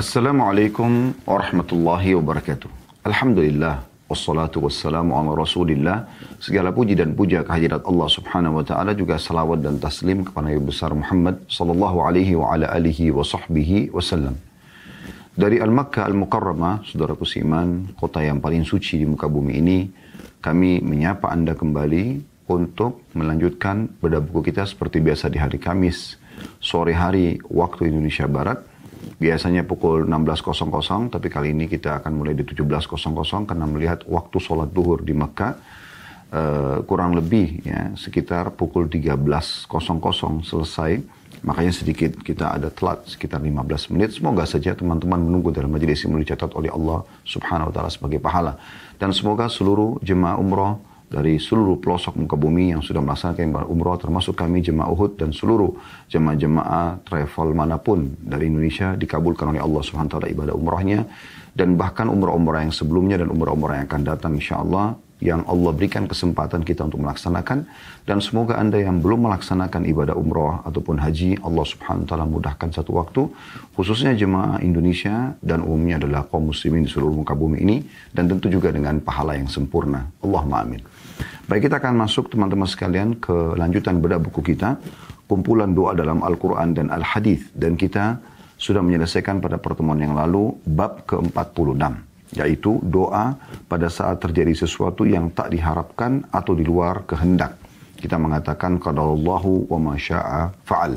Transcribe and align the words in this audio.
Assalamualaikum 0.00 1.12
warahmatullahi 1.28 2.16
wabarakatuh. 2.16 2.72
Alhamdulillah. 3.04 3.84
Wassalatu 4.08 4.64
wassalamu 4.64 5.12
ala 5.12 5.36
rasulillah. 5.36 6.08
Segala 6.40 6.72
puji 6.72 6.96
dan 6.96 7.12
puja 7.12 7.44
kehadirat 7.44 7.84
Allah 7.84 8.08
subhanahu 8.08 8.54
wa 8.56 8.64
ta'ala. 8.64 8.96
Juga 8.96 9.20
salawat 9.20 9.60
dan 9.60 9.76
taslim 9.76 10.24
kepada 10.24 10.48
Nabi 10.48 10.72
besar 10.72 10.96
Muhammad 10.96 11.44
sallallahu 11.52 12.00
alaihi 12.00 12.32
wa 12.32 12.56
ala 12.56 12.72
alihi 12.72 13.12
wa 13.12 13.20
sahbihi 13.20 13.92
wasallam. 13.92 14.40
Dari 15.36 15.60
Al-Makkah 15.60 16.08
Al-Mukarramah, 16.08 16.80
saudaraku 16.88 17.28
siman, 17.28 17.92
kota 17.92 18.24
yang 18.24 18.40
paling 18.40 18.64
suci 18.64 18.96
di 18.96 19.04
muka 19.04 19.28
bumi 19.28 19.60
ini, 19.60 19.78
kami 20.40 20.80
menyapa 20.80 21.28
Anda 21.28 21.52
kembali 21.52 22.24
untuk 22.48 23.04
melanjutkan 23.12 24.00
bedah 24.00 24.24
buku 24.24 24.48
kita 24.48 24.64
seperti 24.64 25.04
biasa 25.04 25.28
di 25.28 25.36
hari 25.36 25.60
Kamis, 25.60 26.16
sore 26.56 26.96
hari 26.96 27.36
waktu 27.52 27.92
Indonesia 27.92 28.24
Barat, 28.24 28.69
Biasanya 29.20 29.64
pukul 29.64 30.04
16.00, 30.08 31.12
tapi 31.12 31.28
kali 31.32 31.52
ini 31.56 31.68
kita 31.68 32.00
akan 32.00 32.12
mulai 32.20 32.36
di 32.36 32.44
17.00 32.44 33.48
karena 33.48 33.64
melihat 33.68 34.04
waktu 34.08 34.36
sholat 34.40 34.72
duhur 34.72 35.00
di 35.04 35.12
Mekah 35.16 35.52
uh, 36.32 36.78
kurang 36.86 37.16
lebih 37.16 37.64
ya 37.66 37.92
sekitar 37.96 38.54
pukul 38.54 38.86
13.00 38.86 39.66
selesai. 40.44 40.92
Makanya 41.40 41.72
sedikit 41.72 42.20
kita 42.20 42.52
ada 42.52 42.68
telat 42.68 43.08
sekitar 43.08 43.40
15 43.40 43.96
menit. 43.96 44.12
Semoga 44.12 44.44
saja 44.44 44.76
teman-teman 44.76 45.16
menunggu 45.16 45.48
dalam 45.48 45.72
majelis 45.72 46.04
ini 46.04 46.20
dicatat 46.20 46.52
oleh 46.52 46.68
Allah 46.68 47.00
subhanahu 47.24 47.72
wa 47.72 47.74
ta'ala 47.74 47.88
sebagai 47.88 48.20
pahala. 48.20 48.60
Dan 49.00 49.16
semoga 49.16 49.48
seluruh 49.48 49.96
jemaah 50.04 50.36
umroh 50.36 50.89
dari 51.10 51.42
seluruh 51.42 51.82
pelosok 51.82 52.14
muka 52.22 52.38
bumi 52.38 52.70
yang 52.70 52.86
sudah 52.86 53.02
melaksanakan 53.02 53.50
ibadah 53.50 53.66
umroh 53.66 53.98
termasuk 53.98 54.38
kami 54.38 54.62
jemaah 54.62 54.94
Uhud 54.94 55.18
dan 55.18 55.34
seluruh 55.34 55.74
jemaah-jemaah 56.06 57.02
travel 57.02 57.50
mana 57.50 57.82
pun 57.82 58.14
dari 58.22 58.46
Indonesia 58.46 58.94
dikabulkan 58.94 59.50
oleh 59.50 59.58
Allah 59.58 59.82
Subhanahu 59.82 60.06
wa 60.06 60.14
taala 60.14 60.28
ibadah 60.30 60.54
umrohnya 60.54 61.02
dan 61.50 61.74
bahkan 61.74 62.06
umrah-umrah 62.06 62.62
yang 62.62 62.70
sebelumnya 62.70 63.18
dan 63.18 63.26
umrah-umrah 63.26 63.82
yang 63.82 63.86
akan 63.90 64.02
datang 64.06 64.32
insyaallah 64.38 64.94
yang 65.20 65.44
Allah 65.44 65.74
berikan 65.76 66.08
kesempatan 66.08 66.64
kita 66.64 66.88
untuk 66.88 67.02
melaksanakan 67.04 67.68
dan 68.08 68.18
semoga 68.24 68.56
Anda 68.56 68.80
yang 68.80 69.04
belum 69.04 69.28
melaksanakan 69.28 69.84
ibadah 69.90 70.16
umrah 70.16 70.64
ataupun 70.64 70.96
haji 70.96 71.42
Allah 71.44 71.64
Subhanahu 71.66 72.06
wa 72.06 72.08
taala 72.08 72.24
mudahkan 72.24 72.68
satu 72.72 72.96
waktu 72.96 73.28
khususnya 73.76 74.16
jemaah 74.16 74.62
Indonesia 74.64 75.36
dan 75.44 75.60
umumnya 75.60 76.00
adalah 76.00 76.24
kaum 76.24 76.48
muslimin 76.48 76.88
di 76.88 76.90
seluruh 76.90 77.20
muka 77.20 77.36
bumi 77.36 77.60
ini 77.60 77.76
dan 78.16 78.30
tentu 78.32 78.48
juga 78.48 78.72
dengan 78.72 79.02
pahala 79.04 79.36
yang 79.36 79.50
sempurna 79.50 80.08
Allahumma 80.24 80.64
amin. 80.64 80.80
Baik 81.48 81.66
kita 81.66 81.82
akan 81.82 82.06
masuk 82.06 82.30
teman-teman 82.30 82.68
sekalian 82.68 83.18
ke 83.18 83.58
lanjutan 83.58 83.98
bedah 83.98 84.22
buku 84.22 84.54
kita 84.54 84.78
kumpulan 85.30 85.70
doa 85.70 85.94
dalam 85.94 86.26
Al-Qur'an 86.26 86.74
dan 86.74 86.90
Al-Hadis 86.90 87.54
dan 87.54 87.78
kita 87.78 88.18
sudah 88.60 88.82
menyelesaikan 88.82 89.38
pada 89.38 89.56
pertemuan 89.56 90.02
yang 90.02 90.18
lalu 90.18 90.52
bab 90.66 91.06
ke-46 91.06 92.10
yaitu 92.34 92.78
doa 92.86 93.34
pada 93.66 93.90
saat 93.90 94.22
terjadi 94.22 94.54
sesuatu 94.54 95.02
yang 95.02 95.34
tak 95.34 95.50
diharapkan 95.50 96.22
atau 96.30 96.54
di 96.54 96.62
luar 96.62 97.02
kehendak. 97.06 97.58
Kita 97.98 98.16
mengatakan 98.16 98.78
qadarullahu 98.78 99.70
wa 99.70 99.78
ma 99.78 99.94
syaa 99.98 100.54
fa'al. 100.62 100.94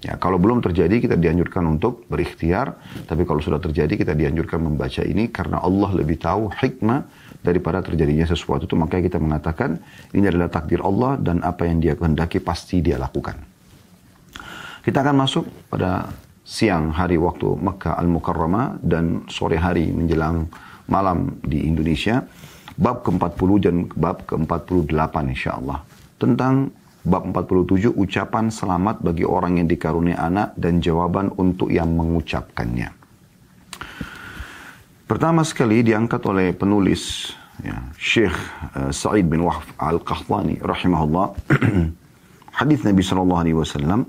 Ya, 0.00 0.16
kalau 0.16 0.40
belum 0.40 0.64
terjadi 0.64 0.96
kita 0.96 1.20
dianjurkan 1.20 1.76
untuk 1.76 2.08
berikhtiar, 2.08 2.72
tapi 3.04 3.28
kalau 3.28 3.44
sudah 3.44 3.60
terjadi 3.60 4.00
kita 4.00 4.16
dianjurkan 4.16 4.56
membaca 4.56 5.04
ini 5.04 5.28
karena 5.28 5.60
Allah 5.60 5.92
lebih 5.92 6.16
tahu 6.16 6.48
hikmah 6.48 7.04
daripada 7.40 7.80
terjadinya 7.80 8.28
sesuatu 8.28 8.68
itu 8.68 8.76
makanya 8.76 9.08
kita 9.08 9.18
mengatakan 9.18 9.80
ini 10.12 10.28
adalah 10.28 10.52
takdir 10.52 10.84
Allah 10.84 11.16
dan 11.16 11.40
apa 11.40 11.64
yang 11.64 11.80
dia 11.80 11.96
kehendaki 11.96 12.40
pasti 12.40 12.84
dia 12.84 13.00
lakukan. 13.00 13.36
Kita 14.80 15.04
akan 15.04 15.16
masuk 15.16 15.44
pada 15.68 16.08
siang 16.40 16.90
hari 16.90 17.20
waktu 17.20 17.52
Mekah 17.60 18.00
Al-Mukarramah 18.00 18.80
dan 18.80 19.28
sore 19.28 19.60
hari 19.60 19.92
menjelang 19.92 20.48
malam 20.88 21.36
di 21.44 21.68
Indonesia. 21.68 22.24
Bab 22.80 23.04
ke-40 23.04 23.50
dan 23.60 23.76
bab 23.92 24.24
ke-48 24.24 25.14
insya 25.28 25.60
Allah. 25.60 25.84
Tentang 26.16 26.72
bab 27.04 27.28
47 27.28 27.92
ucapan 27.92 28.48
selamat 28.48 29.04
bagi 29.04 29.24
orang 29.28 29.60
yang 29.60 29.68
dikaruniai 29.68 30.16
anak 30.16 30.56
dan 30.56 30.80
jawaban 30.80 31.28
untuk 31.36 31.68
yang 31.68 31.92
mengucapkannya. 31.92 32.88
Pertama 35.10 35.42
sekali 35.42 35.82
diangkat 35.82 36.22
oleh 36.22 36.54
penulis 36.54 37.34
ya, 37.66 37.82
Syekh 37.98 38.30
uh, 38.78 38.94
Sa'id 38.94 39.26
bin 39.26 39.42
Wahf 39.42 39.66
Al-Qahtani 39.74 40.62
rahimahullah 40.62 41.34
hadis 42.62 42.86
Nabi 42.86 43.02
sallallahu 43.02 43.42
alaihi 43.42 43.58
wasallam 43.58 44.06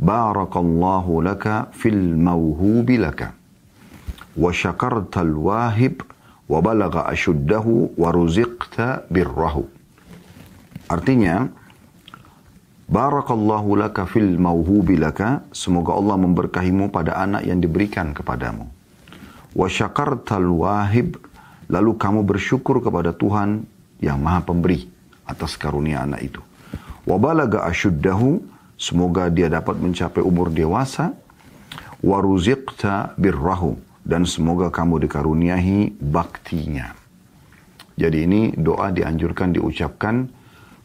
Barakallahu 0.00 1.20
laka 1.20 1.68
fil 1.76 2.16
mawhubi 2.16 2.96
laka 2.96 3.36
wa 4.40 4.48
syakartal 4.56 5.36
wahib 5.36 6.00
wa 6.48 6.64
balagha 6.64 7.12
ashuddahu 7.12 7.92
wa 8.00 8.08
ruziqta 8.08 9.04
birrahu. 9.12 9.68
Artinya, 10.88 11.44
Barakallahu 12.86 13.74
laka 13.82 14.06
fil 14.06 14.38
mauhubi 14.38 14.94
laka. 14.94 15.42
Semoga 15.50 15.98
Allah 15.98 16.16
memberkahimu 16.22 16.94
pada 16.94 17.18
anak 17.18 17.42
yang 17.42 17.58
diberikan 17.58 18.14
kepadamu. 18.14 18.75
Wa. 19.56 19.72
Lalu 21.66 21.90
kamu 21.98 22.20
bersyukur 22.22 22.84
kepada 22.84 23.16
Tuhan 23.16 23.64
yang 23.98 24.20
maha 24.20 24.44
pemberi 24.44 24.86
atas 25.24 25.56
karunia 25.56 26.04
anak 26.04 26.20
itu. 26.22 26.40
Wa 27.08 27.16
balaga 27.16 27.64
asyuddahu. 27.64 28.54
Semoga 28.76 29.32
dia 29.32 29.48
dapat 29.48 29.80
mencapai 29.80 30.20
umur 30.20 30.52
dewasa. 30.52 31.16
Wa 32.04 32.20
ruziqta 32.20 33.16
birrahu 33.16 33.80
dan 34.06 34.22
semoga 34.28 34.70
kamu 34.70 35.08
dikaruniahi 35.08 35.98
baktinya. 35.98 36.94
Jadi 37.96 38.18
ini 38.28 38.40
doa 38.54 38.92
dianjurkan 38.92 39.56
diucapkan 39.56 40.28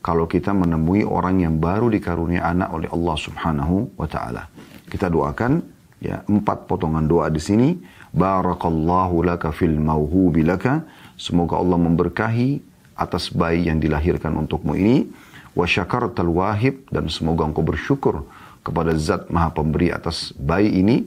kalau 0.01 0.25
kita 0.25 0.55
menemui 0.55 1.05
orang 1.05 1.45
yang 1.45 1.61
baru 1.61 1.91
dikarunia 1.93 2.41
anak 2.41 2.73
oleh 2.73 2.89
Allah 2.89 3.15
Subhanahu 3.21 3.93
wa 3.99 4.07
taala. 4.09 4.49
Kita 4.89 5.11
doakan 5.11 5.61
ya 6.01 6.25
empat 6.25 6.65
potongan 6.65 7.05
doa 7.05 7.29
di 7.29 7.37
sini. 7.37 7.69
Barakallahu 8.11 9.23
laka 9.23 9.55
fil 9.55 9.79
mauhubi 9.79 10.43
laka. 10.43 10.83
Semoga 11.15 11.57
Allah 11.59 11.79
memberkahi 11.79 12.59
atas 12.99 13.31
bayi 13.31 13.71
yang 13.71 13.79
dilahirkan 13.79 14.35
untukmu 14.35 14.75
ini. 14.75 15.07
Wa 15.51 15.67
syakartal 15.67 16.31
wahib 16.31 16.87
dan 16.91 17.11
semoga 17.11 17.43
engkau 17.43 17.63
bersyukur 17.63 18.23
kepada 18.61 18.93
zat 18.95 19.27
maha 19.33 19.51
pemberi 19.51 19.89
atas 19.91 20.31
bayi 20.37 20.79
ini 20.79 21.03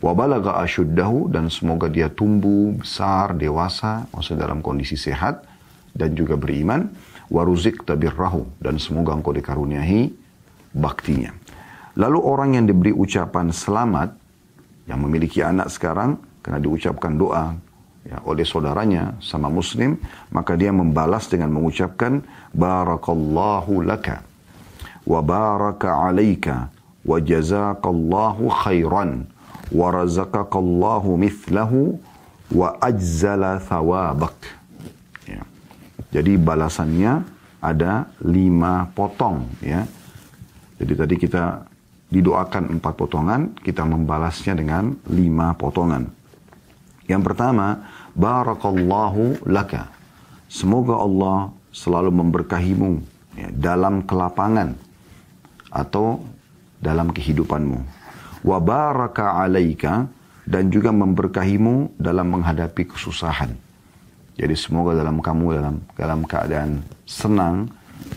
wa 0.00 0.12
balagha 0.12 0.60
asyuddahu 0.64 1.32
dan 1.32 1.48
semoga 1.48 1.88
dia 1.88 2.12
tumbuh 2.12 2.76
besar 2.76 3.32
dewasa 3.36 4.04
maksudnya 4.12 4.48
dalam 4.48 4.60
kondisi 4.60 4.96
sehat 4.96 5.44
dan 5.96 6.12
juga 6.12 6.36
beriman 6.36 6.88
wa 7.32 7.42
ruzikta 7.44 7.96
birrahu 7.96 8.44
dan 8.60 8.76
semoga 8.76 9.16
engkau 9.16 9.32
dikaruniahi 9.32 10.12
baktinya 10.76 11.32
lalu 11.96 12.18
orang 12.20 12.60
yang 12.60 12.64
diberi 12.68 12.92
ucapan 12.92 13.52
selamat 13.52 14.12
yang 14.84 15.00
memiliki 15.00 15.40
anak 15.40 15.72
sekarang 15.72 16.20
karena 16.46 16.62
diucapkan 16.62 17.18
doa 17.18 17.58
ya, 18.06 18.22
oleh 18.22 18.46
saudaranya 18.46 19.18
sama 19.18 19.50
muslim 19.50 19.98
maka 20.30 20.54
dia 20.54 20.70
membalas 20.70 21.26
dengan 21.26 21.50
mengucapkan 21.50 22.22
barakallahu 22.54 23.82
laka 23.82 24.22
wa 25.02 25.18
baraka 25.18 25.90
alaika 26.06 26.70
wa 27.02 27.18
jazakallahu 27.18 28.46
khairan 28.62 29.26
wa 29.74 29.90
razaqakallahu 29.90 31.18
mithlahu 31.18 31.98
wa 32.54 32.78
ajzala 32.78 33.58
thawabak. 33.58 34.38
Ya. 35.26 35.42
Jadi 36.14 36.38
balasannya 36.38 37.26
ada 37.58 38.06
lima 38.22 38.86
potong 38.94 39.50
ya. 39.58 39.82
Jadi 40.78 40.92
tadi 40.94 41.14
kita 41.18 41.66
didoakan 42.06 42.78
empat 42.78 42.94
potongan, 42.94 43.40
kita 43.58 43.82
membalasnya 43.82 44.54
dengan 44.54 44.94
lima 45.10 45.56
potongan. 45.58 46.06
Yang 47.06 47.22
pertama, 47.32 47.86
barakallahu 48.14 49.46
laka. 49.46 49.90
Semoga 50.46 50.98
Allah 50.98 51.50
selalu 51.74 52.10
memberkahimu 52.10 52.90
ya, 53.34 53.48
dalam 53.50 54.02
kelapangan 54.06 54.78
atau 55.70 56.22
dalam 56.78 57.10
kehidupanmu 57.10 57.78
wa 58.46 58.58
baraka 58.62 59.42
alaika 59.42 60.06
dan 60.46 60.70
juga 60.70 60.94
memberkahimu 60.94 61.98
dalam 61.98 62.38
menghadapi 62.38 62.94
kesusahan. 62.94 63.50
Jadi 64.38 64.54
semoga 64.54 64.94
dalam 64.94 65.18
kamu 65.18 65.46
dalam 65.58 65.76
dalam 65.98 66.20
keadaan 66.22 66.86
senang 67.02 67.66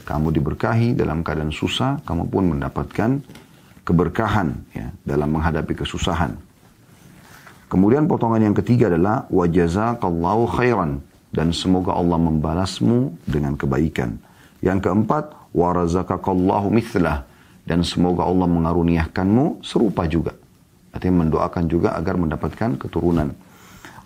kamu 0.05 0.37
diberkahi, 0.37 0.93
dalam 0.93 1.25
keadaan 1.25 1.49
susah 1.49 1.97
kamu 2.05 2.29
pun 2.29 2.43
mendapatkan 2.53 3.23
keberkahan 3.81 4.53
ya 4.75 4.93
dalam 5.01 5.33
menghadapi 5.33 5.73
kesusahan. 5.73 6.37
Kemudian 7.69 8.09
potongan 8.09 8.41
yang 8.41 8.57
ketiga 8.57 8.89
adalah 8.89 9.29
wa 9.29 9.45
jazakallahu 9.45 10.49
khairan 10.57 11.05
dan 11.29 11.53
semoga 11.53 11.93
Allah 11.93 12.17
membalasmu 12.17 13.13
dengan 13.29 13.53
kebaikan. 13.53 14.17
Yang 14.65 14.89
keempat 14.89 15.53
wa 15.53 15.69
razaqakallahu 15.77 16.73
mithlah 16.73 17.29
dan 17.69 17.85
semoga 17.85 18.25
Allah 18.25 18.49
mengaruniakanmu 18.49 19.61
serupa 19.61 20.09
juga. 20.09 20.33
Artinya 20.89 21.29
mendoakan 21.29 21.63
juga 21.69 21.93
agar 21.93 22.17
mendapatkan 22.17 22.81
keturunan. 22.81 23.37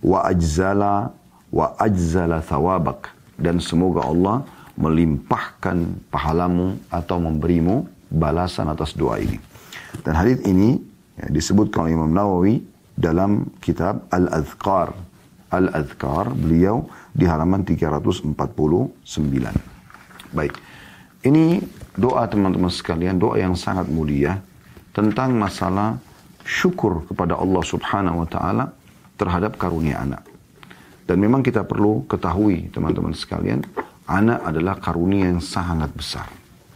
Wa 0.03 0.27
ajzala 0.27 1.15
wa 1.47 1.71
ajzala 1.79 2.43
thawabak. 2.43 3.15
Dan 3.39 3.63
semoga 3.63 4.03
Allah 4.03 4.43
melimpahkan 4.75 6.03
pahalamu 6.11 6.75
atau 6.91 7.17
memberimu 7.23 7.87
balasan 8.11 8.67
atas 8.67 8.91
doa 8.91 9.23
ini. 9.23 9.39
Dan 10.03 10.19
hadis 10.19 10.43
ini 10.43 10.83
ya, 11.15 11.31
disebutkan 11.31 11.87
oleh 11.87 11.95
Imam 11.95 12.11
Nawawi 12.11 12.72
dalam 12.93 13.49
kitab 13.59 14.07
Al-Adhkar. 14.13 14.93
Al-Adhkar 15.53 16.33
beliau 16.33 16.89
di 17.13 17.29
halaman 17.29 17.61
349. 17.61 18.33
Baik. 20.33 20.53
Ini 21.23 21.61
doa 21.95 22.25
teman-teman 22.27 22.73
sekalian, 22.73 23.21
doa 23.21 23.37
yang 23.37 23.55
sangat 23.55 23.87
mulia 23.87 24.41
tentang 24.91 25.37
masalah 25.37 26.01
syukur 26.43 27.07
kepada 27.07 27.39
Allah 27.39 27.63
Subhanahu 27.63 28.25
wa 28.25 28.27
taala 28.27 28.65
terhadap 29.15 29.55
karunia 29.55 30.03
anak. 30.03 30.25
Dan 31.03 31.19
memang 31.19 31.43
kita 31.43 31.63
perlu 31.63 32.03
ketahui 32.07 32.71
teman-teman 32.71 33.15
sekalian, 33.15 33.63
anak 34.07 34.39
adalah 34.43 34.75
karunia 34.79 35.31
yang 35.31 35.43
sangat 35.43 35.91
besar. 35.91 36.27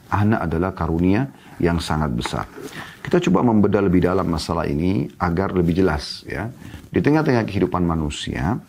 Anak 0.08 0.48
adalah 0.48 0.72
karunia 0.72 1.28
yang 1.60 1.84
sangat 1.84 2.12
besar. 2.16 2.48
Kita 3.08 3.24
coba 3.24 3.40
membedah 3.40 3.80
lebih 3.88 4.04
dalam 4.04 4.28
masalah 4.28 4.68
ini 4.68 5.08
agar 5.16 5.56
lebih 5.56 5.80
jelas 5.80 6.28
ya. 6.28 6.52
Di 6.92 7.00
tengah-tengah 7.00 7.48
kehidupan 7.48 7.80
manusia, 7.80 8.60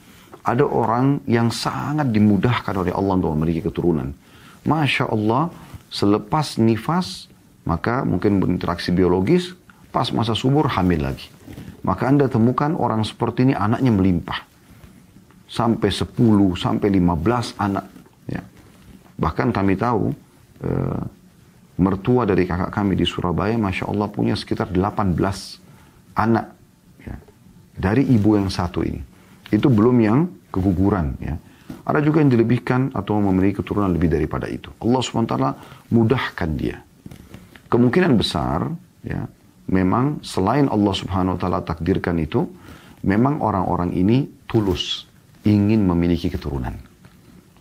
ada 0.47 0.63
orang 0.63 1.27
yang 1.27 1.51
sangat 1.51 2.15
dimudahkan 2.15 2.71
oleh 2.71 2.95
Allah 2.95 3.19
untuk 3.19 3.35
memiliki 3.35 3.67
keturunan. 3.67 4.15
Masya 4.63 5.11
Allah, 5.11 5.51
selepas 5.91 6.55
nifas, 6.55 7.27
maka 7.67 8.07
mungkin 8.07 8.39
berinteraksi 8.39 8.95
biologis, 8.95 9.59
pas 9.91 10.07
masa 10.15 10.39
subur 10.39 10.71
hamil 10.71 11.03
lagi. 11.03 11.27
Maka 11.83 12.07
Anda 12.07 12.31
temukan 12.31 12.79
orang 12.79 13.03
seperti 13.03 13.43
ini 13.43 13.59
anaknya 13.59 13.91
melimpah. 13.91 14.47
Sampai 15.51 15.91
10, 15.91 16.55
sampai 16.55 16.95
15 16.95 17.59
anak. 17.59 17.91
Ya. 18.31 18.47
Bahkan 19.19 19.51
kami 19.51 19.75
tahu, 19.75 20.15
eh, 20.63 21.18
mertua 21.79 22.27
dari 22.27 22.45
kakak 22.45 22.75
kami 22.75 22.99
di 22.99 23.07
Surabaya, 23.07 23.55
Masya 23.55 23.87
Allah 23.87 24.11
punya 24.11 24.35
sekitar 24.35 24.75
18 24.75 25.15
anak 26.19 26.47
ya, 27.07 27.17
dari 27.79 28.03
ibu 28.11 28.35
yang 28.35 28.51
satu 28.51 28.83
ini. 28.83 29.01
Itu 29.49 29.71
belum 29.71 29.97
yang 30.03 30.19
keguguran. 30.51 31.15
Ya. 31.23 31.39
Ada 31.89 32.05
juga 32.05 32.21
yang 32.21 32.29
dilebihkan 32.29 32.93
atau 32.93 33.17
memiliki 33.23 33.65
keturunan 33.65 33.89
lebih 33.89 34.13
daripada 34.13 34.45
itu. 34.45 34.69
Allah 34.83 35.01
SWT 35.01 35.35
mudahkan 35.89 36.51
dia. 36.53 36.85
Kemungkinan 37.73 38.13
besar, 38.19 38.69
ya, 39.01 39.25
memang 39.73 40.21
selain 40.21 40.69
Allah 40.69 40.93
Subhanahu 40.93 41.37
Wa 41.37 41.41
Taala 41.41 41.61
takdirkan 41.65 42.21
itu, 42.21 42.45
memang 43.07 43.41
orang-orang 43.41 43.97
ini 43.97 44.29
tulus 44.45 45.09
ingin 45.49 45.85
memiliki 45.89 46.29
keturunan. 46.29 46.77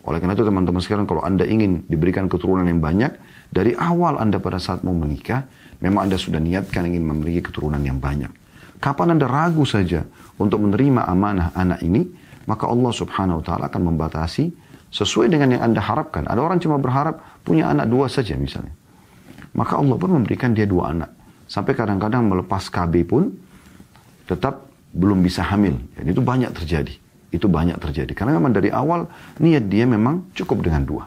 Oleh 0.07 0.23
karena 0.23 0.35
itu 0.35 0.43
teman-teman 0.47 0.79
sekarang 0.79 1.05
kalau 1.07 1.23
Anda 1.23 1.43
ingin 1.43 1.83
diberikan 1.87 2.31
keturunan 2.31 2.63
yang 2.63 2.79
banyak, 2.79 3.11
dari 3.51 3.73
awal 3.73 4.19
Anda 4.19 4.37
pada 4.37 4.59
saat 4.59 4.83
mau 4.83 4.93
menikah, 4.93 5.47
memang 5.79 6.09
Anda 6.09 6.19
sudah 6.19 6.41
niatkan 6.41 6.87
ingin 6.87 7.03
memiliki 7.03 7.51
keturunan 7.51 7.79
yang 7.79 7.97
banyak. 7.97 8.29
Kapan 8.77 9.17
Anda 9.17 9.25
ragu 9.25 9.65
saja 9.65 10.05
untuk 10.37 10.61
menerima 10.61 11.07
amanah 11.09 11.55
anak 11.57 11.81
ini, 11.81 12.05
maka 12.45 12.69
Allah 12.69 12.93
subhanahu 12.93 13.41
wa 13.41 13.43
ta'ala 13.43 13.63
akan 13.73 13.81
membatasi 13.93 14.53
sesuai 14.93 15.33
dengan 15.33 15.57
yang 15.57 15.63
Anda 15.73 15.81
harapkan. 15.81 16.29
Ada 16.29 16.39
orang 16.39 16.61
cuma 16.61 16.77
berharap 16.77 17.19
punya 17.43 17.67
anak 17.67 17.89
dua 17.89 18.07
saja 18.07 18.37
misalnya. 18.37 18.71
Maka 19.57 19.81
Allah 19.81 19.97
pun 19.97 20.13
memberikan 20.13 20.53
dia 20.53 20.69
dua 20.69 20.93
anak. 20.93 21.09
Sampai 21.49 21.73
kadang-kadang 21.73 22.27
melepas 22.27 22.69
KB 22.69 22.93
pun 23.07 23.33
tetap 24.29 24.69
belum 24.93 25.23
bisa 25.25 25.41
hamil. 25.41 25.79
Dan 25.97 26.05
itu 26.13 26.21
banyak 26.21 26.53
terjadi. 26.53 26.93
Itu 27.33 27.49
banyak 27.49 27.81
terjadi. 27.81 28.11
Karena 28.13 28.37
memang 28.37 28.53
dari 28.53 28.69
awal 28.69 29.09
niat 29.41 29.65
dia 29.65 29.89
memang 29.89 30.29
cukup 30.37 30.61
dengan 30.61 30.85
dua. 30.85 31.03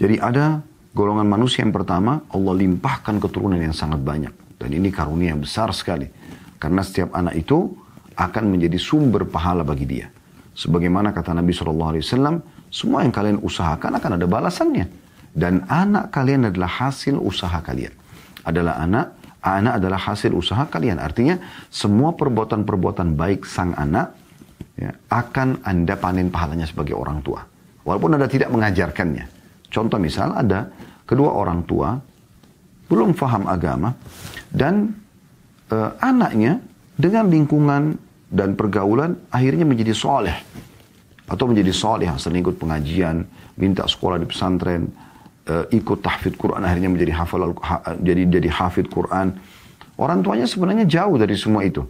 Jadi 0.00 0.16
ada 0.16 0.64
golongan 0.94 1.26
manusia 1.26 1.62
yang 1.62 1.74
pertama, 1.74 2.22
Allah 2.30 2.54
limpahkan 2.54 3.18
keturunan 3.22 3.58
yang 3.58 3.74
sangat 3.74 4.02
banyak. 4.02 4.32
Dan 4.60 4.70
ini 4.76 4.92
karunia 4.92 5.32
yang 5.32 5.40
besar 5.40 5.72
sekali. 5.72 6.06
Karena 6.60 6.84
setiap 6.84 7.16
anak 7.16 7.40
itu 7.40 7.72
akan 8.12 8.44
menjadi 8.52 8.76
sumber 8.76 9.24
pahala 9.24 9.64
bagi 9.64 9.88
dia. 9.88 10.06
Sebagaimana 10.52 11.16
kata 11.16 11.32
Nabi 11.32 11.56
SAW, 11.56 11.96
semua 12.68 13.00
yang 13.00 13.14
kalian 13.14 13.40
usahakan 13.40 13.96
akan 13.96 14.10
ada 14.20 14.26
balasannya. 14.28 14.86
Dan 15.32 15.64
anak 15.70 16.12
kalian 16.12 16.52
adalah 16.52 16.68
hasil 16.68 17.16
usaha 17.16 17.64
kalian. 17.64 17.94
Adalah 18.44 18.82
anak, 18.82 19.06
anak 19.40 19.80
adalah 19.80 19.96
hasil 19.96 20.36
usaha 20.36 20.68
kalian. 20.68 21.00
Artinya 21.00 21.40
semua 21.72 22.12
perbuatan-perbuatan 22.12 23.16
baik 23.16 23.48
sang 23.48 23.72
anak 23.78 24.12
ya, 24.76 24.92
akan 25.08 25.64
anda 25.64 25.96
panen 25.96 26.28
pahalanya 26.28 26.68
sebagai 26.68 26.98
orang 26.98 27.24
tua. 27.24 27.40
Walaupun 27.86 28.20
anda 28.20 28.28
tidak 28.28 28.52
mengajarkannya. 28.52 29.39
Contoh 29.70 29.96
misal 30.02 30.34
ada 30.34 30.66
kedua 31.06 31.30
orang 31.30 31.62
tua 31.64 31.94
belum 32.90 33.14
faham 33.14 33.46
agama 33.46 33.94
dan 34.50 34.90
e, 35.70 35.76
anaknya 36.02 36.58
dengan 36.98 37.30
lingkungan 37.30 37.94
dan 38.26 38.58
pergaulan 38.58 39.14
akhirnya 39.30 39.62
menjadi 39.62 39.94
soleh. 39.94 40.34
Atau 41.30 41.46
menjadi 41.46 41.70
soleh 41.70 42.10
sering 42.18 42.42
ikut 42.42 42.58
pengajian 42.58 43.22
minta 43.54 43.86
sekolah 43.86 44.18
di 44.18 44.26
pesantren 44.26 44.90
e, 45.46 45.78
ikut 45.78 46.02
tahfidz 46.02 46.34
Quran 46.34 46.66
akhirnya 46.66 46.90
menjadi 46.90 47.14
hafal 47.14 47.54
ha, 47.62 47.94
jadi 48.02 48.26
jadi 48.26 48.50
hafid 48.50 48.90
Quran. 48.90 49.38
Orang 49.94 50.26
tuanya 50.26 50.50
sebenarnya 50.50 50.90
jauh 50.90 51.14
dari 51.14 51.38
semua 51.38 51.62
itu 51.62 51.86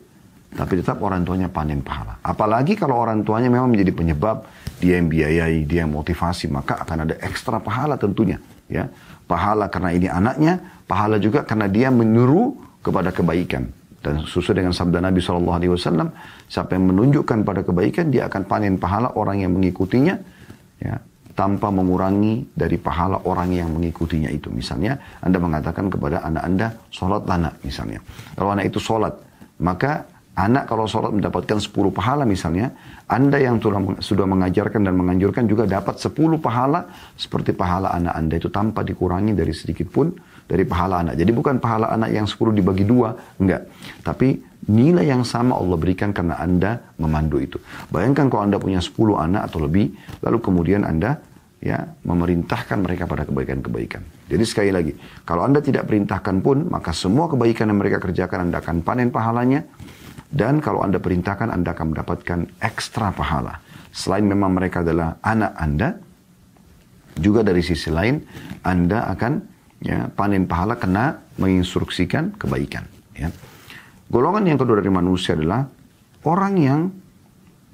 tapi 0.51 0.83
tetap 0.83 0.99
orang 0.99 1.23
tuanya 1.23 1.47
panen 1.47 1.79
pahala. 1.79 2.19
Apalagi 2.27 2.75
kalau 2.75 2.99
orang 2.99 3.23
tuanya 3.23 3.47
memang 3.47 3.71
menjadi 3.71 3.95
penyebab 3.95 4.43
dia 4.81 4.97
yang 4.97 5.13
biayai, 5.13 5.69
dia 5.69 5.85
yang 5.85 5.93
motivasi, 5.93 6.49
maka 6.49 6.81
akan 6.81 7.05
ada 7.07 7.15
ekstra 7.21 7.61
pahala 7.61 8.01
tentunya. 8.01 8.41
Ya, 8.67 8.89
pahala 9.29 9.69
karena 9.69 9.91
ini 9.93 10.09
anaknya, 10.09 10.59
pahala 10.89 11.21
juga 11.21 11.45
karena 11.45 11.69
dia 11.69 11.93
menyuruh 11.93 12.81
kepada 12.81 13.13
kebaikan. 13.13 13.69
Dan 14.01 14.25
sesuai 14.25 14.65
dengan 14.65 14.73
sabda 14.73 15.05
Nabi 15.05 15.21
SAW, 15.21 15.77
siapa 16.49 16.73
yang 16.73 16.89
menunjukkan 16.89 17.45
pada 17.45 17.61
kebaikan, 17.61 18.09
dia 18.09 18.33
akan 18.33 18.49
panen 18.49 18.81
pahala 18.81 19.13
orang 19.13 19.45
yang 19.45 19.53
mengikutinya, 19.53 20.17
ya, 20.81 20.97
tanpa 21.37 21.69
mengurangi 21.69 22.49
dari 22.57 22.81
pahala 22.81 23.21
orang 23.29 23.53
yang 23.53 23.69
mengikutinya 23.77 24.33
itu. 24.33 24.49
Misalnya, 24.49 24.97
Anda 25.21 25.37
mengatakan 25.37 25.93
kepada 25.93 26.25
anak 26.25 26.43
Anda, 26.49 26.69
sholat 26.89 27.29
anak 27.29 27.61
misalnya. 27.61 28.01
Kalau 28.33 28.51
anak 28.57 28.73
itu 28.73 28.81
sholat, 28.81 29.15
maka 29.61 30.09
Anak 30.31 30.71
kalau 30.71 30.87
sholat 30.87 31.11
mendapatkan 31.11 31.59
10 31.59 31.91
pahala 31.91 32.23
misalnya, 32.23 32.71
Anda 33.11 33.43
yang 33.43 33.59
sudah 33.99 34.27
mengajarkan 34.31 34.87
dan 34.87 34.95
menganjurkan 34.95 35.51
juga 35.51 35.67
dapat 35.67 35.99
10 35.99 36.39
pahala 36.39 36.87
seperti 37.19 37.51
pahala 37.51 37.91
anak 37.91 38.15
Anda 38.15 38.35
itu 38.39 38.49
tanpa 38.49 38.87
dikurangi 38.87 39.35
dari 39.35 39.51
sedikit 39.51 39.91
pun 39.91 40.15
dari 40.47 40.63
pahala 40.63 41.03
anak. 41.03 41.19
Jadi 41.19 41.31
bukan 41.35 41.59
pahala 41.59 41.91
anak 41.91 42.15
yang 42.15 42.31
10 42.31 42.57
dibagi 42.57 42.87
dua, 42.87 43.13
enggak. 43.43 43.69
Tapi 44.07 44.39
nilai 44.71 45.11
yang 45.11 45.27
sama 45.27 45.59
Allah 45.59 45.77
berikan 45.77 46.15
karena 46.15 46.39
Anda 46.39 46.79
memandu 47.03 47.43
itu. 47.43 47.59
Bayangkan 47.91 48.31
kalau 48.31 48.47
Anda 48.47 48.63
punya 48.63 48.79
10 48.79 49.19
anak 49.19 49.51
atau 49.51 49.67
lebih, 49.67 49.93
lalu 50.23 50.39
kemudian 50.39 50.87
Anda 50.87 51.19
ya 51.61 51.85
memerintahkan 52.07 52.81
mereka 52.81 53.05
pada 53.05 53.29
kebaikan-kebaikan. 53.29 54.31
Jadi 54.31 54.45
sekali 54.47 54.71
lagi, 54.73 54.95
kalau 55.27 55.45
Anda 55.45 55.59
tidak 55.61 55.91
perintahkan 55.91 56.41
pun, 56.41 56.71
maka 56.71 56.95
semua 56.95 57.29
kebaikan 57.29 57.69
yang 57.69 57.83
mereka 57.83 58.01
kerjakan 58.01 58.49
Anda 58.49 58.63
akan 58.63 58.81
panen 58.81 59.11
pahalanya 59.11 59.67
dan 60.31 60.63
kalau 60.63 60.87
Anda 60.87 61.03
perintahkan, 61.03 61.51
Anda 61.51 61.75
akan 61.75 61.87
mendapatkan 61.91 62.39
ekstra 62.63 63.11
pahala. 63.11 63.59
Selain 63.91 64.23
memang 64.23 64.55
mereka 64.55 64.87
adalah 64.87 65.19
anak 65.27 65.53
Anda, 65.59 65.89
juga 67.19 67.43
dari 67.43 67.59
sisi 67.61 67.91
lain, 67.91 68.23
Anda 68.63 69.11
akan 69.11 69.33
ya, 69.83 70.07
panen 70.15 70.47
pahala 70.47 70.79
kena 70.79 71.19
menginstruksikan 71.35 72.39
kebaikan. 72.39 72.87
Ya. 73.19 73.35
Golongan 74.07 74.47
yang 74.47 74.59
kedua 74.59 74.79
dari 74.79 74.91
manusia 74.95 75.35
adalah 75.35 75.67
orang 76.23 76.55
yang 76.59 76.81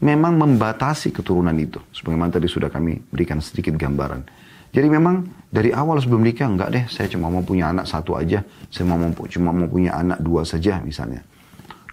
memang 0.01 0.41
membatasi 0.41 1.13
keturunan 1.13 1.55
itu. 1.61 1.81
Sebagaimana 1.93 2.33
tadi 2.33 2.49
sudah 2.49 2.73
kami 2.73 2.97
berikan 3.13 3.41
sedikit 3.45 3.77
gambaran. 3.77 4.25
Jadi 4.73 4.89
memang 4.93 5.25
dari 5.49 5.73
awal 5.73 6.01
sebelum 6.01 6.21
nikah, 6.21 6.49
enggak 6.49 6.69
deh, 6.73 6.85
saya 6.89 7.09
cuma 7.09 7.33
mau 7.33 7.41
punya 7.41 7.73
anak 7.73 7.89
satu 7.89 8.17
aja. 8.17 8.45
Saya 8.69 8.85
mau, 8.89 9.01
cuma 9.29 9.53
mau 9.53 9.69
punya 9.69 9.97
anak 9.97 10.21
dua 10.21 10.45
saja 10.45 10.81
misalnya. 10.85 11.25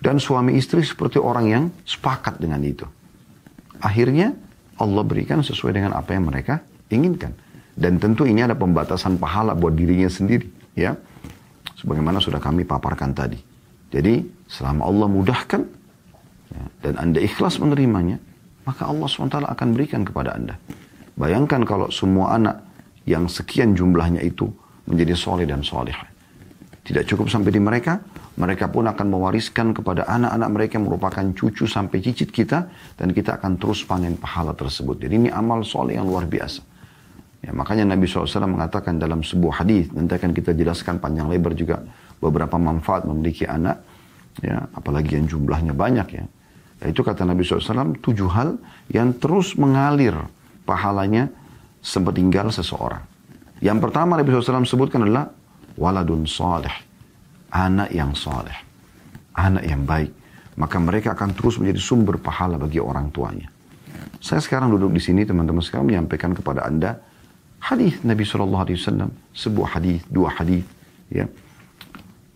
Dan 0.03 0.19
suami 0.19 0.59
istri 0.59 0.83
seperti 0.83 1.15
orang 1.15 1.45
yang 1.47 1.63
sepakat 1.87 2.35
dengan 2.35 2.59
itu. 2.59 2.83
Akhirnya 3.79 4.35
Allah 4.75 5.03
berikan 5.07 5.39
sesuai 5.39 5.79
dengan 5.79 5.95
apa 5.95 6.11
yang 6.11 6.27
mereka 6.27 6.59
inginkan. 6.91 7.31
Dan 7.71 8.03
tentu 8.03 8.27
ini 8.27 8.43
ada 8.43 8.51
pembatasan 8.51 9.15
pahala 9.15 9.55
buat 9.55 9.71
dirinya 9.71 10.11
sendiri. 10.11 10.75
ya 10.75 10.91
Sebagaimana 11.79 12.19
sudah 12.19 12.43
kami 12.43 12.67
paparkan 12.67 13.15
tadi. 13.15 13.39
Jadi 13.95 14.19
selama 14.51 14.91
Allah 14.91 15.07
mudahkan 15.07 15.61
ya, 16.51 16.63
dan 16.83 16.93
Anda 16.99 17.23
ikhlas 17.23 17.63
menerimanya, 17.63 18.19
maka 18.67 18.91
Allah 18.91 19.07
SWT 19.07 19.39
akan 19.39 19.67
berikan 19.71 20.03
kepada 20.03 20.35
Anda. 20.35 20.59
Bayangkan 21.15 21.63
kalau 21.63 21.87
semua 21.93 22.35
anak 22.35 22.59
yang 23.07 23.31
sekian 23.31 23.77
jumlahnya 23.77 24.19
itu 24.19 24.49
menjadi 24.89 25.13
soleh 25.15 25.45
dan 25.47 25.61
soleh. 25.63 25.95
Tidak 26.83 27.07
cukup 27.07 27.31
sampai 27.31 27.51
di 27.53 27.61
mereka, 27.61 28.01
Mereka 28.33 28.73
pun 28.73 28.89
akan 28.89 29.07
mewariskan 29.13 29.77
kepada 29.77 30.09
anak-anak 30.09 30.49
mereka 30.49 30.71
yang 30.81 30.89
merupakan 30.89 31.25
cucu 31.37 31.69
sampai 31.69 32.01
cicit 32.01 32.33
kita. 32.33 32.65
Dan 32.97 33.13
kita 33.13 33.37
akan 33.37 33.61
terus 33.61 33.85
panen 33.85 34.17
pahala 34.17 34.57
tersebut. 34.57 34.97
Jadi 35.05 35.27
ini 35.27 35.29
amal 35.29 35.61
soleh 35.61 35.97
yang 35.97 36.09
luar 36.09 36.25
biasa. 36.25 36.73
Ya, 37.43 37.51
makanya 37.51 37.91
Nabi 37.91 38.07
SAW 38.07 38.47
mengatakan 38.47 38.95
dalam 38.95 39.19
sebuah 39.19 39.67
hadis 39.67 39.91
nanti 39.91 40.15
akan 40.15 40.31
kita 40.31 40.55
jelaskan 40.55 40.95
panjang 41.03 41.27
lebar 41.27 41.51
juga 41.51 41.83
beberapa 42.23 42.55
manfaat 42.55 43.03
memiliki 43.03 43.43
anak, 43.43 43.83
ya, 44.39 44.63
apalagi 44.71 45.19
yang 45.19 45.27
jumlahnya 45.27 45.75
banyak 45.75 46.07
ya. 46.07 46.23
ya 46.79 46.85
itu 46.87 47.03
kata 47.03 47.27
Nabi 47.27 47.43
SAW 47.43 47.99
tujuh 47.99 48.31
hal 48.31 48.55
yang 48.87 49.11
terus 49.19 49.59
mengalir 49.59 50.15
pahalanya 50.63 51.27
sepeninggal 51.83 52.47
seseorang. 52.55 53.03
Yang 53.59 53.91
pertama 53.91 54.15
Nabi 54.15 54.31
SAW 54.31 54.63
sebutkan 54.63 55.03
adalah 55.03 55.27
waladun 55.75 56.23
saleh, 56.23 56.71
anak 57.53 57.93
yang 57.93 58.17
saleh, 58.17 58.57
anak 59.37 59.63
yang 59.63 59.85
baik. 59.85 60.09
Maka 60.57 60.77
mereka 60.81 61.13
akan 61.13 61.33
terus 61.37 61.57
menjadi 61.61 61.81
sumber 61.81 62.17
pahala 62.17 62.57
bagi 62.57 62.81
orang 62.81 63.09
tuanya. 63.13 63.49
Saya 64.21 64.41
sekarang 64.41 64.73
duduk 64.73 64.93
di 64.93 65.01
sini 65.01 65.25
teman-teman 65.25 65.61
sekarang 65.61 65.89
menyampaikan 65.89 66.33
kepada 66.33 66.65
anda 66.65 66.97
hadis 67.61 68.01
Nabi 68.01 68.25
Shallallahu 68.25 68.63
Alaihi 68.65 68.77
Wasallam, 68.77 69.09
sebuah 69.33 69.69
hadis, 69.79 70.01
dua 70.09 70.29
hadis, 70.33 70.65
ya. 71.09 71.25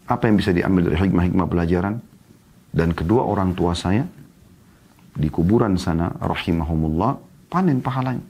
Apa 0.07 0.31
yang 0.31 0.39
bisa 0.39 0.55
diambil 0.55 0.88
dari 0.88 0.97
hikmah-hikmah 0.97 1.47
pelajaran? 1.51 1.95
Dan 2.71 2.95
kedua 2.95 3.27
orang 3.27 3.51
tua 3.57 3.75
saya 3.75 4.07
di 5.17 5.27
kuburan 5.27 5.75
sana, 5.75 6.13
rahimahumullah, 6.21 7.17
panen 7.51 7.83
pahalanya. 7.83 8.24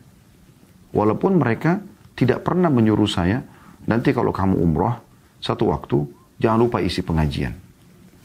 Walaupun 0.95 1.37
mereka 1.37 1.77
tidak 2.17 2.41
pernah 2.41 2.71
menyuruh 2.71 3.05
saya, 3.05 3.43
nanti 3.85 4.09
kalau 4.15 4.33
kamu 4.33 4.57
umroh, 4.57 4.95
satu 5.37 5.69
waktu, 5.69 6.16
jangan 6.41 6.59
lupa 6.61 6.81
isi 6.81 7.01
pengajian. 7.01 7.53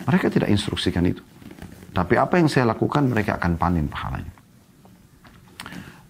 Mereka 0.03 0.33
tidak 0.33 0.49
instruksikan 0.51 1.05
itu. 1.07 1.23
Tapi 1.93 2.17
apa 2.17 2.41
yang 2.41 2.49
saya 2.49 2.73
lakukan, 2.73 3.05
mereka 3.05 3.37
akan 3.37 3.61
panen 3.61 3.87
pahalanya. 3.87 4.33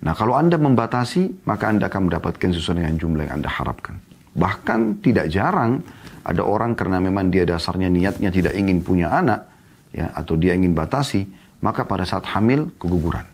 Nah 0.03 0.15
kalau 0.19 0.35
Anda 0.35 0.59
membatasi, 0.59 1.47
maka 1.47 1.71
Anda 1.71 1.87
akan 1.87 2.11
mendapatkan 2.11 2.51
sesuatu 2.51 2.79
dengan 2.83 2.99
jumlah 2.99 3.23
yang 3.27 3.43
Anda 3.43 3.51
harapkan. 3.51 4.03
Bahkan 4.35 5.05
tidak 5.05 5.31
jarang 5.31 5.83
ada 6.23 6.43
orang 6.43 6.79
karena 6.79 7.03
memang 7.03 7.31
dia 7.31 7.47
dasarnya 7.47 7.91
niatnya 7.91 8.31
tidak 8.31 8.55
ingin 8.55 8.83
punya 8.83 9.11
anak, 9.11 9.47
ya 9.95 10.11
atau 10.15 10.35
dia 10.39 10.55
ingin 10.55 10.75
batasi, 10.75 11.27
maka 11.63 11.87
pada 11.87 12.03
saat 12.03 12.27
hamil 12.31 12.71
keguguran. 12.79 13.27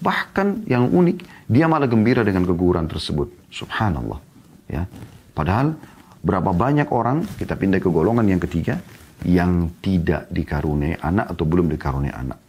Bahkan 0.00 0.68
yang 0.68 0.92
unik, 0.92 1.48
dia 1.48 1.64
malah 1.68 1.88
gembira 1.88 2.20
dengan 2.20 2.44
keguguran 2.44 2.88
tersebut. 2.88 3.32
Subhanallah. 3.48 4.20
Ya. 4.68 4.88
Padahal 5.32 5.76
berapa 6.24 6.50
banyak 6.56 6.88
orang, 6.88 7.28
kita 7.36 7.54
pindah 7.54 7.78
ke 7.78 7.88
golongan 7.92 8.24
yang 8.24 8.40
ketiga, 8.40 8.80
yang 9.28 9.76
tidak 9.84 10.26
dikaruniai 10.32 10.98
anak 11.04 11.36
atau 11.36 11.44
belum 11.44 11.68
dikaruniai 11.68 12.16
anak. 12.16 12.40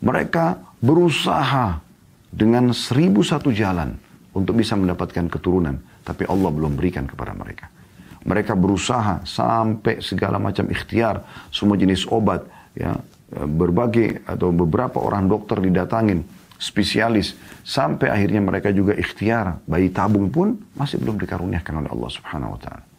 Mereka 0.00 0.44
berusaha 0.80 1.76
dengan 2.32 2.72
seribu 2.72 3.20
satu 3.20 3.52
jalan 3.52 3.92
untuk 4.32 4.56
bisa 4.56 4.72
mendapatkan 4.74 5.28
keturunan. 5.28 5.76
Tapi 6.00 6.24
Allah 6.24 6.48
belum 6.48 6.80
berikan 6.80 7.04
kepada 7.04 7.36
mereka. 7.36 7.68
Mereka 8.24 8.56
berusaha 8.56 9.24
sampai 9.24 10.00
segala 10.00 10.40
macam 10.40 10.68
ikhtiar, 10.68 11.24
semua 11.52 11.76
jenis 11.76 12.08
obat, 12.08 12.44
ya 12.72 12.96
berbagai 13.30 14.26
atau 14.26 14.50
beberapa 14.50 14.98
orang 15.00 15.30
dokter 15.30 15.62
didatangin, 15.62 16.24
spesialis, 16.60 17.38
sampai 17.62 18.10
akhirnya 18.10 18.42
mereka 18.42 18.74
juga 18.74 18.92
ikhtiar, 18.92 19.62
bayi 19.64 19.88
tabung 19.88 20.28
pun 20.28 20.58
masih 20.76 20.98
belum 21.00 21.16
dikaruniakan 21.16 21.84
oleh 21.84 21.90
Allah 21.92 22.10
Subhanahu 22.10 22.54
Wa 22.58 22.60
Taala. 22.60 22.89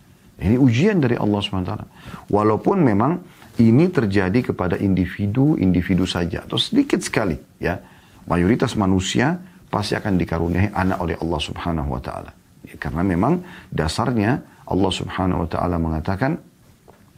Ini 0.41 0.57
ujian 0.57 0.97
dari 0.97 1.15
Allah 1.15 1.39
Taala. 1.41 1.85
Walaupun 2.27 2.81
memang 2.81 3.21
ini 3.61 3.85
terjadi 3.93 4.51
kepada 4.53 4.73
individu-individu 4.79 6.09
saja 6.09 6.41
atau 6.41 6.57
sedikit 6.57 6.97
sekali, 7.05 7.37
ya 7.61 7.77
mayoritas 8.25 8.73
manusia 8.73 9.37
pasti 9.69 9.93
akan 9.93 10.17
dikaruniai 10.17 10.73
anak 10.73 10.97
oleh 10.99 11.15
Allah 11.21 11.41
Subhanahu 11.41 11.89
wa 11.93 12.01
taala. 12.01 12.31
Ya, 12.65 12.75
karena 12.75 13.05
memang 13.05 13.45
dasarnya 13.69 14.41
Allah 14.65 14.91
Subhanahu 14.91 15.45
wa 15.45 15.49
taala 15.49 15.77
mengatakan 15.77 16.41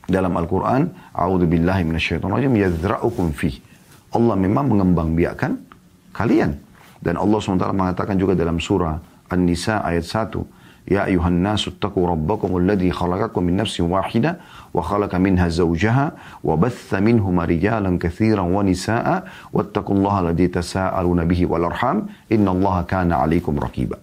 dalam 0.03 0.35
Al-Qur'an, 0.35 0.91
"A'udzu 1.15 1.47
billahi 1.47 1.87
minasyaitonir 1.87 2.43
rajim, 2.43 2.53
yadzra'ukum 2.59 3.31
fi." 3.31 3.55
Allah 4.13 4.35
memang 4.37 4.69
mengembangbiakan 4.69 5.51
kalian. 6.13 6.59
Dan 7.03 7.19
Allah 7.19 7.35
SWT 7.43 7.67
mengatakan 7.75 8.15
juga 8.15 8.31
dalam 8.31 8.63
surah 8.63 8.95
An-Nisa 9.27 9.83
ayat 9.83 10.07
1, 10.07 10.39
يا 10.88 11.04
أيها 11.04 11.28
الناس 11.28 11.68
اتقوا 11.68 12.08
ربكم 12.08 12.56
الذي 12.56 12.90
خلقكم 12.92 13.42
من 13.42 13.56
نفس 13.56 13.80
واحدة 13.80 14.38
وخلق 14.74 15.12
منها 15.14 15.48
زوجها 15.48 16.12
وبث 16.44 16.94
منهما 16.94 17.44
رجالا 17.44 17.90
كثيرا 18.00 18.40
ونساء 18.40 19.28
واتقوا 19.52 19.96
الله 19.96 20.14
الذي 20.20 20.46
تساءلون 20.48 21.20
به 21.28 21.40
والأرحام 21.46 22.06
إن 22.32 22.48
الله 22.48 22.76
كان 22.82 23.12
عليكم 23.12 23.58
رقيبا 23.58 23.98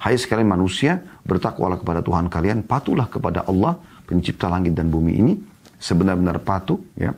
Hai 0.00 0.16
sekalian 0.16 0.48
manusia, 0.48 1.04
bertakwalah 1.28 1.76
kepada 1.76 2.00
Tuhan 2.00 2.32
kalian, 2.32 2.64
patulah 2.64 3.04
kepada 3.04 3.44
Allah, 3.44 3.76
pencipta 4.08 4.48
langit 4.48 4.72
dan 4.72 4.88
bumi 4.88 5.12
ini, 5.12 5.36
sebenar-benar 5.76 6.40
patuh, 6.40 6.80
ya 6.96 7.12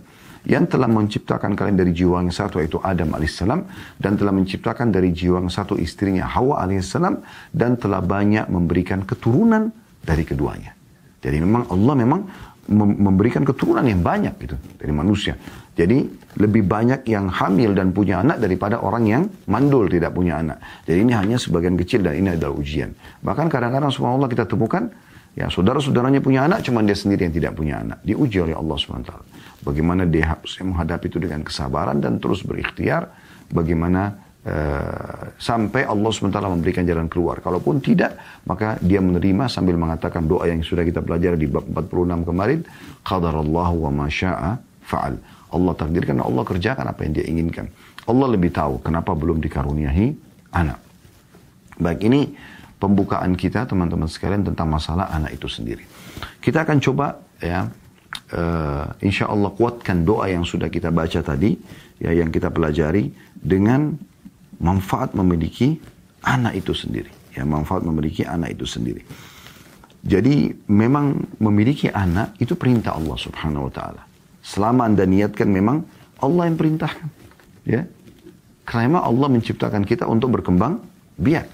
yang 0.47 0.63
telah 0.63 0.87
menciptakan 0.87 1.59
kalian 1.59 1.75
dari 1.75 1.91
jiwa 1.91 2.23
yang 2.23 2.31
satu 2.31 2.63
yaitu 2.63 2.79
Adam 2.79 3.11
alaihissalam 3.11 3.67
dan 3.99 4.15
telah 4.15 4.31
menciptakan 4.31 4.95
dari 4.95 5.11
jiwa 5.11 5.43
yang 5.43 5.51
satu 5.51 5.75
istrinya 5.75 6.23
Hawa 6.23 6.63
alaihissalam 6.63 7.19
dan 7.51 7.75
telah 7.75 7.99
banyak 7.99 8.47
memberikan 8.47 9.03
keturunan 9.03 9.75
dari 9.99 10.23
keduanya. 10.23 10.71
Jadi 11.19 11.43
memang 11.43 11.67
Allah 11.67 11.95
memang 11.99 12.21
memberikan 12.71 13.47
keturunan 13.47 13.83
yang 13.83 14.03
banyak 14.03 14.35
gitu 14.43 14.55
dari 14.79 14.91
manusia. 14.95 15.35
Jadi 15.75 16.03
lebih 16.41 16.67
banyak 16.67 17.05
yang 17.07 17.31
hamil 17.31 17.71
dan 17.75 17.95
punya 17.95 18.19
anak 18.23 18.41
daripada 18.43 18.81
orang 18.81 19.03
yang 19.07 19.23
mandul 19.47 19.87
tidak 19.87 20.15
punya 20.15 20.39
anak. 20.41 20.57
Jadi 20.83 20.99
ini 21.05 21.13
hanya 21.15 21.37
sebagian 21.39 21.75
kecil 21.79 22.03
dan 22.03 22.17
ini 22.17 22.35
adalah 22.35 22.55
ujian. 22.55 22.91
Bahkan 23.23 23.47
kadang-kadang 23.47 23.91
subhanallah 23.91 24.31
kita 24.31 24.49
temukan 24.49 24.89
ya 25.37 25.53
saudara-saudaranya 25.53 26.17
punya 26.17 26.49
anak 26.49 26.65
cuma 26.65 26.81
dia 26.81 26.97
sendiri 26.97 27.29
yang 27.29 27.35
tidak 27.37 27.53
punya 27.53 27.85
anak. 27.85 28.01
Diuji 28.01 28.41
oleh 28.41 28.57
Allah 28.57 28.73
SWT. 28.73 29.11
Bagaimana 29.61 30.09
dia 30.09 30.33
harus 30.33 30.57
menghadapi 30.57 31.05
itu 31.05 31.21
dengan 31.21 31.45
kesabaran 31.45 32.01
dan 32.01 32.17
terus 32.17 32.41
berikhtiar. 32.41 33.13
Bagaimana 33.53 34.17
uh, 34.41 35.37
sampai 35.37 35.85
Allah 35.85 36.09
SWT 36.09 36.41
memberikan 36.41 36.83
jalan 36.89 37.05
keluar. 37.05 37.37
Kalaupun 37.37 37.77
tidak, 37.85 38.17
maka 38.49 38.81
dia 38.81 38.97
menerima 38.97 39.45
sambil 39.45 39.77
mengatakan 39.77 40.25
doa 40.25 40.49
yang 40.49 40.65
sudah 40.65 40.81
kita 40.81 41.05
pelajari 41.05 41.37
di 41.37 41.47
bab 41.47 41.69
46 41.69 42.27
kemarin. 42.27 42.59
Qadarallahu 43.05 43.75
wa 43.85 43.91
masya'a 43.93 44.57
fa'al. 44.83 45.15
Allah 45.47 45.73
takdirkan, 45.77 46.19
Allah 46.19 46.43
kerjakan 46.43 46.85
apa 46.91 47.07
yang 47.07 47.13
dia 47.13 47.25
inginkan. 47.29 47.71
Allah 48.07 48.27
lebih 48.33 48.51
tahu 48.51 48.81
kenapa 48.81 49.13
belum 49.13 49.39
dikaruniahi 49.43 50.15
anak. 50.55 50.79
Baik, 51.77 52.09
ini 52.09 52.33
pembukaan 52.77 53.33
kita 53.33 53.65
teman-teman 53.65 54.05
sekalian 54.05 54.45
tentang 54.45 54.69
masalah 54.69 55.09
anak 55.09 55.37
itu 55.37 55.49
sendiri. 55.49 55.83
Kita 56.41 56.63
akan 56.63 56.77
coba 56.77 57.17
ya 57.41 57.69
uh, 58.33 58.85
insya 59.01 59.29
Allah 59.29 59.49
kuatkan 59.53 60.05
doa 60.05 60.29
yang 60.29 60.45
sudah 60.45 60.69
kita 60.69 60.93
baca 60.93 61.19
tadi, 61.21 61.57
ya 61.97 62.13
yang 62.13 62.29
kita 62.29 62.53
pelajari 62.53 63.09
dengan 63.33 63.97
manfaat 64.61 65.13
memiliki 65.17 65.77
anak 66.25 66.57
itu 66.61 66.73
sendiri. 66.73 67.11
Ya, 67.37 67.45
manfaat 67.45 67.85
memiliki 67.85 68.25
anak 68.25 68.57
itu 68.57 68.65
sendiri. 68.65 69.05
Jadi 70.01 70.49
memang 70.65 71.21
memiliki 71.37 71.85
anak 71.93 72.33
itu 72.41 72.57
perintah 72.57 72.97
Allah 72.97 73.17
Subhanahu 73.17 73.69
wa 73.69 73.73
taala. 73.73 74.01
Selama 74.41 74.89
Anda 74.89 75.05
niatkan 75.05 75.45
memang 75.45 75.85
Allah 76.17 76.49
yang 76.49 76.57
perintahkan. 76.57 77.09
Ya. 77.67 77.85
Karena 78.65 79.05
Allah 79.05 79.27
menciptakan 79.29 79.85
kita 79.85 80.09
untuk 80.09 80.33
berkembang 80.33 80.81
biak. 81.21 81.45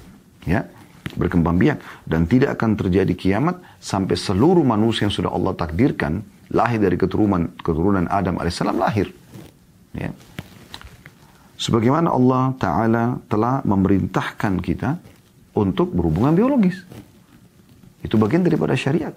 Ya 0.47 0.67
berkembang 1.13 1.59
biak 1.59 2.07
dan 2.07 2.25
tidak 2.25 2.57
akan 2.59 2.79
terjadi 2.79 3.13
kiamat 3.13 3.59
sampai 3.77 4.15
seluruh 4.15 4.63
manusia 4.63 5.05
yang 5.05 5.13
sudah 5.13 5.29
Allah 5.29 5.53
takdirkan 5.53 6.23
lahir 6.53 6.79
dari 6.79 6.95
keturunan 6.95 7.51
keturunan 7.59 8.07
Adam 8.07 8.39
alaihissalam 8.39 8.77
lahir. 8.79 9.11
Ya. 9.93 10.09
Sebagaimana 11.57 12.11
Allah 12.11 12.51
Ta'ala 12.57 13.03
telah 13.29 13.61
memerintahkan 13.63 14.59
kita 14.59 14.99
untuk 15.53 15.93
berhubungan 15.93 16.33
biologis. 16.33 16.81
Itu 18.03 18.19
bagian 18.19 18.43
daripada 18.43 18.75
syariat. 18.75 19.13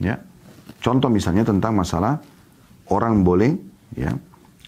Ya. 0.00 0.22
Contoh 0.80 1.12
misalnya 1.12 1.44
tentang 1.44 1.76
masalah 1.76 2.20
orang 2.88 3.20
boleh 3.20 3.56
ya, 3.96 4.12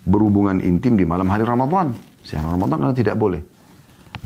berhubungan 0.04 0.60
intim 0.60 0.98
di 0.98 1.08
malam 1.08 1.28
hari 1.30 1.46
Ramadan. 1.46 1.96
Siang 2.26 2.44
Ramadan 2.44 2.92
tidak 2.92 3.16
boleh. 3.16 3.55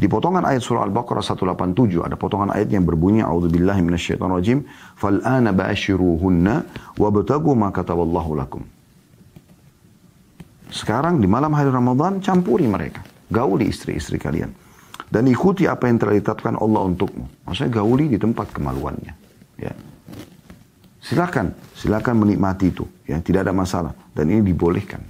Di 0.01 0.09
potongan 0.09 0.49
ayat 0.49 0.65
surah 0.65 0.89
Al-Baqarah 0.89 1.21
187 1.21 2.01
ada 2.01 2.17
potongan 2.17 2.49
ayat 2.57 2.73
yang 2.73 2.89
berbunyi 2.89 3.21
A'udzubillahi 3.21 3.85
minasyaitonirrajim 3.85 4.65
fal'ana 4.97 5.53
ba'ashiruhunna 5.53 6.55
wabtagu 6.97 7.53
ma 7.53 7.69
kataballahu 7.69 8.33
lakum. 8.33 8.65
Sekarang 10.73 11.21
di 11.21 11.29
malam 11.29 11.53
hari 11.53 11.69
Ramadan 11.69 12.25
campuri 12.25 12.65
mereka, 12.65 13.05
gauli 13.29 13.69
istri-istri 13.69 14.17
kalian 14.17 14.49
dan 15.13 15.29
ikuti 15.29 15.69
apa 15.69 15.91
yang 15.91 16.01
telah 16.01 16.17
ditetapkan 16.17 16.57
Allah 16.57 16.81
untukmu. 16.87 17.29
Maksudnya 17.45 17.69
gauli 17.69 18.09
di 18.09 18.17
tempat 18.17 18.57
kemaluannya, 18.57 19.13
ya. 19.61 19.75
Silakan, 21.05 21.53
silakan 21.75 22.23
menikmati 22.23 22.71
itu. 22.71 22.87
Ya, 23.09 23.19
tidak 23.19 23.49
ada 23.49 23.53
masalah. 23.57 23.93
Dan 24.15 24.31
ini 24.31 24.47
dibolehkan. 24.47 25.03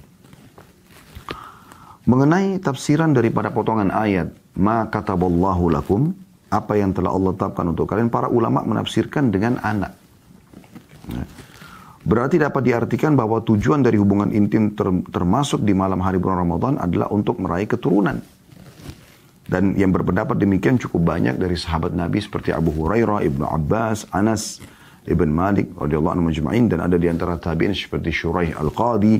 Mengenai 2.08 2.56
tafsiran 2.62 3.12
daripada 3.12 3.52
potongan 3.52 3.92
ayat, 3.92 4.32
ma 4.60 4.84
kataballahu 4.92 5.72
lakum, 5.72 6.12
apa 6.52 6.76
yang 6.76 6.92
telah 6.92 7.16
Allah 7.16 7.32
tetapkan 7.32 7.64
untuk 7.72 7.88
kalian, 7.88 8.12
para 8.12 8.28
ulama 8.28 8.60
menafsirkan 8.60 9.32
dengan 9.32 9.56
anak. 9.64 9.96
Berarti 12.00 12.40
dapat 12.40 12.64
diartikan 12.64 13.12
bahwa 13.12 13.44
tujuan 13.44 13.84
dari 13.84 14.00
hubungan 14.00 14.32
intim 14.32 14.72
ter, 14.72 14.88
termasuk 15.12 15.64
di 15.64 15.76
malam 15.76 16.00
hari 16.00 16.16
bulan 16.16 16.44
Ramadan 16.44 16.74
adalah 16.80 17.08
untuk 17.12 17.40
meraih 17.40 17.68
keturunan. 17.68 18.20
Dan 19.50 19.74
yang 19.74 19.90
berpendapat 19.90 20.38
demikian 20.38 20.78
cukup 20.78 21.10
banyak 21.10 21.34
dari 21.34 21.58
sahabat 21.58 21.90
Nabi 21.90 22.22
seperti 22.22 22.54
Abu 22.54 22.70
Hurairah, 22.70 23.26
Ibnu 23.26 23.42
Abbas, 23.42 24.06
Anas, 24.14 24.62
Ibn 25.10 25.26
Malik 25.26 25.74
radhiyallahu 25.74 26.14
anhu 26.14 26.26
majma'in 26.30 26.70
dan 26.70 26.84
ada 26.84 26.94
di 27.00 27.10
antara 27.10 27.34
tabi'in 27.40 27.74
seperti 27.74 28.14
Shuraih 28.14 28.54
Al-Qadi, 28.54 29.18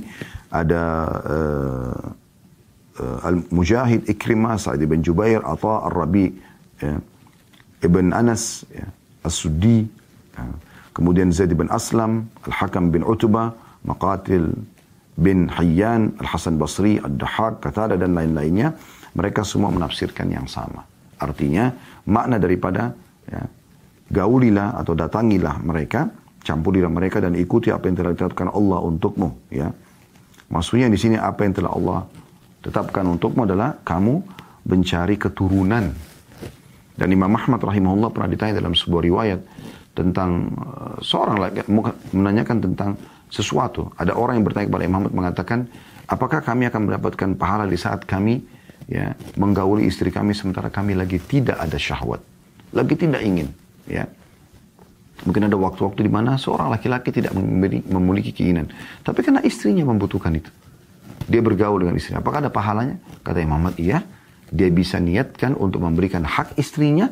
ada 0.53 0.83
uh, 1.25 1.99
Al-Mujahid 3.01 4.07
Ikrimah, 4.09 4.61
Sa'id 4.61 4.85
bin 4.85 5.01
Jubair, 5.01 5.41
Atha 5.43 5.89
Ar-Rabi, 5.89 6.33
ya, 6.81 7.01
Ibn 7.81 8.13
Anas, 8.13 8.69
ya, 8.69 8.87
As-Suddi, 9.25 9.89
ya, 10.37 10.45
kemudian 10.93 11.33
Zaid 11.33 11.57
bin 11.57 11.73
Aslam, 11.73 12.29
Al-Hakam 12.45 12.93
bin 12.93 13.01
Utbah, 13.05 13.57
Maqatil 13.89 14.53
bin 15.17 15.49
Hayyan, 15.49 16.17
Al-Hasan 16.21 16.61
Basri, 16.61 17.01
Ad-Dahak, 17.01 17.65
Katada 17.65 17.97
dan 17.97 18.13
lain-lainnya, 18.13 18.77
mereka 19.17 19.43
semua 19.43 19.73
menafsirkan 19.73 20.29
yang 20.31 20.47
sama. 20.47 20.85
Artinya 21.21 21.73
makna 22.09 22.41
daripada 22.41 22.97
ya, 23.29 23.45
gaulilah 24.09 24.81
atau 24.81 24.97
datangilah 24.97 25.61
mereka, 25.61 26.09
campurilah 26.41 26.89
mereka 26.89 27.21
dan 27.21 27.37
ikuti 27.37 27.69
apa 27.69 27.89
yang 27.89 27.97
telah 28.01 28.13
ditetapkan 28.17 28.49
Allah 28.49 28.79
untukmu. 28.81 29.29
Ya. 29.53 29.69
Maksudnya 30.51 30.89
di 30.89 30.99
sini 30.99 31.17
apa 31.21 31.45
yang 31.47 31.55
telah 31.55 31.73
Allah 31.77 31.99
tetapkan 32.61 33.05
untukmu 33.09 33.45
adalah 33.49 33.77
kamu 33.85 34.21
mencari 34.69 35.17
keturunan. 35.17 35.93
Dan 36.97 37.09
Imam 37.09 37.33
Ahmad 37.33 37.65
rahimahullah 37.65 38.13
pernah 38.13 38.29
ditanya 38.29 38.61
dalam 38.61 38.77
sebuah 38.77 39.03
riwayat 39.03 39.41
tentang 39.97 40.53
uh, 40.61 40.97
seorang 41.01 41.37
lagi 41.41 41.65
menanyakan 42.13 42.61
tentang 42.61 42.91
sesuatu. 43.33 43.89
Ada 43.97 44.13
orang 44.13 44.41
yang 44.41 44.45
bertanya 44.45 44.69
kepada 44.69 44.85
Imam 44.85 44.99
Ahmad 45.05 45.13
mengatakan, 45.17 45.59
apakah 46.05 46.45
kami 46.45 46.69
akan 46.69 46.91
mendapatkan 46.93 47.31
pahala 47.41 47.65
di 47.65 47.81
saat 47.81 48.05
kami 48.05 48.45
ya 48.91 49.17
menggauli 49.41 49.89
istri 49.89 50.13
kami 50.13 50.37
sementara 50.37 50.69
kami 50.69 50.93
lagi 50.93 51.17
tidak 51.23 51.57
ada 51.57 51.79
syahwat, 51.81 52.21
lagi 52.77 52.95
tidak 52.99 53.23
ingin 53.25 53.49
ya 53.89 54.05
mungkin 55.25 55.49
ada 55.49 55.57
waktu-waktu 55.57 56.09
di 56.09 56.13
mana 56.13 56.41
seorang 56.41 56.73
laki-laki 56.73 57.13
tidak 57.13 57.37
memiliki 57.89 58.33
keinginan 58.33 58.73
tapi 59.05 59.21
karena 59.21 59.45
istrinya 59.45 59.85
membutuhkan 59.85 60.33
itu 60.33 60.49
dia 61.27 61.41
bergaul 61.45 61.83
dengan 61.83 61.97
istrinya 61.99 62.25
apakah 62.25 62.45
ada 62.45 62.53
pahalanya 62.53 62.97
kata 63.25 63.43
Imam 63.43 63.61
Ahmad 63.61 63.77
iya 63.77 64.05
dia 64.51 64.69
bisa 64.73 64.99
niatkan 64.99 65.55
untuk 65.55 65.85
memberikan 65.85 66.27
hak 66.27 66.59
istrinya 66.59 67.11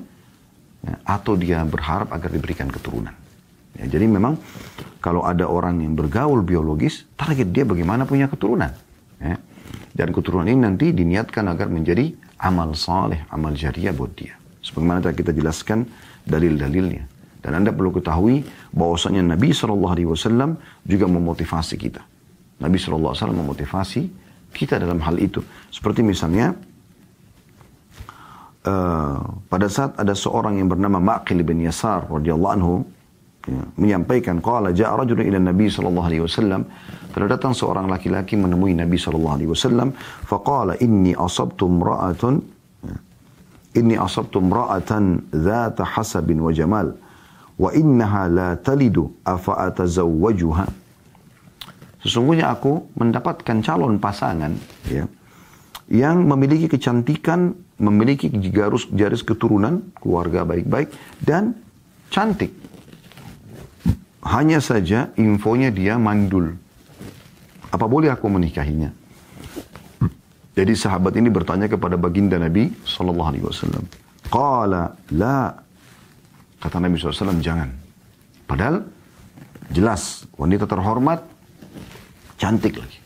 ya, 0.83 0.95
atau 1.07 1.39
dia 1.39 1.63
berharap 1.67 2.11
agar 2.15 2.31
diberikan 2.33 2.71
keturunan 2.71 3.15
ya, 3.77 3.85
jadi 3.87 4.07
memang 4.09 4.39
kalau 4.99 5.23
ada 5.27 5.47
orang 5.47 5.79
yang 5.83 5.95
bergaul 5.95 6.43
biologis 6.43 7.05
target 7.15 7.51
dia 7.53 7.69
bagaimana 7.69 8.09
punya 8.09 8.27
keturunan 8.31 8.73
ya. 9.21 9.37
dan 9.95 10.09
keturunan 10.11 10.49
ini 10.49 10.61
nanti 10.63 10.91
diniatkan 10.91 11.45
agar 11.51 11.69
menjadi 11.71 12.15
amal 12.39 12.73
saleh 12.75 13.23
amal 13.31 13.55
jariah 13.55 13.95
buat 13.95 14.15
dia 14.15 14.39
sebagaimana 14.69 15.01
kita 15.17 15.33
jelaskan 15.33 15.89
dalil-dalilnya. 16.29 17.09
Dan 17.41 17.65
Anda 17.65 17.71
perlu 17.73 17.95
ketahui 17.97 18.45
bahwasanya 18.75 19.25
Nabi 19.25 19.55
SAW 19.57 20.59
juga 20.85 21.07
memotivasi 21.09 21.75
kita. 21.81 22.05
Nabi 22.59 22.77
SAW 22.79 23.15
memotivasi 23.31 24.03
kita 24.51 24.81
dalam 24.81 24.99
hal 25.05 25.21
itu. 25.23 25.39
Seperti 25.71 26.03
misalnya, 26.03 26.57
uh, 28.67 29.19
pada 29.47 29.67
saat 29.71 29.95
ada 29.95 30.15
seorang 30.17 30.59
yang 30.59 30.69
bernama 30.69 30.99
Ma'qil 30.99 31.41
bin 31.47 31.63
Yasar 31.63 32.09
radhiyallahu 32.11 32.55
anhu 32.59 32.75
ya, 33.47 33.63
menyampaikan 33.79 34.43
qala 34.43 34.75
ja'a 34.75 34.99
rajulun 34.99 35.25
ila 35.29 35.39
Nabi 35.39 35.71
wasallam 36.19 36.67
telah 37.15 37.29
datang 37.31 37.55
seorang 37.55 37.87
laki-laki 37.87 38.35
menemui 38.35 38.75
Nabi 38.75 38.99
wasallam 38.99 39.95
faqala 40.27 40.77
inni 40.83 41.15
asabtu 41.15 41.69
imra'atun 41.69 42.35
inni 43.79 43.95
asabtu 43.95 44.43
imra'atan 44.43 45.31
dhata 45.31 45.85
hasabin 45.85 46.43
wa 46.43 46.51
jamal 46.51 46.89
wa 47.59 47.71
innaha 47.75 48.23
la 48.31 48.49
talidu 48.57 49.13
afa 49.23 49.71
atazawwajuha 49.71 50.88
Sesungguhnya 52.03 52.55
aku 52.55 52.95
mendapatkan 52.95 53.59
calon 53.63 53.99
pasangan 53.99 54.55
ya 54.87 55.07
yang 55.89 56.29
memiliki 56.29 56.69
kecantikan, 56.69 57.57
memiliki 57.81 58.29
garis 58.53 58.85
garis 58.93 59.25
keturunan, 59.25 59.89
keluarga 59.97 60.45
baik-baik 60.45 60.93
dan 61.25 61.57
cantik. 62.13 62.53
Hanya 64.29 64.61
saja 64.61 65.09
infonya 65.17 65.73
dia 65.73 65.97
mandul. 65.97 66.53
Apa 67.73 67.89
boleh 67.89 68.13
aku 68.13 68.29
menikahinya? 68.29 68.93
Jadi 70.59 70.75
sahabat 70.75 71.15
ini 71.17 71.31
bertanya 71.31 71.71
kepada 71.71 71.95
baginda 71.95 72.37
Nabi 72.37 72.69
Sallallahu 72.83 73.29
Alaihi 73.31 73.47
Wasallam. 73.47 73.85
Qala 74.29 74.93
la. 75.15 75.55
Kata 76.59 76.83
Nabi 76.83 76.99
SAW, 76.99 77.39
jangan. 77.39 77.71
Padahal 78.43 78.83
jelas 79.71 80.27
wanita 80.35 80.67
terhormat, 80.67 81.23
cantik 82.39 82.79
lagi. 82.79 82.99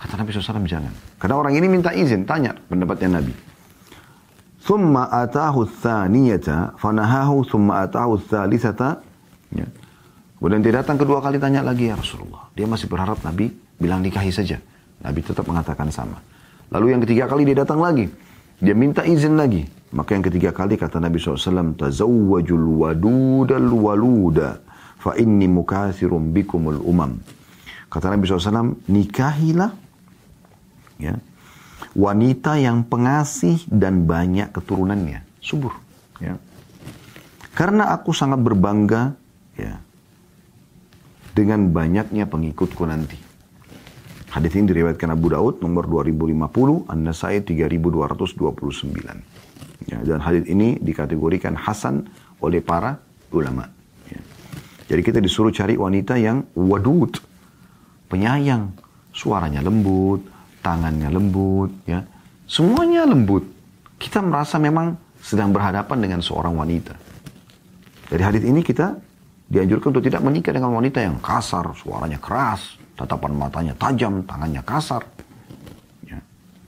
Kata 0.00 0.16
Nabi 0.16 0.28
SAW, 0.32 0.64
jangan. 0.64 0.92
Karena 1.20 1.34
orang 1.36 1.52
ini 1.56 1.66
minta 1.68 1.92
izin, 1.92 2.24
tanya 2.24 2.56
pendapatnya 2.68 3.20
Nabi. 3.20 3.32
Thumma 4.60 5.08
atahu 5.08 5.64
thaniyata, 5.64 6.76
fanahahu 6.76 7.44
thumma 7.48 7.84
atahu 7.84 8.20
thalithata. 8.20 9.00
Ya. 9.52 9.66
Kemudian 10.40 10.64
dia 10.64 10.80
datang 10.80 10.96
kedua 10.96 11.20
kali 11.20 11.36
tanya 11.36 11.60
lagi 11.60 11.92
ya 11.92 12.00
Rasulullah. 12.00 12.48
Dia 12.56 12.64
masih 12.64 12.88
berharap 12.88 13.20
Nabi 13.20 13.52
bilang 13.76 14.00
nikahi 14.00 14.32
saja. 14.32 14.56
Nabi 15.00 15.20
tetap 15.20 15.44
mengatakan 15.44 15.92
sama. 15.92 16.16
Lalu 16.72 16.96
yang 16.96 17.00
ketiga 17.04 17.28
kali 17.28 17.44
dia 17.44 17.60
datang 17.60 17.80
lagi. 17.80 18.08
Dia 18.60 18.72
minta 18.72 19.04
izin 19.04 19.36
lagi. 19.36 19.64
Maka 19.90 20.16
yang 20.16 20.24
ketiga 20.24 20.54
kali 20.54 20.78
kata 20.78 21.02
Nabi 21.02 21.18
SAW, 21.18 21.74
Tazawwajul 21.74 22.84
wadudal 22.84 23.68
waluda, 23.74 24.62
fa 24.96 25.18
inni 25.18 25.50
mukathirum 25.50 26.30
bikumul 26.30 26.78
umam. 26.84 27.18
Kata 27.90 28.14
Nabi 28.14 28.22
SAW, 28.22 28.86
nikahilah 28.86 29.74
ya, 31.02 31.18
wanita 31.98 32.54
yang 32.54 32.86
pengasih 32.86 33.66
dan 33.66 34.06
banyak 34.06 34.54
keturunannya. 34.54 35.26
Subur. 35.42 35.74
Ya. 36.22 36.38
Karena 37.50 37.90
aku 37.90 38.14
sangat 38.14 38.38
berbangga 38.38 39.18
ya, 39.58 39.82
dengan 41.34 41.74
banyaknya 41.74 42.30
pengikutku 42.30 42.86
nanti. 42.86 43.18
Hadis 44.30 44.54
ini 44.54 44.70
diriwayatkan 44.70 45.10
Abu 45.10 45.34
Daud 45.34 45.58
nomor 45.58 45.90
2050, 45.90 46.86
An-Nasai 46.86 47.42
3229. 47.42 49.90
Ya, 49.90 49.98
dan 50.06 50.22
hadis 50.22 50.46
ini 50.46 50.78
dikategorikan 50.78 51.58
hasan 51.58 52.06
oleh 52.38 52.62
para 52.62 53.02
ulama. 53.34 53.66
Ya. 54.06 54.22
Jadi 54.86 55.02
kita 55.02 55.18
disuruh 55.18 55.50
cari 55.50 55.74
wanita 55.74 56.14
yang 56.14 56.46
wadud, 56.54 57.18
penyayang, 58.10 58.74
suaranya 59.14 59.62
lembut, 59.62 60.26
tangannya 60.60 61.08
lembut, 61.08 61.70
ya, 61.86 62.02
semuanya 62.50 63.06
lembut. 63.06 63.46
Kita 63.96 64.18
merasa 64.18 64.58
memang 64.58 64.98
sedang 65.22 65.54
berhadapan 65.54 65.98
dengan 66.02 66.20
seorang 66.20 66.58
wanita. 66.58 66.98
Dari 68.10 68.22
hadis 68.26 68.42
ini 68.42 68.60
kita 68.66 68.98
dianjurkan 69.46 69.94
untuk 69.94 70.04
tidak 70.04 70.26
menikah 70.26 70.50
dengan 70.50 70.74
wanita 70.74 70.98
yang 70.98 71.22
kasar, 71.22 71.70
suaranya 71.78 72.18
keras, 72.18 72.74
tatapan 72.98 73.32
matanya 73.38 73.74
tajam, 73.78 74.26
tangannya 74.26 74.62
kasar. 74.66 75.06
Ya. 76.04 76.18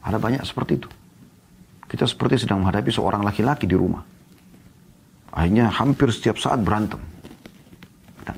Ada 0.06 0.22
banyak 0.22 0.46
seperti 0.46 0.78
itu. 0.78 0.88
Kita 1.90 2.08
seperti 2.08 2.46
sedang 2.46 2.62
menghadapi 2.64 2.88
seorang 2.88 3.20
laki-laki 3.26 3.68
di 3.68 3.76
rumah. 3.76 4.00
Akhirnya 5.32 5.68
hampir 5.72 6.08
setiap 6.12 6.40
saat 6.40 6.60
berantem. 6.60 7.11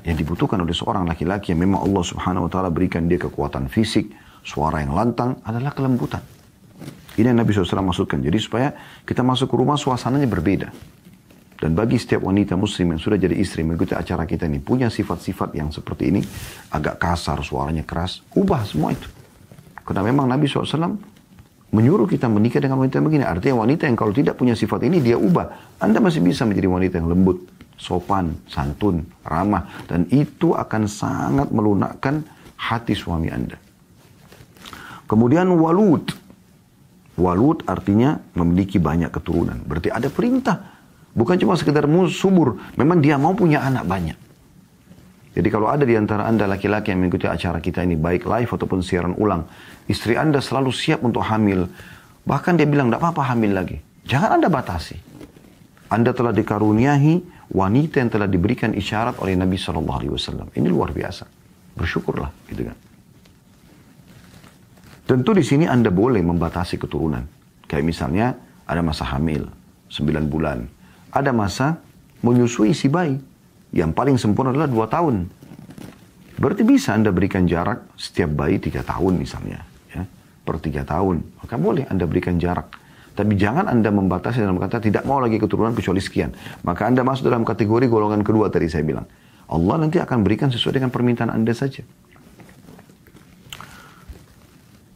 Yang 0.01 0.25
dibutuhkan 0.25 0.57
oleh 0.61 0.73
seorang 0.73 1.05
laki-laki 1.05 1.53
yang 1.53 1.61
memang 1.61 1.85
Allah 1.85 2.01
subhanahu 2.01 2.49
wa 2.49 2.51
ta'ala 2.51 2.73
berikan 2.73 3.05
dia 3.05 3.21
kekuatan 3.21 3.69
fisik, 3.69 4.09
suara 4.41 4.81
yang 4.81 4.97
lantang 4.97 5.37
adalah 5.45 5.73
kelembutan. 5.77 6.21
Ini 7.15 7.31
yang 7.31 7.39
Nabi 7.39 7.55
SAW 7.55 7.85
maksudkan. 7.85 8.19
Jadi 8.19 8.37
supaya 8.41 8.73
kita 9.07 9.23
masuk 9.23 9.47
ke 9.47 9.55
rumah 9.55 9.79
suasananya 9.79 10.27
berbeda. 10.27 10.67
Dan 11.55 11.71
bagi 11.71 11.95
setiap 11.95 12.27
wanita 12.27 12.59
muslim 12.59 12.91
yang 12.93 12.99
sudah 12.99 13.15
jadi 13.15 13.31
istri 13.39 13.63
mengikuti 13.63 13.95
acara 13.95 14.27
kita 14.27 14.43
ini 14.43 14.59
punya 14.59 14.91
sifat-sifat 14.91 15.55
yang 15.55 15.71
seperti 15.71 16.11
ini, 16.11 16.21
agak 16.75 16.99
kasar, 16.99 17.39
suaranya 17.39 17.87
keras, 17.87 18.19
ubah 18.35 18.67
semua 18.67 18.91
itu. 18.91 19.07
Karena 19.87 20.03
memang 20.03 20.27
Nabi 20.27 20.51
SAW 20.51 20.99
menyuruh 21.71 22.07
kita 22.11 22.27
menikah 22.27 22.59
dengan 22.59 22.83
wanita 22.83 22.99
begini. 22.99 23.23
Artinya 23.23 23.63
wanita 23.63 23.87
yang 23.87 23.95
kalau 23.95 24.11
tidak 24.11 24.35
punya 24.35 24.51
sifat 24.51 24.83
ini 24.83 24.99
dia 24.99 25.15
ubah. 25.15 25.79
Anda 25.79 26.03
masih 26.03 26.19
bisa 26.19 26.43
menjadi 26.43 26.67
wanita 26.67 26.99
yang 26.99 27.07
lembut, 27.07 27.54
sopan, 27.75 28.35
santun, 28.47 29.03
ramah. 29.23 29.85
Dan 29.85 30.07
itu 30.11 30.55
akan 30.55 30.87
sangat 30.89 31.51
melunakkan 31.51 32.23
hati 32.55 32.95
suami 32.95 33.29
Anda. 33.29 33.59
Kemudian 35.05 35.51
walud. 35.53 36.09
Walud 37.15 37.63
artinya 37.69 38.19
memiliki 38.35 38.81
banyak 38.81 39.13
keturunan. 39.13 39.61
Berarti 39.63 39.93
ada 39.93 40.09
perintah. 40.11 40.57
Bukan 41.15 41.39
cuma 41.39 41.55
sekedar 41.55 41.87
subur. 42.11 42.59
Memang 42.75 42.99
dia 42.99 43.15
mau 43.15 43.31
punya 43.31 43.63
anak 43.63 43.87
banyak. 43.87 44.17
Jadi 45.35 45.47
kalau 45.51 45.67
ada 45.67 45.83
di 45.83 45.95
antara 45.99 46.27
Anda 46.27 46.47
laki-laki 46.47 46.95
yang 46.95 47.03
mengikuti 47.03 47.27
acara 47.27 47.59
kita 47.59 47.83
ini, 47.83 47.99
baik 47.99 48.23
live 48.23 48.47
ataupun 48.47 48.79
siaran 48.79 49.15
ulang, 49.19 49.43
istri 49.87 50.15
Anda 50.15 50.39
selalu 50.39 50.71
siap 50.71 51.03
untuk 51.03 51.27
hamil. 51.27 51.67
Bahkan 52.23 52.55
dia 52.55 52.63
bilang, 52.63 52.87
tidak 52.87 53.03
apa-apa 53.03 53.35
hamil 53.35 53.51
lagi. 53.51 53.77
Jangan 54.07 54.39
Anda 54.39 54.47
batasi. 54.47 54.95
Anda 55.91 56.15
telah 56.15 56.31
dikaruniahi 56.31 57.34
wanita 57.51 58.01
yang 58.01 58.09
telah 58.09 58.25
diberikan 58.25 58.73
isyarat 58.73 59.21
oleh 59.21 59.37
Nabi 59.37 59.59
SAW. 59.59 60.49
Ini 60.55 60.67
luar 60.69 60.89
biasa. 60.95 61.27
Bersyukurlah, 61.75 62.31
gitu 62.49 62.65
kan. 62.65 62.77
Tentu 65.05 65.37
di 65.37 65.45
sini 65.45 65.69
Anda 65.69 65.93
boleh 65.93 66.23
membatasi 66.25 66.81
keturunan. 66.81 67.21
Kayak 67.69 67.85
misalnya 67.85 68.33
ada 68.65 68.81
masa 68.81 69.05
hamil, 69.05 69.45
9 69.93 70.25
bulan. 70.25 70.65
Ada 71.13 71.29
masa 71.29 71.77
menyusui 72.25 72.73
si 72.73 72.89
bayi. 72.89 73.21
Yang 73.69 73.91
paling 73.93 74.17
sempurna 74.17 74.49
adalah 74.49 74.65
2 74.65 74.87
tahun. 74.89 75.15
Berarti 76.41 76.63
bisa 76.65 76.97
Anda 76.97 77.13
berikan 77.13 77.45
jarak 77.45 77.85
setiap 77.95 78.33
bayi 78.33 78.57
3 78.57 78.81
tahun 78.81 79.13
misalnya. 79.21 79.61
Ya, 79.93 80.09
per 80.41 80.57
3 80.57 80.81
tahun. 80.81 81.21
Maka 81.43 81.55
boleh 81.61 81.85
Anda 81.85 82.09
berikan 82.09 82.41
jarak. 82.41 82.84
Tapi 83.15 83.33
jangan 83.39 83.71
Anda 83.71 83.89
membatasi 83.95 84.43
dalam 84.43 84.59
kata 84.59 84.83
tidak 84.83 85.07
mau 85.07 85.23
lagi 85.23 85.39
keturunan 85.39 85.71
kecuali 85.71 86.03
sekian. 86.03 86.35
Maka 86.67 86.91
Anda 86.91 87.01
masuk 87.07 87.31
dalam 87.31 87.47
kategori 87.47 87.87
golongan 87.87 88.21
kedua 88.27 88.51
tadi 88.51 88.67
saya 88.67 88.83
bilang. 88.83 89.07
Allah 89.47 89.75
nanti 89.79 90.03
akan 90.03 90.19
berikan 90.25 90.51
sesuai 90.51 90.83
dengan 90.83 90.91
permintaan 90.91 91.31
Anda 91.31 91.55
saja. 91.55 91.81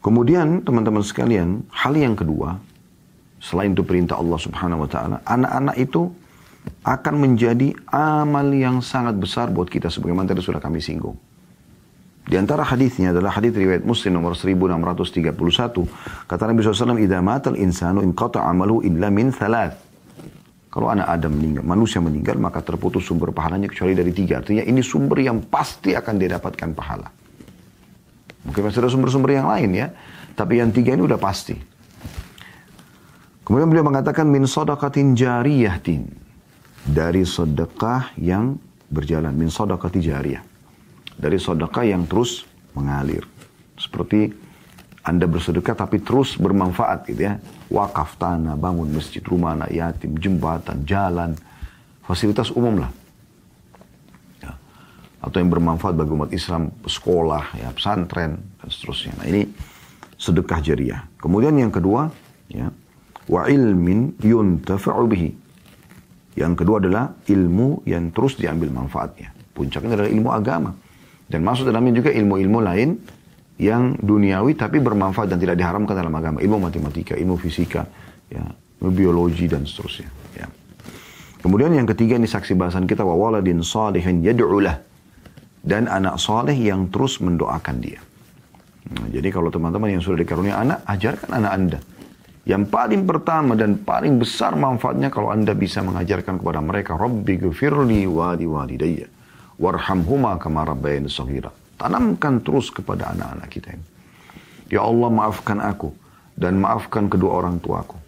Kemudian 0.00 0.64
teman-teman 0.64 1.04
sekalian, 1.04 1.64
hal 1.72 1.92
yang 1.92 2.16
kedua, 2.16 2.56
selain 3.36 3.72
itu 3.76 3.84
perintah 3.84 4.16
Allah 4.16 4.40
subhanahu 4.40 4.84
wa 4.84 4.88
ta'ala, 4.88 5.16
anak-anak 5.28 5.76
itu 5.76 6.08
akan 6.84 7.14
menjadi 7.20 7.76
amal 7.92 8.48
yang 8.52 8.80
sangat 8.80 9.16
besar 9.16 9.52
buat 9.52 9.68
kita 9.68 9.92
sebagaimana 9.92 10.32
tadi 10.32 10.40
sudah 10.40 10.60
kami 10.60 10.80
singgung. 10.80 11.16
Di 12.20 12.36
antara 12.36 12.62
hadisnya 12.62 13.16
adalah 13.16 13.32
hadis 13.32 13.56
riwayat 13.56 13.82
Muslim 13.82 14.20
nomor 14.20 14.36
1631. 14.36 15.88
Kata 16.28 16.42
Nabi 16.44 16.60
SAW, 16.60 17.00
"Idza 17.00 17.18
matal 17.24 17.56
insanu 17.56 18.04
inqata 18.04 18.44
amalu 18.44 18.84
illa 18.84 19.08
min 19.08 19.32
thalath." 19.32 19.88
Kalau 20.70 20.86
anak 20.86 21.10
Adam 21.10 21.34
meninggal, 21.34 21.66
manusia 21.66 21.98
meninggal, 21.98 22.38
maka 22.38 22.62
terputus 22.62 23.02
sumber 23.02 23.34
pahalanya 23.34 23.66
kecuali 23.66 23.98
dari 23.98 24.14
tiga. 24.14 24.38
Artinya 24.38 24.62
ini 24.62 24.78
sumber 24.86 25.18
yang 25.18 25.42
pasti 25.50 25.98
akan 25.98 26.14
didapatkan 26.14 26.70
pahala. 26.70 27.10
Mungkin 28.46 28.60
masih 28.62 28.78
ada 28.78 28.90
sumber-sumber 28.94 29.34
yang 29.34 29.50
lain 29.50 29.70
ya. 29.74 29.90
Tapi 30.38 30.62
yang 30.62 30.70
tiga 30.70 30.94
ini 30.94 31.02
udah 31.02 31.18
pasti. 31.18 31.58
Kemudian 33.42 33.66
beliau 33.66 33.82
mengatakan 33.82 34.30
min 34.30 34.46
sodakatin 34.46 35.18
jariyatin. 35.18 36.06
Dari 36.86 37.26
sedekah 37.26 38.14
yang 38.14 38.54
berjalan. 38.86 39.34
Min 39.34 39.50
sodakati 39.50 39.98
jariyah 39.98 40.49
dari 41.20 41.36
sedekah 41.36 41.84
yang 41.84 42.08
terus 42.08 42.48
mengalir. 42.72 43.28
Seperti 43.76 44.32
Anda 45.04 45.28
bersedekah 45.28 45.76
tapi 45.76 46.00
terus 46.00 46.40
bermanfaat 46.40 47.08
gitu 47.12 47.28
ya. 47.28 47.36
Wakaf 47.68 48.16
tanah, 48.16 48.56
bangun 48.56 48.88
masjid, 48.92 49.20
rumah 49.20 49.56
anak 49.56 49.70
yatim, 49.72 50.16
jembatan, 50.16 50.84
jalan, 50.88 51.36
fasilitas 52.04 52.52
umum 52.52 52.84
lah. 52.84 52.90
Ya. 54.40 54.52
Atau 55.24 55.40
yang 55.40 55.52
bermanfaat 55.52 55.96
bagi 55.96 56.12
umat 56.12 56.30
Islam, 56.32 56.72
sekolah, 56.84 57.56
ya, 57.56 57.68
pesantren, 57.72 58.40
dan 58.60 58.68
seterusnya. 58.68 59.12
Nah 59.20 59.26
ini 59.28 59.48
sedekah 60.20 60.60
jariah. 60.60 61.00
Kemudian 61.16 61.56
yang 61.56 61.72
kedua, 61.72 62.12
ya, 62.52 62.68
wa 63.28 63.42
ilmin 63.48 64.20
yuntafa'u 64.20 65.04
bihi. 65.08 65.30
Yang 66.36 66.52
kedua 66.64 66.76
adalah 66.80 67.04
ilmu 67.24 67.88
yang 67.88 68.12
terus 68.12 68.36
diambil 68.36 68.68
manfaatnya. 68.72 69.32
Puncaknya 69.56 69.96
adalah 69.96 70.10
ilmu 70.12 70.30
agama. 70.30 70.70
Dan 71.30 71.46
masuk 71.46 71.70
dalamnya 71.70 72.02
juga 72.02 72.10
ilmu-ilmu 72.10 72.58
lain 72.58 72.98
yang 73.62 73.94
duniawi 74.02 74.58
tapi 74.58 74.82
bermanfaat 74.82 75.30
dan 75.30 75.38
tidak 75.38 75.54
diharamkan 75.54 75.94
dalam 75.94 76.10
agama. 76.18 76.42
Ilmu 76.42 76.58
matematika, 76.58 77.14
ilmu 77.14 77.38
fisika, 77.38 77.86
ya, 78.26 78.42
ilmu 78.82 78.90
biologi 78.90 79.46
dan 79.46 79.62
seterusnya. 79.62 80.10
Ya. 80.34 80.50
Kemudian 81.38 81.70
yang 81.70 81.86
ketiga 81.86 82.18
ini 82.18 82.26
saksi 82.26 82.58
bahasan 82.58 82.90
kita 82.90 83.06
wa 83.06 83.14
waladin 83.14 83.62
salihin 83.62 84.26
yad'ulah 84.26 84.74
dan 85.62 85.86
anak 85.86 86.18
soleh 86.18 86.56
yang 86.58 86.90
terus 86.90 87.22
mendoakan 87.22 87.76
dia. 87.78 88.02
Nah, 88.90 89.06
jadi 89.06 89.30
kalau 89.30 89.54
teman-teman 89.54 89.94
yang 89.94 90.02
sudah 90.02 90.18
dikarunia 90.18 90.58
anak, 90.58 90.82
ajarkan 90.90 91.30
anak 91.30 91.52
anda. 91.54 91.78
Yang 92.42 92.74
paling 92.74 93.06
pertama 93.06 93.54
dan 93.54 93.78
paling 93.78 94.18
besar 94.18 94.58
manfaatnya 94.58 95.12
kalau 95.14 95.30
anda 95.30 95.54
bisa 95.54 95.84
mengajarkan 95.84 96.42
kepada 96.42 96.58
mereka, 96.58 96.98
Rabbi 96.98 97.38
gfirli 97.38 98.08
wali 98.10 98.48
walidayya 98.50 99.19
warhamhuma 99.60 100.40
kama 100.40 100.64
rabbayani 100.64 101.12
saghira. 101.12 101.52
Tanamkan 101.76 102.40
terus 102.40 102.72
kepada 102.72 103.12
anak-anak 103.12 103.48
kita 103.52 103.68
ini. 103.76 103.86
Ya 104.72 104.80
Allah 104.80 105.08
maafkan 105.12 105.60
aku 105.60 105.92
dan 106.32 106.56
maafkan 106.56 107.12
kedua 107.12 107.44
orang 107.44 107.60
tuaku. 107.60 108.00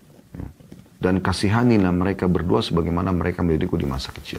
Dan 1.02 1.18
kasihanilah 1.18 1.90
mereka 1.90 2.30
berdua 2.30 2.62
sebagaimana 2.62 3.10
mereka 3.10 3.42
mendidikku 3.42 3.74
di 3.74 3.84
masa 3.84 4.14
kecil. 4.14 4.38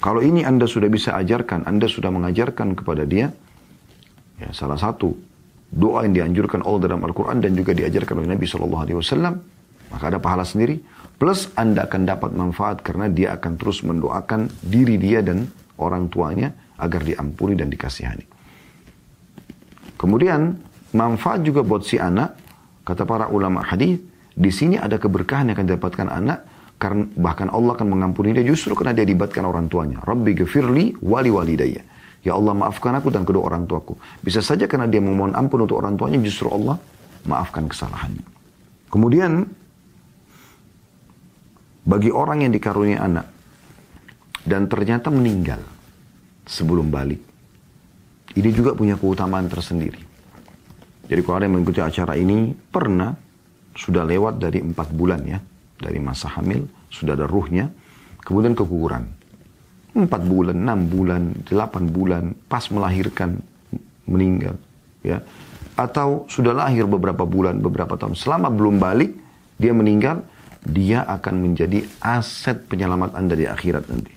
Kalau 0.00 0.24
ini 0.24 0.48
Anda 0.48 0.64
sudah 0.64 0.88
bisa 0.88 1.12
ajarkan, 1.12 1.68
Anda 1.68 1.90
sudah 1.90 2.08
mengajarkan 2.08 2.72
kepada 2.72 3.04
dia, 3.04 3.28
ya 4.40 4.48
salah 4.56 4.80
satu 4.80 5.12
doa 5.68 6.08
yang 6.08 6.14
dianjurkan 6.16 6.64
Allah 6.64 6.88
dalam 6.88 7.04
Al-Quran 7.04 7.44
dan 7.44 7.52
juga 7.52 7.76
diajarkan 7.76 8.24
oleh 8.24 8.32
Nabi 8.32 8.46
SAW, 8.48 9.36
maka 9.90 10.10
ada 10.10 10.18
pahala 10.18 10.44
sendiri. 10.46 10.80
Plus 11.16 11.48
Anda 11.56 11.88
akan 11.88 12.02
dapat 12.04 12.30
manfaat 12.36 12.84
karena 12.84 13.08
dia 13.08 13.32
akan 13.36 13.56
terus 13.56 13.80
mendoakan 13.80 14.52
diri 14.60 15.00
dia 15.00 15.24
dan 15.24 15.48
orang 15.80 16.12
tuanya 16.12 16.52
agar 16.76 17.00
diampuni 17.00 17.56
dan 17.56 17.72
dikasihani. 17.72 18.24
Kemudian 19.96 20.60
manfaat 20.92 21.40
juga 21.40 21.64
buat 21.64 21.88
si 21.88 21.96
anak, 21.96 22.36
kata 22.84 23.08
para 23.08 23.32
ulama 23.32 23.64
hadis, 23.64 23.96
di 24.36 24.52
sini 24.52 24.76
ada 24.76 25.00
keberkahan 25.00 25.48
yang 25.48 25.56
akan 25.56 25.66
didapatkan 25.72 26.08
anak 26.12 26.38
karena 26.76 27.08
bahkan 27.16 27.48
Allah 27.48 27.72
akan 27.72 27.88
mengampuni 27.88 28.36
dia 28.36 28.44
justru 28.44 28.76
karena 28.76 28.92
dia 28.92 29.08
dibatkan 29.08 29.48
orang 29.48 29.72
tuanya. 29.72 30.04
Rabbi 30.04 30.36
gfirli 30.36 31.00
wali 31.00 31.32
walidayya. 31.32 31.80
Ya 32.20 32.36
Allah 32.36 32.52
maafkan 32.52 32.92
aku 32.92 33.08
dan 33.08 33.24
kedua 33.24 33.48
orang 33.48 33.64
tuaku. 33.64 33.96
Bisa 34.20 34.44
saja 34.44 34.68
karena 34.68 34.84
dia 34.84 35.00
memohon 35.00 35.32
ampun 35.32 35.64
untuk 35.64 35.80
orang 35.80 35.96
tuanya 35.96 36.20
justru 36.20 36.52
Allah 36.52 36.76
maafkan 37.24 37.64
kesalahannya. 37.64 38.24
Kemudian 38.92 39.48
bagi 41.86 42.10
orang 42.10 42.42
yang 42.42 42.52
dikaruniai 42.52 42.98
anak 42.98 43.26
dan 44.42 44.66
ternyata 44.66 45.08
meninggal 45.08 45.62
sebelum 46.46 46.90
balik. 46.90 47.22
Ini 48.36 48.50
juga 48.52 48.76
punya 48.76 48.98
keutamaan 48.98 49.48
tersendiri. 49.48 50.02
Jadi 51.06 51.20
kalau 51.22 51.36
ada 51.38 51.46
yang 51.46 51.54
mengikuti 51.56 51.80
acara 51.80 52.18
ini 52.18 52.52
pernah 52.52 53.14
sudah 53.76 54.02
lewat 54.02 54.40
dari 54.42 54.58
empat 54.64 54.88
bulan 54.90 55.20
ya 55.22 55.38
dari 55.76 56.00
masa 56.00 56.32
hamil 56.40 56.64
sudah 56.88 57.12
ada 57.12 57.28
ruhnya 57.28 57.68
kemudian 58.24 58.56
keguguran 58.56 59.04
empat 59.92 60.22
bulan 60.24 60.56
enam 60.56 60.88
bulan 60.88 61.22
delapan 61.44 61.84
bulan 61.92 62.24
pas 62.48 62.64
melahirkan 62.72 63.36
meninggal 64.08 64.56
ya 65.04 65.20
atau 65.76 66.24
sudah 66.32 66.56
lahir 66.56 66.88
beberapa 66.88 67.28
bulan 67.28 67.60
beberapa 67.60 68.00
tahun 68.00 68.16
selama 68.16 68.48
belum 68.48 68.80
balik 68.80 69.12
dia 69.60 69.76
meninggal 69.76 70.24
dia 70.66 71.06
akan 71.06 71.34
menjadi 71.46 71.86
aset 72.02 72.66
penyelamat 72.66 73.14
Anda 73.14 73.38
di 73.38 73.46
akhirat 73.46 73.86
nanti. 73.86 74.12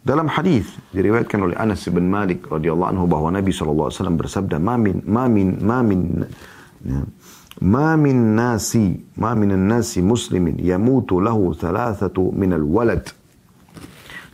Dalam 0.00 0.28
hadis 0.32 0.68
diriwayatkan 0.92 1.40
oleh 1.40 1.56
Anas 1.60 1.84
bin 1.88 2.08
Malik 2.08 2.48
radhiyallahu 2.48 2.88
anhu 2.88 3.04
bahwa 3.04 3.32
Nabi 3.32 3.52
SAW 3.52 3.92
bersabda, 3.92 4.56
"Mamin 4.56 5.04
mamin 5.04 5.60
mamin 5.60 6.24
ya, 6.80 7.04
mamin 7.60 8.32
nasi 8.32 8.96
mamin 9.20 9.60
nasi 9.68 10.00
muslimin 10.00 10.56
yamutu 10.60 11.20
lahu 11.20 11.52
thalathatu 11.52 12.32
min 12.32 12.56
al-walad." 12.56 13.04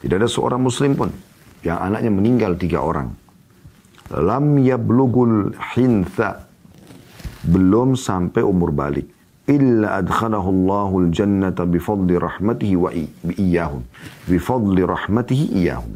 Tidak 0.02 0.16
ada 0.22 0.30
seorang 0.30 0.62
muslim 0.62 0.94
pun 0.94 1.10
yang 1.66 1.82
anaknya 1.82 2.14
meninggal 2.14 2.54
tiga 2.54 2.86
orang. 2.86 3.10
Lam 4.14 4.62
yablugul 4.62 5.50
hintha 5.74 6.46
belum 7.42 7.98
sampai 7.98 8.46
umur 8.46 8.70
balik 8.70 9.15
illa 9.46 10.02
adkhalahu 10.02 10.48
Allahul 10.50 11.08
jannata 11.14 11.62
bifadli 11.64 12.18
rahmatihi 12.18 12.74
wa 12.74 12.90
iyahum 13.34 13.82
bifadli 14.26 14.82
rahmatihi 14.82 15.44
iyahum 15.62 15.94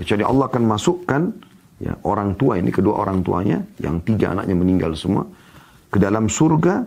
kecuali 0.00 0.24
Allah 0.26 0.44
akan 0.50 0.62
masukkan 0.66 1.22
ya 1.78 1.94
orang 2.06 2.34
tua 2.34 2.58
ini 2.58 2.74
kedua 2.74 3.02
orang 3.02 3.22
tuanya 3.22 3.62
yang 3.78 4.02
tiga 4.02 4.34
anaknya 4.34 4.56
meninggal 4.58 4.92
semua 4.98 5.26
ke 5.90 6.02
dalam 6.02 6.26
surga 6.26 6.82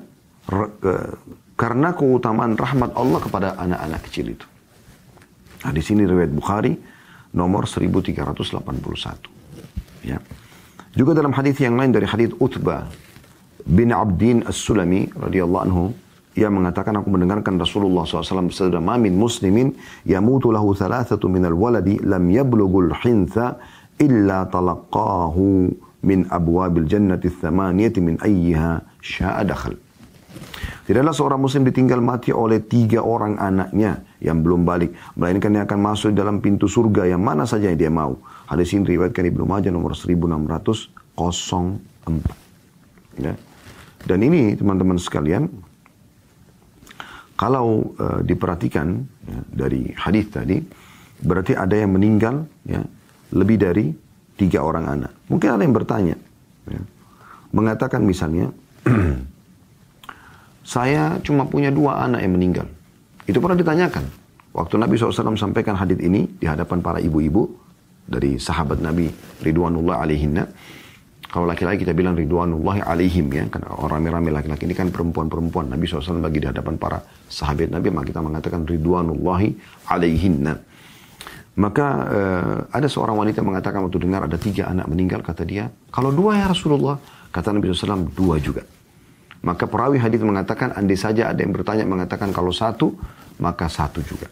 karena 1.56 1.90
keutamaan 1.96 2.56
rahmat 2.56 2.92
Allah 2.96 3.20
kepada 3.20 3.48
anak-anak 3.60 4.02
kecil 4.08 4.32
itu 4.32 4.48
Nah, 5.68 5.74
di 5.74 5.82
sini 5.82 6.06
riwayat 6.06 6.30
Bukhari 6.30 6.78
nomor 7.34 7.66
1381. 7.66 10.06
Ya. 10.06 10.22
Juga 10.94 11.18
dalam 11.18 11.34
hadis 11.34 11.58
yang 11.62 11.78
lain 11.78 11.92
dari 11.94 12.08
hadis 12.08 12.32
Utbah 12.38 12.88
bin 13.68 13.92
Abdin 13.92 14.48
As-Sulami 14.48 15.12
radhiyallahu 15.12 15.64
anhu 15.68 15.92
ia 16.38 16.48
mengatakan 16.54 16.94
aku 17.02 17.10
mendengarkan 17.10 17.58
Rasulullah 17.58 18.06
SAW 18.06 18.48
bersabda 18.48 18.80
ma 18.80 18.96
min 19.02 19.18
muslimin 19.18 19.74
yamutu 20.06 20.54
lahu 20.54 20.78
thalathatu 20.78 21.26
minal 21.28 21.58
waladi 21.58 21.98
lam 22.00 22.30
yablughul 22.30 22.94
hintha 23.02 23.58
illa 23.98 24.46
talaqahu 24.46 25.74
min 26.06 26.30
abwabil 26.30 26.86
jannati 26.86 27.34
thamaniyati 27.34 28.00
min 28.00 28.22
ayyiha 28.22 28.86
sya'a 29.02 29.42
dakhal. 29.44 29.74
Tidaklah 30.86 31.12
seorang 31.12 31.42
muslim 31.42 31.68
ditinggal 31.68 32.00
mati 32.00 32.32
oleh 32.32 32.64
tiga 32.64 33.04
orang 33.04 33.36
anaknya 33.42 34.06
yang 34.24 34.40
belum 34.40 34.64
balik. 34.64 34.96
Melainkan 35.20 35.52
dia 35.52 35.68
akan 35.68 35.80
masuk 35.84 36.16
dalam 36.16 36.40
pintu 36.40 36.70
surga 36.70 37.12
yang 37.12 37.20
mana 37.20 37.44
saja 37.44 37.68
yang 37.74 37.82
dia 37.82 37.92
mau. 37.92 38.16
Hadis 38.48 38.72
ini 38.72 38.96
riwayatkan 38.96 39.26
Ibnu 39.28 39.44
Majah 39.44 39.74
nomor 39.74 39.98
1604. 39.98 41.20
Ya. 43.20 43.34
Dan 44.08 44.24
ini 44.24 44.56
teman-teman 44.56 44.96
sekalian, 44.96 45.52
kalau 47.36 47.92
uh, 48.00 48.24
diperhatikan 48.24 49.04
ya, 49.28 49.40
dari 49.52 49.92
hadis 50.00 50.32
tadi, 50.32 50.64
berarti 51.20 51.60
ada 51.60 51.76
yang 51.76 51.92
meninggal 51.92 52.48
ya, 52.64 52.80
lebih 53.36 53.60
dari 53.60 53.92
tiga 54.40 54.64
orang 54.64 54.86
anak. 54.88 55.12
Mungkin 55.28 55.50
ada 55.52 55.62
yang 55.62 55.76
bertanya, 55.76 56.16
ya, 56.72 56.82
mengatakan 57.52 58.08
misalnya, 58.08 58.48
saya 60.64 61.20
cuma 61.20 61.44
punya 61.44 61.68
dua 61.68 62.08
anak 62.08 62.24
yang 62.24 62.34
meninggal. 62.40 62.68
Itu 63.28 63.44
pernah 63.44 63.60
ditanyakan. 63.60 64.08
Waktu 64.56 64.74
Nabi 64.80 64.96
SAW 64.96 65.36
sampaikan 65.36 65.76
hadis 65.76 66.00
ini 66.00 66.26
di 66.40 66.48
hadapan 66.48 66.80
para 66.80 66.98
ibu-ibu 67.04 67.46
dari 68.08 68.40
sahabat 68.40 68.80
Nabi 68.80 69.12
Ridwanullah 69.44 70.02
alaihinna. 70.02 70.48
Kalau 71.28 71.44
laki-laki 71.44 71.84
kita 71.84 71.92
bilang 71.92 72.16
ridwanullahi 72.16 72.80
alaihim 72.88 73.28
ya, 73.36 73.44
karena 73.52 73.68
orang 73.76 74.00
rame-rame 74.00 74.32
laki-laki 74.32 74.64
ini 74.64 74.72
kan 74.72 74.88
perempuan-perempuan. 74.96 75.68
Nabi 75.68 75.84
SAW 75.84 76.24
bagi 76.24 76.40
di 76.40 76.48
hadapan 76.48 76.80
para 76.80 77.04
sahabat 77.28 77.68
Nabi, 77.68 77.92
maka 77.92 78.06
kita 78.16 78.24
mengatakan 78.24 78.64
ridwanullahi 78.64 79.52
alaihinna. 79.92 80.56
Maka 81.58 81.86
uh, 82.06 82.58
ada 82.72 82.88
seorang 82.88 83.18
wanita 83.18 83.44
mengatakan 83.44 83.84
waktu 83.84 83.98
dengar 84.08 84.24
ada 84.24 84.40
tiga 84.40 84.72
anak 84.72 84.88
meninggal, 84.88 85.20
kata 85.20 85.44
dia, 85.44 85.68
kalau 85.92 86.16
dua 86.16 86.40
ya 86.40 86.46
Rasulullah, 86.48 86.96
kata 87.34 87.52
Nabi 87.52 87.76
SAW, 87.76 88.08
dua 88.14 88.40
juga. 88.40 88.64
Maka 89.44 89.68
perawi 89.68 90.00
hadis 90.00 90.24
mengatakan, 90.24 90.72
andai 90.80 90.96
saja 90.96 91.34
ada 91.34 91.44
yang 91.44 91.52
bertanya 91.52 91.84
mengatakan 91.84 92.32
kalau 92.32 92.56
satu, 92.56 92.96
maka 93.44 93.68
satu 93.68 94.00
juga. 94.06 94.32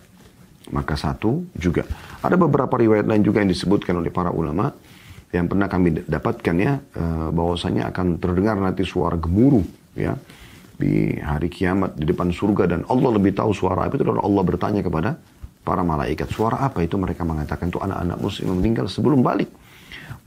Maka 0.71 0.97
satu 0.97 1.45
juga. 1.57 1.85
Ada 2.23 2.39
beberapa 2.39 2.73
riwayat 2.73 3.05
lain 3.05 3.21
juga 3.21 3.41
yang 3.43 3.51
disebutkan 3.51 3.99
oleh 4.01 4.09
para 4.09 4.33
ulama, 4.33 4.73
yang 5.33 5.49
pernah 5.49 5.67
kami 5.67 6.05
dapatkan 6.05 6.55
ya 6.57 6.73
eh, 6.79 7.27
bahwasanya 7.33 7.89
akan 7.89 8.21
terdengar 8.21 8.55
nanti 8.59 8.85
suara 8.85 9.17
gemuruh 9.17 9.65
ya 9.95 10.13
di 10.75 11.15
hari 11.23 11.47
kiamat 11.47 11.95
di 11.95 12.03
depan 12.03 12.35
surga 12.35 12.67
dan 12.67 12.81
Allah 12.91 13.15
lebih 13.15 13.31
tahu 13.31 13.55
suara 13.55 13.87
apa 13.87 13.95
itu 13.95 14.03
dan 14.03 14.19
Allah 14.19 14.43
bertanya 14.43 14.83
kepada 14.83 15.15
para 15.65 15.81
malaikat 15.81 16.29
suara 16.29 16.61
apa 16.61 16.85
itu? 16.85 16.99
Mereka 16.99 17.25
mengatakan 17.25 17.73
itu 17.73 17.81
anak-anak 17.81 18.17
muslim 18.21 18.59
meninggal 18.59 18.85
sebelum 18.85 19.25
balik. 19.25 19.49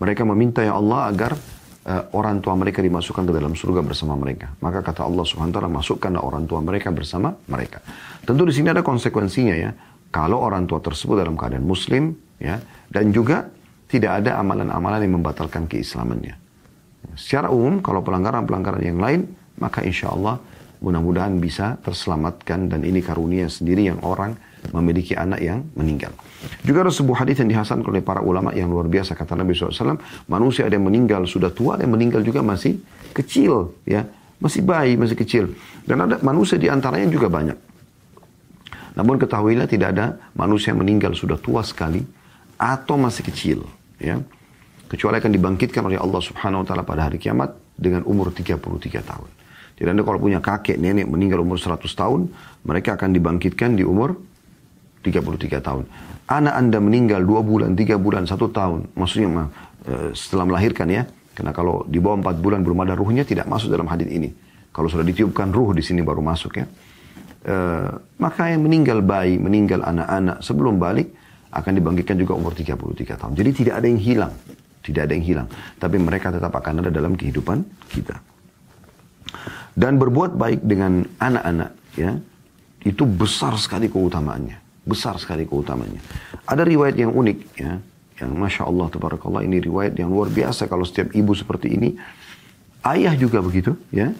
Mereka 0.02 0.26
meminta 0.26 0.66
ya 0.66 0.74
Allah 0.74 1.11
agar 1.11 1.38
uh, 1.87 2.04
orang 2.16 2.42
tua 2.42 2.58
mereka 2.58 2.82
dimasukkan 2.82 3.22
ke 3.22 3.32
dalam 3.32 3.54
surga 3.54 3.80
bersama 3.87 4.18
mereka. 4.18 4.50
Maka 4.58 4.82
kata 4.82 5.06
Allah 5.06 5.22
subhanahu 5.22 5.70
wa 5.70 5.78
masukkanlah 5.78 6.22
orang 6.26 6.44
tua 6.50 6.58
mereka 6.58 6.90
bersama 6.90 7.38
mereka. 7.46 7.78
Tentu 8.26 8.42
di 8.42 8.52
sini 8.56 8.74
ada 8.74 8.82
konsekuensinya 8.82 9.54
ya. 9.54 9.70
Kalau 10.08 10.40
orang 10.40 10.66
tua 10.66 10.80
tersebut 10.80 11.20
dalam 11.20 11.37
keadaan 11.37 11.68
muslim 11.68 12.16
ya 12.40 12.58
dan 12.88 13.12
juga 13.12 13.52
tidak 13.88 14.22
ada 14.22 14.37
amalan-amalan 14.38 15.01
yang 15.03 15.14
membatalkan 15.18 15.64
keislamannya. 15.64 16.37
Secara 17.16 17.48
umum, 17.48 17.81
kalau 17.81 18.05
pelanggaran-pelanggaran 18.05 18.85
yang 18.85 19.01
lain, 19.01 19.27
maka 19.59 19.83
insya 19.83 20.12
Allah 20.12 20.38
mudah-mudahan 20.79 21.35
bisa 21.42 21.74
terselamatkan 21.83 22.70
dan 22.70 22.87
ini 22.87 23.03
karunia 23.03 23.51
sendiri 23.51 23.90
yang 23.90 23.98
orang 24.07 24.38
memiliki 24.70 25.18
anak 25.18 25.42
yang 25.42 25.66
meninggal. 25.74 26.14
Juga 26.62 26.87
ada 26.87 26.92
sebuah 26.94 27.27
hadis 27.27 27.42
yang 27.42 27.51
dihasankan 27.51 27.88
oleh 27.90 28.03
para 28.05 28.22
ulama 28.22 28.55
yang 28.55 28.70
luar 28.70 28.87
biasa 28.87 29.18
kata 29.18 29.35
Nabi 29.35 29.59
SAW, 29.59 29.98
manusia 30.31 30.70
ada 30.70 30.79
yang 30.79 30.87
meninggal 30.87 31.27
sudah 31.27 31.51
tua, 31.51 31.74
ada 31.74 31.83
yang 31.83 31.98
meninggal 31.98 32.22
juga 32.22 32.44
masih 32.46 32.79
kecil, 33.11 33.74
ya 33.83 34.07
masih 34.38 34.62
bayi, 34.62 34.94
masih 34.94 35.18
kecil. 35.18 35.44
Dan 35.83 36.07
ada 36.07 36.22
manusia 36.22 36.61
di 36.61 36.70
antaranya 36.70 37.11
juga 37.11 37.27
banyak. 37.27 37.59
Namun 38.94 39.18
ketahuilah 39.18 39.66
tidak 39.70 39.94
ada 39.94 40.18
manusia 40.35 40.74
yang 40.74 40.83
meninggal 40.83 41.14
sudah 41.14 41.38
tua 41.38 41.62
sekali 41.62 42.03
atau 42.58 42.98
masih 42.98 43.22
kecil 43.22 43.58
ya 44.02 44.18
kecuali 44.90 45.22
akan 45.22 45.30
dibangkitkan 45.30 45.82
oleh 45.86 45.96
Allah 46.00 46.18
Subhanahu 46.18 46.64
wa 46.64 46.66
taala 46.66 46.82
pada 46.82 47.06
hari 47.06 47.22
kiamat 47.22 47.54
dengan 47.78 48.02
umur 48.04 48.34
33 48.34 48.58
tahun. 49.04 49.30
Jadi 49.78 49.88
Anda 49.94 50.02
kalau 50.02 50.18
punya 50.18 50.42
kakek, 50.42 50.74
nenek 50.74 51.06
meninggal 51.06 51.38
umur 51.38 51.54
100 51.54 51.86
tahun, 51.94 52.34
mereka 52.66 52.98
akan 52.98 53.14
dibangkitkan 53.14 53.78
di 53.78 53.86
umur 53.86 54.18
33 55.06 55.62
tahun. 55.62 55.86
Anak 56.26 56.54
Anda 56.58 56.82
meninggal 56.82 57.22
2 57.22 57.46
bulan, 57.46 57.78
3 57.78 57.94
bulan, 57.94 58.26
1 58.26 58.34
tahun, 58.50 58.90
maksudnya 58.98 59.46
eh, 59.86 60.10
setelah 60.18 60.50
melahirkan 60.50 60.90
ya, 60.90 61.06
karena 61.38 61.54
kalau 61.54 61.86
di 61.86 62.02
bawah 62.02 62.18
4 62.18 62.42
bulan 62.42 62.66
belum 62.66 62.82
ada 62.82 62.98
ruhnya 62.98 63.22
tidak 63.22 63.46
masuk 63.46 63.70
dalam 63.70 63.86
hadis 63.86 64.10
ini. 64.10 64.34
Kalau 64.74 64.90
sudah 64.90 65.06
ditiupkan 65.06 65.54
ruh 65.54 65.70
di 65.70 65.86
sini 65.86 66.02
baru 66.02 66.18
masuk 66.18 66.58
ya. 66.58 66.66
E, 67.42 67.56
maka 68.18 68.50
yang 68.50 68.66
meninggal 68.66 69.02
bayi, 69.02 69.38
meninggal 69.38 69.82
anak-anak 69.82 70.42
sebelum 70.42 70.82
balik, 70.82 71.14
akan 71.48 71.72
dibangkitkan 71.80 72.16
juga 72.20 72.37
umur 72.37 72.52
33 72.52 73.16
tahun. 73.16 73.32
Jadi 73.32 73.50
tidak 73.64 73.74
ada 73.80 73.87
yang 73.88 74.00
hilang. 74.00 74.32
Tidak 74.84 75.02
ada 75.04 75.12
yang 75.12 75.24
hilang. 75.24 75.48
Tapi 75.80 75.96
mereka 75.96 76.28
tetap 76.28 76.52
akan 76.52 76.84
ada 76.84 76.90
dalam 76.92 77.16
kehidupan 77.16 77.64
kita. 77.88 78.16
Dan 79.72 79.96
berbuat 79.96 80.34
baik 80.37 80.64
dengan 80.64 81.04
anak-anak 81.20 81.70
ya 81.94 82.16
itu 82.84 83.04
besar 83.04 83.56
sekali 83.56 83.88
keutamaannya. 83.88 84.84
Besar 84.88 85.20
sekali 85.20 85.44
keutamaannya. 85.44 86.00
Ada 86.48 86.64
riwayat 86.64 86.96
yang 86.96 87.12
unik 87.12 87.38
ya. 87.56 87.72
Yang 88.18 88.32
Masya 88.34 88.62
Allah, 88.66 88.87
Tabarakallah 88.90 89.46
ini 89.46 89.62
riwayat 89.62 89.94
yang 89.94 90.11
luar 90.11 90.26
biasa 90.26 90.66
kalau 90.66 90.82
setiap 90.82 91.14
ibu 91.14 91.30
seperti 91.38 91.78
ini. 91.78 91.94
Ayah 92.82 93.14
juga 93.14 93.38
begitu 93.38 93.78
ya. 93.94 94.11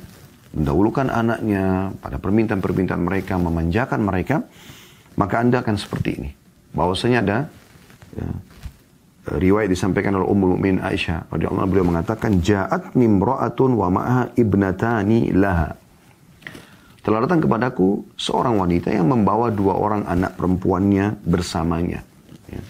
Mendahulukan 0.55 1.11
anaknya 1.11 1.93
pada 1.99 2.17
permintaan-permintaan 2.23 3.03
mereka, 3.03 3.37
memanjakan 3.37 4.01
mereka. 4.01 4.37
Maka 5.19 5.43
Anda 5.43 5.67
akan 5.67 5.77
seperti 5.77 6.11
ini 6.15 6.31
bahwasanya 6.79 7.19
ada 7.27 7.39
ya, 8.15 8.29
riwayat 9.35 9.69
disampaikan 9.69 10.15
oleh 10.15 10.31
Ummul 10.31 10.55
Mukminin 10.57 10.79
Aisyah 10.79 11.27
radhiyallahu 11.29 11.67
beliau 11.67 11.91
mengatakan 11.91 12.39
ja'at 12.39 12.95
nimra'atun 12.95 13.75
wa 13.75 13.91
ma'aha 13.91 14.23
ibnatani 14.39 15.35
laha. 15.35 15.75
Telah 17.03 17.25
datang 17.25 17.43
kepadaku 17.43 18.05
seorang 18.15 18.61
wanita 18.61 18.95
yang 18.95 19.11
membawa 19.11 19.51
dua 19.51 19.75
orang 19.75 20.07
anak 20.07 20.39
perempuannya 20.39 21.19
bersamanya. 21.27 22.07
Ya. 22.49 22.63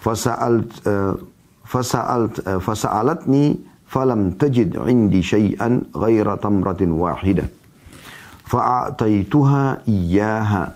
fasa'al 0.00 0.64
uh, 0.88 1.12
fasa'al 1.66 2.22
uh, 2.48 2.60
fasa'alatni 2.62 3.60
falam 3.84 4.32
tajid 4.40 4.72
indi 4.88 5.20
syai'an 5.20 5.84
ghaira 5.92 6.40
tamratin 6.40 6.96
wahidah 6.96 7.44
fa'ataituha 8.50 9.86
iyyaha. 9.86 10.74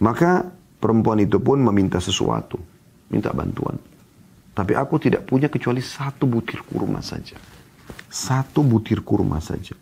Maka 0.00 0.48
Perempuan 0.82 1.22
itu 1.22 1.38
pun 1.38 1.62
meminta 1.62 2.02
sesuatu, 2.02 2.58
minta 3.06 3.30
bantuan. 3.30 3.78
Tapi 4.50 4.74
aku 4.74 4.98
tidak 4.98 5.30
punya 5.30 5.46
kecuali 5.46 5.78
satu 5.78 6.26
butir 6.26 6.66
kurma 6.66 6.98
saja. 6.98 7.38
Satu 8.10 8.66
butir 8.66 9.06
kurma 9.06 9.38
saja. 9.38 9.78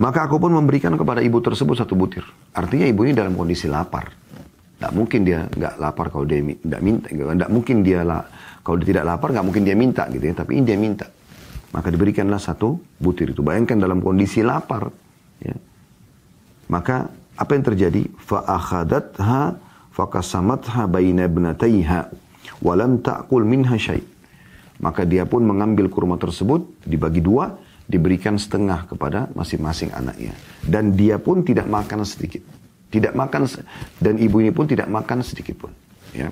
Maka 0.00 0.26
aku 0.26 0.42
pun 0.42 0.50
memberikan 0.50 0.96
kepada 0.98 1.22
ibu 1.22 1.38
tersebut 1.44 1.76
satu 1.78 1.94
butir. 1.94 2.24
Artinya 2.56 2.88
ibu 2.88 3.04
ini 3.06 3.14
dalam 3.14 3.38
kondisi 3.38 3.70
lapar. 3.70 4.10
Tidak 4.74 4.90
mungkin 4.90 5.22
dia 5.22 5.46
nggak 5.46 5.74
lapar 5.78 6.10
kalau 6.10 6.26
dia 6.26 6.42
tidak 6.42 6.80
minta. 6.82 7.06
Tidak 7.12 7.50
mungkin 7.52 7.76
dia 7.86 8.00
lah 8.02 8.26
kalau 8.66 8.80
dia 8.82 8.96
tidak 8.96 9.06
lapar 9.06 9.28
nggak 9.30 9.46
mungkin 9.46 9.62
dia 9.62 9.76
minta 9.78 10.08
gitu 10.10 10.24
ya. 10.24 10.34
Tapi 10.34 10.52
ini 10.58 10.64
dia 10.66 10.78
minta. 10.80 11.06
Maka 11.70 11.92
diberikanlah 11.94 12.42
satu 12.42 12.80
butir 12.98 13.30
itu. 13.30 13.44
Bayangkan 13.46 13.78
dalam 13.78 14.02
kondisi 14.02 14.42
lapar. 14.42 14.90
Ya. 15.38 15.54
Maka 16.66 17.06
apa 17.34 17.50
yang 17.58 17.64
terjadi? 17.66 18.02
Fa'akhadatha 18.22 19.58
fakasamatha 19.94 20.86
baina 20.90 21.26
ibnataiha 21.26 22.10
walam 22.62 23.02
ta'kul 23.02 23.46
minha 23.46 23.74
syai. 23.78 24.02
Maka 24.82 25.06
dia 25.06 25.22
pun 25.22 25.46
mengambil 25.46 25.86
kurma 25.86 26.18
tersebut, 26.18 26.66
dibagi 26.82 27.22
dua, 27.22 27.54
diberikan 27.86 28.34
setengah 28.34 28.90
kepada 28.90 29.30
masing-masing 29.32 29.94
anaknya. 29.94 30.34
Dan 30.60 30.98
dia 30.98 31.16
pun 31.22 31.46
tidak 31.46 31.70
makan 31.70 32.02
sedikit. 32.02 32.42
Tidak 32.90 33.14
makan, 33.14 33.50
dan 33.98 34.14
ibu 34.22 34.38
ini 34.38 34.54
pun 34.54 34.70
tidak 34.70 34.86
makan 34.86 35.22
sedikit 35.26 35.66
pun. 35.66 35.72
Ya. 36.14 36.30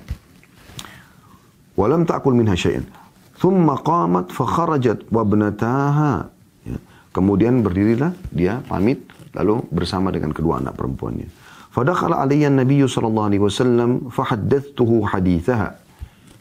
Walam 1.75 2.07
ta'kul 2.07 2.35
minha 2.35 2.55
syai'an. 2.55 2.87
Thumma 3.35 3.79
qamat 3.79 4.31
fakharajat 4.31 5.11
wabnataha. 5.11 6.31
Ya. 6.63 6.77
Kemudian 7.11 7.59
berdirilah 7.59 8.15
dia 8.31 8.63
pamit 8.65 9.03
lalu 9.33 9.65
bersama 9.69 10.13
dengan 10.13 10.31
kedua 10.31 10.61
anak 10.61 10.77
perempuannya. 10.77 11.27
Fadakhala 11.73 12.21
alaiya 12.21 12.53
Nabi 12.53 12.85
sallallahu 12.85 13.27
alaihi 13.33 13.43
wasallam 13.43 13.89
fahaddathtuhu 14.13 15.09
hadithaha. 15.09 15.73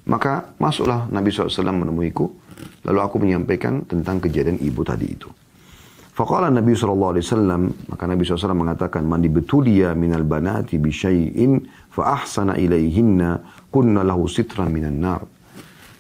Maka 0.02 0.59
masuklah 0.59 1.07
Nabi 1.09 1.31
SAW 1.31 1.48
menemuiku. 1.72 2.26
Lalu 2.83 2.98
aku 2.98 3.16
menyampaikan 3.22 3.87
tentang 3.87 4.18
kejadian 4.18 4.59
ibu 4.59 4.83
tadi 4.83 5.07
itu. 5.07 5.31
Faqala 6.12 6.52
Nabi 6.52 6.76
SAW, 6.76 7.72
maka 7.88 8.05
Nabi 8.05 8.20
SAW 8.26 8.52
mengatakan, 8.52 9.00
Man 9.09 9.24
dibetulia 9.24 9.96
minal 9.96 10.28
banati 10.28 10.76
bi 10.76 10.92
syai'in 10.92 11.64
fa 11.88 12.20
ahsana 12.20 12.61
ilaihinna 12.61 13.40
kunna 13.72 14.05
lahu 14.05 14.28
sitra 14.28 14.68
minan 14.68 15.00
nar. 15.00 15.24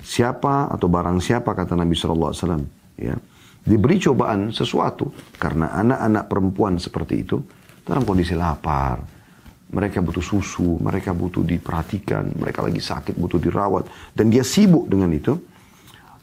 Siapa 0.02 0.68
atau 0.68 0.90
barang 0.92 1.16
siapa 1.22 1.56
kata 1.56 1.78
Nabi 1.78 1.96
SAW, 1.96 2.34
ya, 3.00 3.16
diberi 3.62 4.02
cobaan 4.02 4.50
sesuatu 4.50 5.14
karena 5.38 5.70
anak-anak 5.74 6.24
perempuan 6.26 6.74
seperti 6.82 7.14
itu 7.22 7.38
dalam 7.82 8.06
kondisi 8.06 8.34
lapar, 8.34 9.02
mereka 9.72 10.04
butuh 10.04 10.22
susu, 10.22 10.76
mereka 10.78 11.16
butuh 11.16 11.40
diperhatikan, 11.40 12.36
mereka 12.36 12.60
lagi 12.60 12.78
sakit, 12.78 13.16
butuh 13.16 13.40
dirawat. 13.40 13.88
Dan 14.12 14.28
dia 14.28 14.44
sibuk 14.44 14.86
dengan 14.86 15.08
itu. 15.10 15.34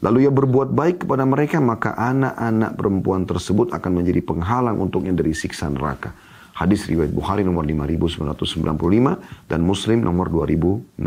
Lalu 0.00 0.24
ia 0.24 0.32
berbuat 0.32 0.72
baik 0.72 1.04
kepada 1.04 1.28
mereka, 1.28 1.60
maka 1.60 1.92
anak-anak 1.92 2.72
perempuan 2.72 3.28
tersebut 3.28 3.68
akan 3.76 4.00
menjadi 4.00 4.24
penghalang 4.24 4.80
untuknya 4.80 5.12
dari 5.12 5.36
siksa 5.36 5.68
neraka. 5.68 6.16
Hadis 6.60 6.84
riwayat 6.84 7.08
Bukhari 7.16 7.40
nomor 7.40 7.64
5995 7.64 9.48
dan 9.48 9.64
Muslim 9.64 10.04
nomor 10.04 10.28
2629. 10.28 11.00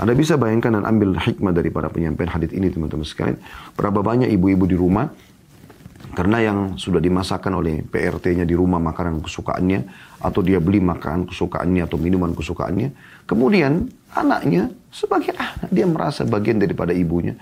Anda 0.00 0.16
bisa 0.16 0.40
bayangkan 0.40 0.80
dan 0.80 0.88
ambil 0.88 1.12
hikmah 1.20 1.52
daripada 1.52 1.92
penyampaian 1.92 2.32
hadis 2.32 2.56
ini 2.56 2.72
teman-teman 2.72 3.04
sekalian. 3.04 3.36
Berapa 3.76 4.00
banyak 4.00 4.32
ibu-ibu 4.32 4.64
di 4.64 4.80
rumah 4.80 5.12
karena 6.16 6.40
yang 6.40 6.58
sudah 6.80 7.04
dimasakkan 7.04 7.52
oleh 7.52 7.84
PRT-nya 7.84 8.48
di 8.48 8.56
rumah 8.56 8.80
makanan 8.80 9.20
kesukaannya, 9.24 9.80
atau 10.24 10.40
dia 10.40 10.60
beli 10.60 10.80
makanan 10.80 11.28
kesukaannya 11.28 11.84
atau 11.84 11.96
minuman 11.96 12.32
kesukaannya, 12.36 12.92
kemudian 13.28 13.92
anaknya 14.12 14.72
sebagai 14.88 15.36
anak 15.36 15.68
dia 15.68 15.84
merasa 15.88 16.24
bagian 16.24 16.60
daripada 16.60 16.96
ibunya 16.96 17.36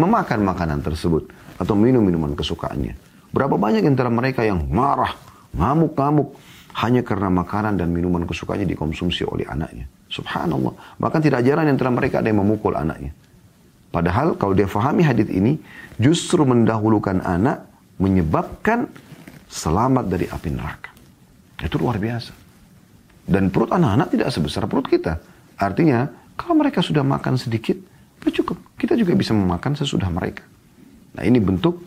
memakan 0.00 0.48
makanan 0.48 0.80
tersebut 0.80 1.28
atau 1.60 1.76
minum 1.76 2.00
minuman 2.00 2.32
kesukaannya. 2.32 2.96
Berapa 3.32 3.56
banyak 3.56 3.84
antara 3.84 4.08
mereka 4.12 4.42
yang 4.44 4.64
marah, 4.68 5.16
ngamuk-ngamuk 5.54 6.34
hanya 6.80 7.02
karena 7.02 7.28
makanan 7.28 7.76
dan 7.78 7.90
minuman 7.90 8.24
kesukaannya 8.24 8.66
dikonsumsi 8.68 9.26
oleh 9.26 9.46
anaknya. 9.50 9.90
Subhanallah. 10.10 10.98
Bahkan 10.98 11.20
tidak 11.22 11.42
jarang 11.46 11.66
antara 11.66 11.90
mereka 11.90 12.22
ada 12.22 12.30
yang 12.30 12.42
memukul 12.42 12.74
anaknya. 12.74 13.14
Padahal 13.90 14.38
kalau 14.38 14.54
dia 14.54 14.70
fahami 14.70 15.02
hadis 15.02 15.26
ini, 15.30 15.58
justru 15.98 16.46
mendahulukan 16.46 17.18
anak 17.26 17.66
menyebabkan 17.98 18.86
selamat 19.50 20.06
dari 20.06 20.30
api 20.30 20.48
neraka. 20.54 20.90
Itu 21.58 21.82
luar 21.82 21.98
biasa. 21.98 22.32
Dan 23.26 23.50
perut 23.50 23.74
anak-anak 23.74 24.14
tidak 24.14 24.28
sebesar 24.30 24.70
perut 24.70 24.86
kita. 24.86 25.18
Artinya, 25.58 26.06
kalau 26.38 26.54
mereka 26.54 26.80
sudah 26.80 27.02
makan 27.02 27.34
sedikit, 27.34 27.76
cukup. 28.30 28.56
Kita 28.78 28.94
juga 28.96 29.12
bisa 29.18 29.34
memakan 29.36 29.76
sesudah 29.76 30.08
mereka. 30.08 30.46
Nah 31.16 31.22
ini 31.26 31.42
bentuk 31.42 31.82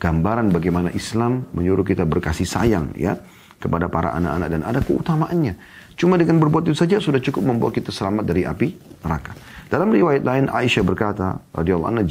gambaran 0.00 0.48
bagaimana 0.48 0.88
Islam 0.96 1.44
menyuruh 1.52 1.84
kita 1.84 2.08
berkasih 2.08 2.48
sayang 2.48 2.96
ya 2.96 3.20
kepada 3.60 3.92
para 3.92 4.16
anak-anak 4.16 4.48
dan 4.48 4.62
ada 4.64 4.80
keutamaannya. 4.80 5.54
Cuma 6.00 6.16
dengan 6.16 6.40
berbuat 6.40 6.64
itu 6.64 6.72
saja 6.72 6.96
sudah 6.96 7.20
cukup 7.20 7.44
membawa 7.44 7.68
kita 7.68 7.92
selamat 7.92 8.24
dari 8.24 8.48
api 8.48 8.72
neraka. 9.04 9.36
Dalam 9.68 9.92
riwayat 9.92 10.24
lain 10.24 10.48
Aisyah 10.48 10.82
berkata 10.82 11.44
radhiyallahu 11.52 11.90
anha 11.92 12.04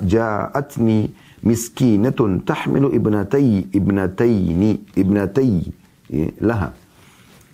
ja'atni 0.00 1.12
miskinatun 1.44 2.42
tahmilu 2.42 2.88
ibnatai 2.90 3.68
ibnataini 3.70 4.96
ibnatai 4.96 5.54
ya, 6.08 6.28
laha. 6.40 6.72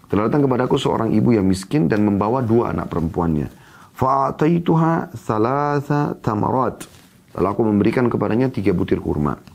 Telah 0.07 0.31
datang 0.31 0.47
kepadaku 0.47 0.79
seorang 0.79 1.11
ibu 1.11 1.35
yang 1.35 1.51
miskin 1.51 1.91
dan 1.91 2.07
membawa 2.07 2.39
dua 2.39 2.71
anak 2.71 2.87
perempuannya. 2.87 3.51
Fa'ataituha 3.99 5.11
thalatha 5.27 6.15
tamarat. 6.23 6.87
Lalu 7.35 7.47
aku 7.51 7.63
memberikan 7.67 8.07
kepadanya 8.07 8.47
tiga 8.47 8.71
butir 8.71 9.03
kurma. 9.03 9.54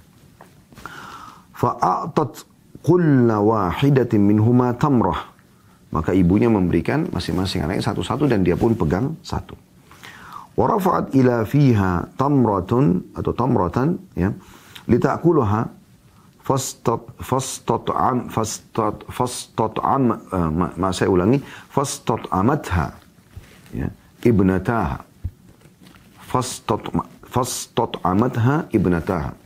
Fa'atat 1.60 2.48
kulla 2.80 3.44
wahidatin 3.44 4.24
minhuma 4.24 4.72
tamrah. 4.80 5.36
Maka 5.92 6.16
ibunya 6.16 6.48
memberikan 6.48 7.10
masing-masing 7.12 7.66
anaknya 7.66 7.84
satu-satu 7.92 8.30
dan 8.30 8.46
dia 8.46 8.56
pun 8.56 8.78
pegang 8.78 9.18
satu. 9.26 9.58
Warafa'at 10.56 11.16
ila 11.16 11.44
fiha 11.44 12.08
tamratun 12.20 13.16
atau 13.16 13.32
tamratan 13.32 13.96
ya 14.12 14.36
litakuluha 14.92 15.72
fastat 16.44 17.00
fastat 17.22 17.86
am 17.96 18.28
fastat 18.28 19.08
fastat 19.08 19.74
am 19.80 20.20
ma, 20.52 20.68
ma 20.74 20.90
saya 20.92 21.08
ulangi 21.14 21.40
fastat 21.72 22.26
amatha 22.28 22.92
ya 23.72 23.88
ibnataha 24.26 25.00
fastat 26.28 26.92
fastat 27.24 27.92
amatha 28.04 28.68
ibnataha 28.76 29.39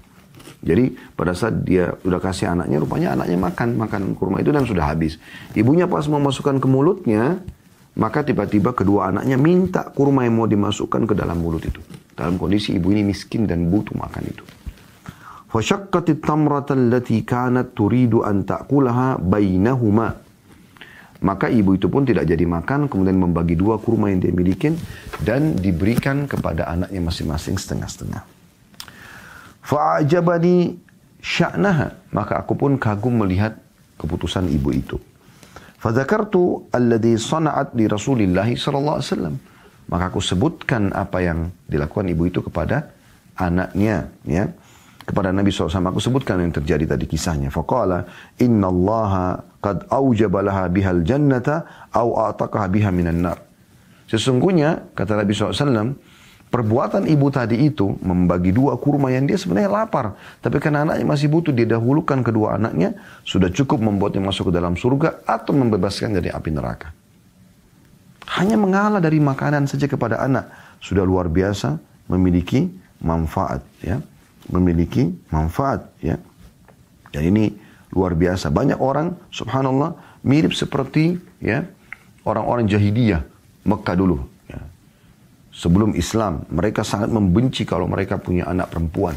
jadi 0.63 0.95
pada 1.13 1.35
saat 1.35 1.61
dia 1.67 1.93
sudah 2.01 2.23
kasih 2.23 2.55
anaknya 2.55 2.79
rupanya 2.79 3.19
anaknya 3.19 3.37
makan 3.37 3.69
makan 3.75 4.01
kurma 4.15 4.39
itu 4.39 4.55
dan 4.55 4.63
sudah 4.63 4.89
habis 4.89 5.19
ibunya 5.53 5.85
pas 5.85 6.07
mau 6.07 6.23
masukkan 6.23 6.57
ke 6.57 6.67
mulutnya 6.71 7.43
maka 7.93 8.25
tiba-tiba 8.25 8.73
kedua 8.73 9.13
anaknya 9.13 9.37
minta 9.37 9.85
kurma 9.93 10.25
yang 10.25 10.41
mau 10.41 10.49
dimasukkan 10.49 11.05
ke 11.05 11.13
dalam 11.13 11.37
mulut 11.37 11.61
itu. 11.61 11.77
Dalam 12.13 12.41
kondisi 12.41 12.73
ibu 12.73 12.89
ini 12.89 13.05
miskin 13.05 13.45
dan 13.45 13.69
butuh 13.69 13.93
makan 13.93 14.23
itu. 14.25 14.43
Fasyaqqatit 15.53 16.25
tamrata 16.25 16.73
allati 16.73 17.21
kanat 17.21 17.77
turidu 17.77 18.25
an 18.25 18.41
ta'kulaha 18.41 19.21
bainahuma. 19.21 20.09
Maka 21.23 21.47
ibu 21.53 21.77
itu 21.77 21.87
pun 21.87 22.03
tidak 22.03 22.27
jadi 22.27 22.43
makan, 22.43 22.89
kemudian 22.89 23.15
membagi 23.15 23.55
dua 23.55 23.77
kurma 23.79 24.09
yang 24.09 24.19
dia 24.19 24.33
miliki 24.33 24.73
dan 25.21 25.55
diberikan 25.55 26.25
kepada 26.25 26.67
anaknya 26.67 26.99
masing-masing 26.99 27.55
setengah-setengah. 27.55 28.42
Fa'ajabani 29.63 30.75
sya'naha. 31.23 32.11
Maka 32.11 32.43
aku 32.43 32.53
pun 32.59 32.75
kagum 32.75 33.23
melihat 33.23 33.55
keputusan 33.95 34.51
ibu 34.51 34.69
itu. 34.75 34.99
Fadzakartu 35.79 36.67
alladhi 36.71 37.15
sana'at 37.15 37.75
di 37.75 37.87
Rasulillah 37.87 38.47
sallallahu 38.47 38.97
alaihi 38.99 39.09
wasallam. 39.11 39.35
Maka 39.91 40.03
aku 40.11 40.23
sebutkan 40.23 40.95
apa 40.95 41.19
yang 41.19 41.51
dilakukan 41.67 42.07
ibu 42.07 42.23
itu 42.27 42.39
kepada 42.39 42.91
anaknya, 43.35 44.07
ya. 44.23 44.47
Kepada 45.03 45.35
Nabi 45.35 45.51
SAW, 45.51 45.91
aku 45.91 45.99
sebutkan 45.99 46.39
yang 46.39 46.55
terjadi 46.55 46.95
tadi 46.95 47.03
kisahnya. 47.03 47.51
Faqala, 47.51 48.07
inna 48.39 48.71
allaha 48.71 49.35
qad 49.59 49.91
awjaba 49.91 50.39
laha 50.39 50.63
bihal 50.71 51.03
jannata, 51.03 51.67
au 51.91 52.15
a'taqaha 52.15 52.71
biha 52.71 52.87
minan 52.95 53.19
nar. 53.19 53.43
Sesungguhnya, 54.07 54.95
kata 54.95 55.19
Nabi 55.19 55.35
SAW, 55.35 55.99
Perbuatan 56.53 57.09
ibu 57.09 57.33
tadi 57.33 57.65
itu 57.65 57.97
membagi 58.05 58.53
dua 58.53 58.77
kurma 58.77 59.09
yang 59.09 59.25
dia 59.25 59.41
sebenarnya 59.41 59.73
lapar. 59.73 60.13
Tapi 60.37 60.61
karena 60.61 60.85
anaknya 60.85 61.01
masih 61.01 61.25
butuh, 61.25 61.49
dia 61.49 61.65
dahulukan 61.65 62.21
kedua 62.21 62.61
anaknya. 62.61 62.93
Sudah 63.25 63.49
cukup 63.49 63.81
membuatnya 63.81 64.21
masuk 64.21 64.53
ke 64.53 64.61
dalam 64.61 64.77
surga 64.77 65.25
atau 65.25 65.49
membebaskan 65.57 66.13
dari 66.13 66.29
api 66.29 66.53
neraka. 66.53 66.93
Hanya 68.37 68.53
mengalah 68.53 69.01
dari 69.01 69.17
makanan 69.17 69.65
saja 69.65 69.89
kepada 69.89 70.21
anak. 70.21 70.77
Sudah 70.77 71.01
luar 71.01 71.25
biasa 71.25 71.81
memiliki 72.05 72.69
manfaat. 73.01 73.65
ya 73.81 73.97
Memiliki 74.53 75.09
manfaat. 75.33 75.89
ya 76.05 76.21
Dan 77.09 77.33
ini 77.33 77.49
luar 77.97 78.13
biasa. 78.13 78.53
Banyak 78.53 78.77
orang, 78.77 79.17
subhanallah, 79.33 79.97
mirip 80.21 80.53
seperti 80.53 81.17
ya 81.41 81.65
orang-orang 82.29 82.69
jahiliyah 82.69 83.25
Mekah 83.65 83.95
dulu 83.97 84.32
sebelum 85.53 85.93
Islam, 85.93 86.43
mereka 86.49 86.81
sangat 86.81 87.13
membenci 87.13 87.63
kalau 87.63 87.85
mereka 87.85 88.17
punya 88.17 88.49
anak 88.49 88.73
perempuan. 88.73 89.13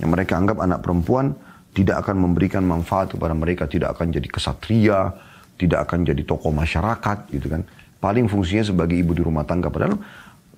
Yang 0.00 0.10
mereka 0.10 0.32
anggap 0.40 0.58
anak 0.58 0.80
perempuan 0.80 1.36
tidak 1.76 2.02
akan 2.06 2.16
memberikan 2.24 2.64
manfaat 2.64 3.12
kepada 3.12 3.36
mereka, 3.36 3.68
tidak 3.68 3.94
akan 3.94 4.10
jadi 4.10 4.26
kesatria, 4.26 5.12
tidak 5.60 5.86
akan 5.86 6.08
jadi 6.08 6.22
tokoh 6.24 6.50
masyarakat, 6.50 7.30
gitu 7.30 7.46
kan. 7.52 7.62
Paling 8.00 8.26
fungsinya 8.26 8.64
sebagai 8.64 8.96
ibu 8.96 9.12
di 9.12 9.22
rumah 9.22 9.46
tangga. 9.46 9.70
Padahal 9.70 9.96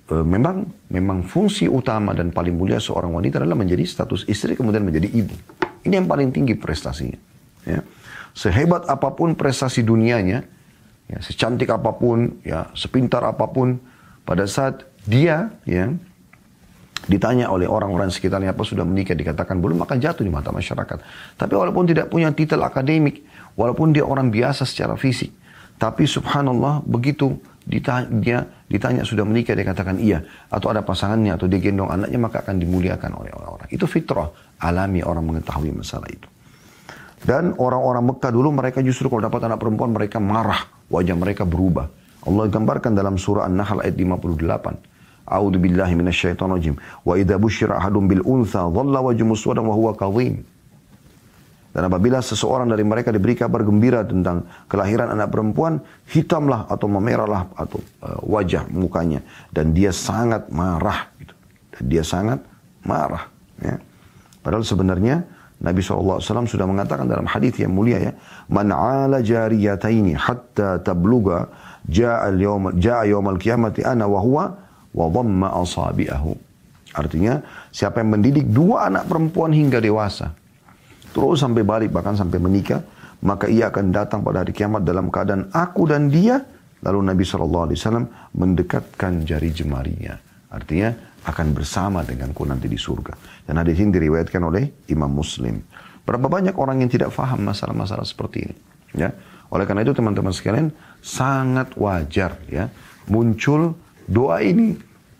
e, 0.09 0.15
memang 0.23 0.67
memang 0.89 1.21
fungsi 1.27 1.69
utama 1.69 2.15
dan 2.15 2.33
paling 2.33 2.55
mulia 2.55 2.81
seorang 2.81 3.13
wanita 3.13 3.43
adalah 3.43 3.55
menjadi 3.55 3.83
status 3.85 4.25
istri 4.27 4.57
kemudian 4.57 4.83
menjadi 4.83 5.11
ibu. 5.11 5.35
Ini 5.85 6.03
yang 6.03 6.07
paling 6.09 6.33
tinggi 6.33 6.57
prestasinya. 6.57 7.19
Ya. 7.63 7.83
Sehebat 8.37 8.85
apa 8.85 9.15
pun 9.17 9.33
prestasi 9.33 9.81
dunianya, 9.81 10.45
ya, 11.09 11.19
secantik 11.23 11.73
apa 11.73 11.95
pun, 11.97 12.37
ya, 12.45 12.69
sepintar 12.77 13.25
apa 13.25 13.49
pun, 13.49 13.81
pada 14.27 14.45
saat 14.45 14.85
dia 15.07 15.55
ya 15.63 15.87
ditanya 17.07 17.47
oleh 17.47 17.65
orang-orang 17.65 18.11
sekitarnya 18.11 18.51
apa 18.51 18.67
sudah 18.67 18.83
menikah 18.83 19.15
dikatakan 19.15 19.63
belum 19.63 19.87
maka 19.87 19.95
jatuh 19.95 20.27
di 20.27 20.29
mata 20.29 20.51
masyarakat. 20.51 20.99
Tapi 21.39 21.53
walaupun 21.55 21.87
tidak 21.87 22.11
punya 22.11 22.27
titel 22.35 22.59
akademik, 22.67 23.23
walaupun 23.55 23.95
dia 23.95 24.03
orang 24.03 24.27
biasa 24.27 24.67
secara 24.67 24.99
fisik, 24.99 25.31
tapi 25.79 26.03
subhanallah 26.03 26.83
begitu 26.83 27.39
ditanya, 27.63 28.07
dia 28.19 28.37
ditanya 28.67 29.07
sudah 29.07 29.23
menikah 29.23 29.55
dia 29.55 29.63
katakan 29.63 29.95
iya 30.03 30.19
atau 30.51 30.67
ada 30.67 30.83
pasangannya 30.83 31.39
atau 31.39 31.47
dia 31.47 31.63
gendong 31.63 31.87
anaknya 31.87 32.19
maka 32.19 32.43
akan 32.43 32.59
dimuliakan 32.59 33.11
oleh 33.15 33.31
orang-orang. 33.31 33.67
Itu 33.71 33.87
fitrah 33.87 34.27
alami 34.59 34.99
orang 34.99 35.23
mengetahui 35.23 35.71
masalah 35.71 36.11
itu. 36.11 36.27
Dan 37.17 37.57
orang-orang 37.57 38.13
Mekah 38.13 38.29
dulu 38.29 38.53
mereka 38.53 38.83
justru 38.85 39.09
kalau 39.09 39.25
dapat 39.25 39.47
anak 39.47 39.57
perempuan 39.57 39.89
mereka 39.89 40.21
marah. 40.21 40.69
Wajah 40.87 41.17
mereka 41.17 41.43
berubah. 41.43 41.89
Allah 42.27 42.45
gambarkan 42.51 42.93
dalam 42.93 43.15
surah 43.15 43.47
An-Nahl 43.47 43.83
ayat 43.83 43.95
58. 43.95 44.96
A'udzu 45.27 45.59
billahi 45.59 45.93
minasyaitonir 45.99 46.55
rajim. 46.55 46.75
Wa 47.03 47.19
idza 47.19 47.35
busyira 47.35 47.75
ahadum 47.75 48.07
bil 48.07 48.23
untha 48.23 48.63
dhalla 48.63 49.03
wajhu 49.03 49.27
muswadan 49.27 49.67
wa 49.67 49.75
huwa 49.75 49.91
kadhim. 49.91 50.47
Dan 51.77 51.93
apabila 51.93 52.23
seseorang 52.25 52.73
dari 52.73 52.81
mereka 52.81 53.13
diberi 53.13 53.37
kabar 53.37 53.61
gembira 53.61 54.01
tentang 54.01 54.49
kelahiran 54.65 55.13
anak 55.13 55.29
perempuan, 55.29 55.77
hitamlah 56.09 56.65
atau 56.73 56.89
memerahlah 56.89 57.53
atau 57.53 57.77
uh, 58.01 58.17
wajah 58.25 58.65
mukanya 58.73 59.21
dan 59.53 59.77
dia 59.77 59.93
sangat 59.93 60.49
marah 60.49 61.05
gitu. 61.21 61.37
Dan 61.77 61.83
dia 61.85 62.01
sangat 62.01 62.41
marah 62.81 63.29
ya. 63.61 63.77
Padahal 64.41 64.65
sebenarnya 64.65 65.21
Nabi 65.61 65.81
SAW 65.85 66.21
sudah 66.23 66.65
mengatakan 66.65 67.05
dalam 67.05 67.29
hadis 67.29 67.53
yang 67.61 67.77
mulia 67.77 68.09
ya, 68.09 68.11
"Man 68.49 68.73
'ala 68.73 69.21
jariyataini 69.21 70.17
hatta 70.17 70.81
tabluga 70.81 71.45
ja'a 71.85 72.33
al-yawm 72.33 72.73
ja'a 72.77 73.05
yawmal 73.05 73.37
qiyamati 73.37 73.85
ana 73.85 74.09
wa 74.09 74.17
huwa 74.17 74.45
wa 74.97 75.05
dhamma 75.13 75.53
asabi'ahu." 75.61 76.33
Artinya, 76.97 77.37
siapa 77.69 78.01
yang 78.01 78.17
mendidik 78.17 78.49
dua 78.49 78.89
anak 78.89 79.05
perempuan 79.05 79.53
hingga 79.53 79.77
dewasa, 79.77 80.33
terus 81.13 81.37
sampai 81.37 81.61
balik 81.61 81.93
bahkan 81.93 82.17
sampai 82.17 82.41
menikah, 82.41 82.81
maka 83.21 83.45
ia 83.45 83.69
akan 83.69 83.93
datang 83.93 84.25
pada 84.25 84.41
hari 84.41 84.53
kiamat 84.53 84.81
dalam 84.81 85.13
keadaan 85.13 85.53
aku 85.53 85.85
dan 85.85 86.09
dia. 86.09 86.41
Lalu 86.77 87.09
Nabi 87.09 87.25
SAW 87.25 87.73
mendekatkan 88.37 89.25
jari 89.25 89.49
jemarinya. 89.49 90.13
Artinya 90.53 90.93
akan 91.25 91.47
bersama 91.51 92.05
denganku 92.05 92.45
nanti 92.45 92.69
di 92.69 92.77
surga. 92.77 93.17
Dan 93.49 93.57
hadis 93.57 93.81
ini 93.81 93.89
diriwayatkan 93.97 94.41
oleh 94.45 94.85
Imam 94.93 95.09
Muslim. 95.09 95.57
Berapa 96.05 96.29
banyak 96.29 96.53
orang 96.55 96.85
yang 96.85 96.91
tidak 96.93 97.09
faham 97.11 97.43
masalah-masalah 97.43 98.05
seperti 98.05 98.45
ini. 98.45 98.55
Ya. 98.93 99.09
Oleh 99.51 99.65
karena 99.65 99.83
itu 99.83 99.91
teman-teman 99.91 100.31
sekalian 100.31 100.69
sangat 101.01 101.73
wajar 101.79 102.35
ya 102.51 102.67
muncul 103.07 103.79
doa 104.07 104.41
ini. 104.41 104.73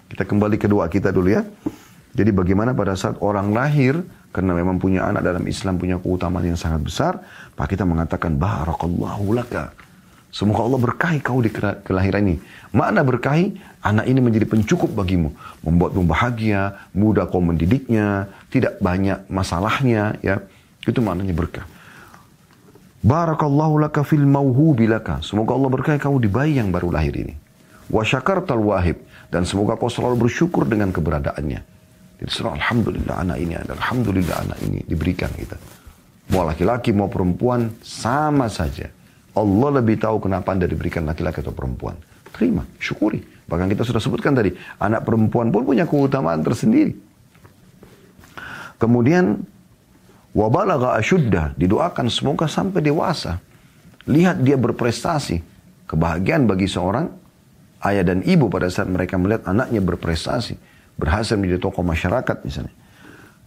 Kita 0.08 0.24
kembali 0.24 0.56
ke 0.56 0.72
doa 0.72 0.88
kita 0.88 1.12
dulu 1.12 1.30
ya. 1.30 1.44
Jadi 2.18 2.34
bagaimana 2.34 2.74
pada 2.74 2.98
saat 2.98 3.20
orang 3.22 3.54
lahir 3.54 4.02
karena 4.34 4.58
memang 4.58 4.82
punya 4.82 5.06
anak 5.06 5.22
dalam 5.22 5.44
Islam 5.46 5.78
punya 5.78 6.02
keutamaan 6.02 6.48
yang 6.48 6.58
sangat 6.58 6.82
besar, 6.82 7.22
maka 7.54 7.70
kita 7.70 7.86
mengatakan 7.86 8.34
barakallahu 8.40 9.38
laka. 9.38 9.76
Semoga 10.34 10.68
Allah 10.68 10.82
berkahi 10.82 11.18
kau 11.24 11.40
di 11.40 11.50
kelahiran 11.54 12.22
ini. 12.28 12.38
Makna 12.76 13.02
berkahi, 13.02 13.58
anak 13.82 14.06
ini 14.06 14.20
menjadi 14.20 14.46
pencukup 14.46 14.92
bagimu. 14.94 15.34
Membuatmu 15.64 16.04
bahagia, 16.06 16.78
mudah 16.94 17.26
kau 17.32 17.42
mendidiknya, 17.42 18.30
tidak 18.52 18.78
banyak 18.78 19.24
masalahnya. 19.32 20.20
ya 20.22 20.44
Itu 20.86 21.00
maknanya 21.02 21.34
berkah. 21.34 21.66
Barakallahu 23.02 23.82
laka 23.82 24.04
fil 24.04 24.28
mauhubi 24.28 24.86
laka. 24.86 25.24
Semoga 25.24 25.56
Allah 25.56 25.72
berkahi 25.74 25.98
kau 25.98 26.20
di 26.20 26.30
bayi 26.30 26.60
yang 26.60 26.70
baru 26.70 26.92
lahir 26.92 27.16
ini. 27.18 27.47
Wa 27.88 28.04
syakartal 28.04 28.62
wahib. 28.62 29.04
Dan 29.28 29.44
semoga 29.44 29.76
kau 29.76 29.92
selalu 29.92 30.28
bersyukur 30.28 30.64
dengan 30.64 30.92
keberadaannya. 30.96 31.62
Jadi 32.18 32.32
selalu 32.32 32.54
Alhamdulillah 32.58 33.16
anak 33.22 33.38
ini 33.44 33.54
ada. 33.54 33.72
Alhamdulillah 33.76 34.38
anak 34.48 34.60
ini 34.66 34.80
diberikan 34.88 35.30
kita. 35.36 35.60
Mau 36.34 36.44
laki-laki 36.44 36.92
mau 36.92 37.08
perempuan 37.08 37.72
sama 37.84 38.52
saja. 38.52 38.92
Allah 39.38 39.70
lebih 39.80 40.02
tahu 40.02 40.18
kenapa 40.28 40.52
Anda 40.56 40.66
diberikan 40.66 41.06
laki-laki 41.06 41.46
atau 41.46 41.54
perempuan. 41.54 41.96
Terima, 42.34 42.66
syukuri. 42.82 43.22
Bahkan 43.48 43.70
kita 43.72 43.84
sudah 43.88 44.02
sebutkan 44.02 44.36
tadi, 44.36 44.52
anak 44.82 45.08
perempuan 45.08 45.54
pun 45.54 45.64
punya 45.64 45.88
keutamaan 45.88 46.44
tersendiri. 46.44 46.98
Kemudian, 48.78 49.42
wabalaga 50.36 50.98
asyuddah, 51.00 51.56
didoakan 51.56 52.12
semoga 52.12 52.50
sampai 52.50 52.82
dewasa. 52.82 53.40
Lihat 54.10 54.42
dia 54.42 54.58
berprestasi. 54.58 55.42
Kebahagiaan 55.88 56.44
bagi 56.44 56.68
seorang 56.68 57.08
ayah 57.86 58.06
dan 58.06 58.26
ibu 58.26 58.50
pada 58.50 58.72
saat 58.72 58.90
mereka 58.90 59.20
melihat 59.20 59.46
anaknya 59.46 59.84
berprestasi. 59.84 60.58
Berhasil 60.98 61.38
menjadi 61.38 61.62
tokoh 61.62 61.86
masyarakat 61.86 62.42
misalnya. 62.42 62.74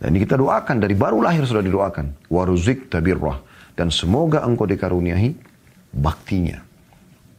Dan 0.01 0.17
ini 0.17 0.23
kita 0.25 0.39
doakan, 0.39 0.81
dari 0.81 0.95
baru 0.97 1.21
lahir 1.21 1.45
sudah 1.45 1.61
didoakan. 1.61 2.31
Waruzik 2.31 2.89
tabirrah. 2.89 3.43
Dan 3.75 3.91
semoga 3.93 4.47
engkau 4.47 4.65
dikaruniai 4.65 5.35
baktinya. 5.93 6.63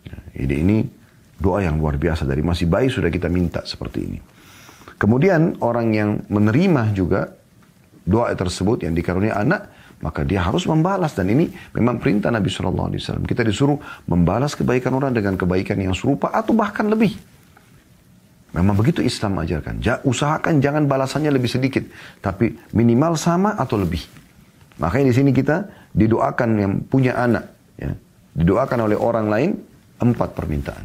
Ya, 0.06 0.46
jadi 0.46 0.56
ini 0.62 0.78
doa 1.42 1.66
yang 1.66 1.82
luar 1.82 1.98
biasa 1.98 2.28
dari 2.28 2.46
masih 2.46 2.70
bayi 2.70 2.92
sudah 2.92 3.10
kita 3.10 3.32
minta 3.32 3.66
seperti 3.66 4.00
ini. 4.06 4.20
Kemudian 5.02 5.58
orang 5.66 5.90
yang 5.90 6.10
menerima 6.30 6.94
juga 6.94 7.34
doa 8.06 8.30
tersebut 8.38 8.86
yang 8.86 8.94
dikaruniai 8.94 9.34
anak, 9.34 9.74
maka 10.02 10.26
dia 10.26 10.42
harus 10.42 10.66
membalas 10.66 11.14
dan 11.14 11.30
ini 11.30 11.50
memang 11.78 12.02
perintah 12.02 12.34
Nabi 12.34 12.50
Shallallahu 12.50 12.88
Alaihi 12.92 13.02
Wasallam. 13.02 13.26
Kita 13.30 13.46
disuruh 13.46 13.78
membalas 14.10 14.58
kebaikan 14.58 14.98
orang 14.98 15.14
dengan 15.14 15.38
kebaikan 15.38 15.78
yang 15.78 15.94
serupa 15.94 16.34
atau 16.34 16.58
bahkan 16.58 16.90
lebih. 16.90 17.14
Memang 18.52 18.76
begitu 18.76 19.00
Islam 19.00 19.40
ajarkan. 19.40 19.80
Ja, 19.80 20.04
usahakan 20.04 20.60
jangan 20.60 20.84
balasannya 20.84 21.32
lebih 21.32 21.48
sedikit, 21.48 21.88
tapi 22.20 22.52
minimal 22.76 23.16
sama 23.16 23.56
atau 23.56 23.80
lebih. 23.80 24.04
Makanya 24.76 25.14
di 25.14 25.16
sini 25.16 25.32
kita 25.32 25.72
didoakan 25.96 26.50
yang 26.60 26.74
punya 26.84 27.16
anak, 27.16 27.48
ya, 27.80 27.96
didoakan 28.36 28.92
oleh 28.92 28.98
orang 29.00 29.32
lain 29.32 29.50
empat 30.04 30.36
permintaan. 30.36 30.84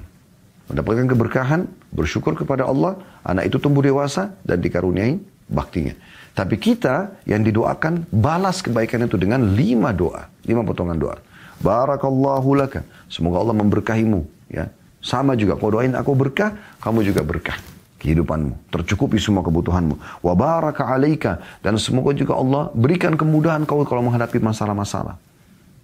Mendapatkan 0.71 1.07
keberkahan, 1.11 1.61
bersyukur 1.91 2.39
kepada 2.39 2.67
Allah, 2.71 2.99
anak 3.27 3.51
itu 3.51 3.59
tumbuh 3.59 3.83
dewasa 3.83 4.35
dan 4.47 4.63
dikaruniai 4.63 5.19
baktinya. 5.51 5.95
Tapi 6.37 6.61
kita 6.61 7.17
yang 7.25 7.41
didoakan 7.41 8.13
balas 8.13 8.61
kebaikan 8.61 9.09
itu 9.09 9.17
dengan 9.17 9.41
lima 9.57 9.89
doa, 9.97 10.29
lima 10.45 10.61
potongan 10.61 11.01
doa. 11.01 11.17
Barakallahu 11.65 12.53
laka. 12.53 12.85
Semoga 13.09 13.41
Allah 13.41 13.57
memberkahimu. 13.57 14.21
Ya, 14.53 14.69
sama 15.01 15.33
juga. 15.33 15.57
Kau 15.57 15.73
doain 15.73 15.97
aku 15.97 16.13
berkah, 16.13 16.53
kamu 16.85 17.09
juga 17.09 17.25
berkah 17.25 17.57
kehidupanmu. 18.05 18.69
Tercukupi 18.69 19.17
semua 19.17 19.41
kebutuhanmu. 19.41 19.97
Wa 20.21 20.37
baraka 20.37 20.85
alaika. 20.93 21.41
Dan 21.65 21.81
semoga 21.81 22.13
juga 22.13 22.37
Allah 22.37 22.69
berikan 22.77 23.17
kemudahan 23.17 23.65
kau 23.65 23.81
kalau 23.89 24.05
menghadapi 24.05 24.37
masalah-masalah. 24.37 25.17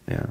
Ya. 0.05 0.29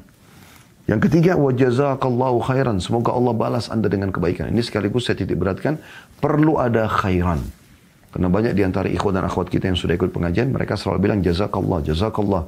Yang 0.85 1.09
ketiga, 1.09 1.33
wa 1.33 1.49
jazakallahu 1.49 2.45
khairan. 2.45 2.77
Semoga 2.77 3.17
Allah 3.17 3.33
balas 3.33 3.73
Anda 3.73 3.89
dengan 3.89 4.13
kebaikan. 4.13 4.53
Ini 4.53 4.61
sekaligus 4.61 5.09
saya 5.09 5.17
titik 5.17 5.41
beratkan, 5.41 5.81
perlu 6.21 6.61
ada 6.61 6.85
khairan. 6.85 7.41
Karena 8.11 8.27
banyak 8.27 8.53
di 8.53 8.63
antara 8.67 8.87
ikhwan 8.91 9.15
dan 9.15 9.25
akhwat 9.25 9.47
kita 9.47 9.71
yang 9.71 9.79
sudah 9.79 9.95
ikut 9.95 10.11
pengajian, 10.11 10.51
mereka 10.51 10.75
selalu 10.75 11.07
bilang 11.07 11.19
jazakallah, 11.23 11.79
jazakallah. 11.83 12.43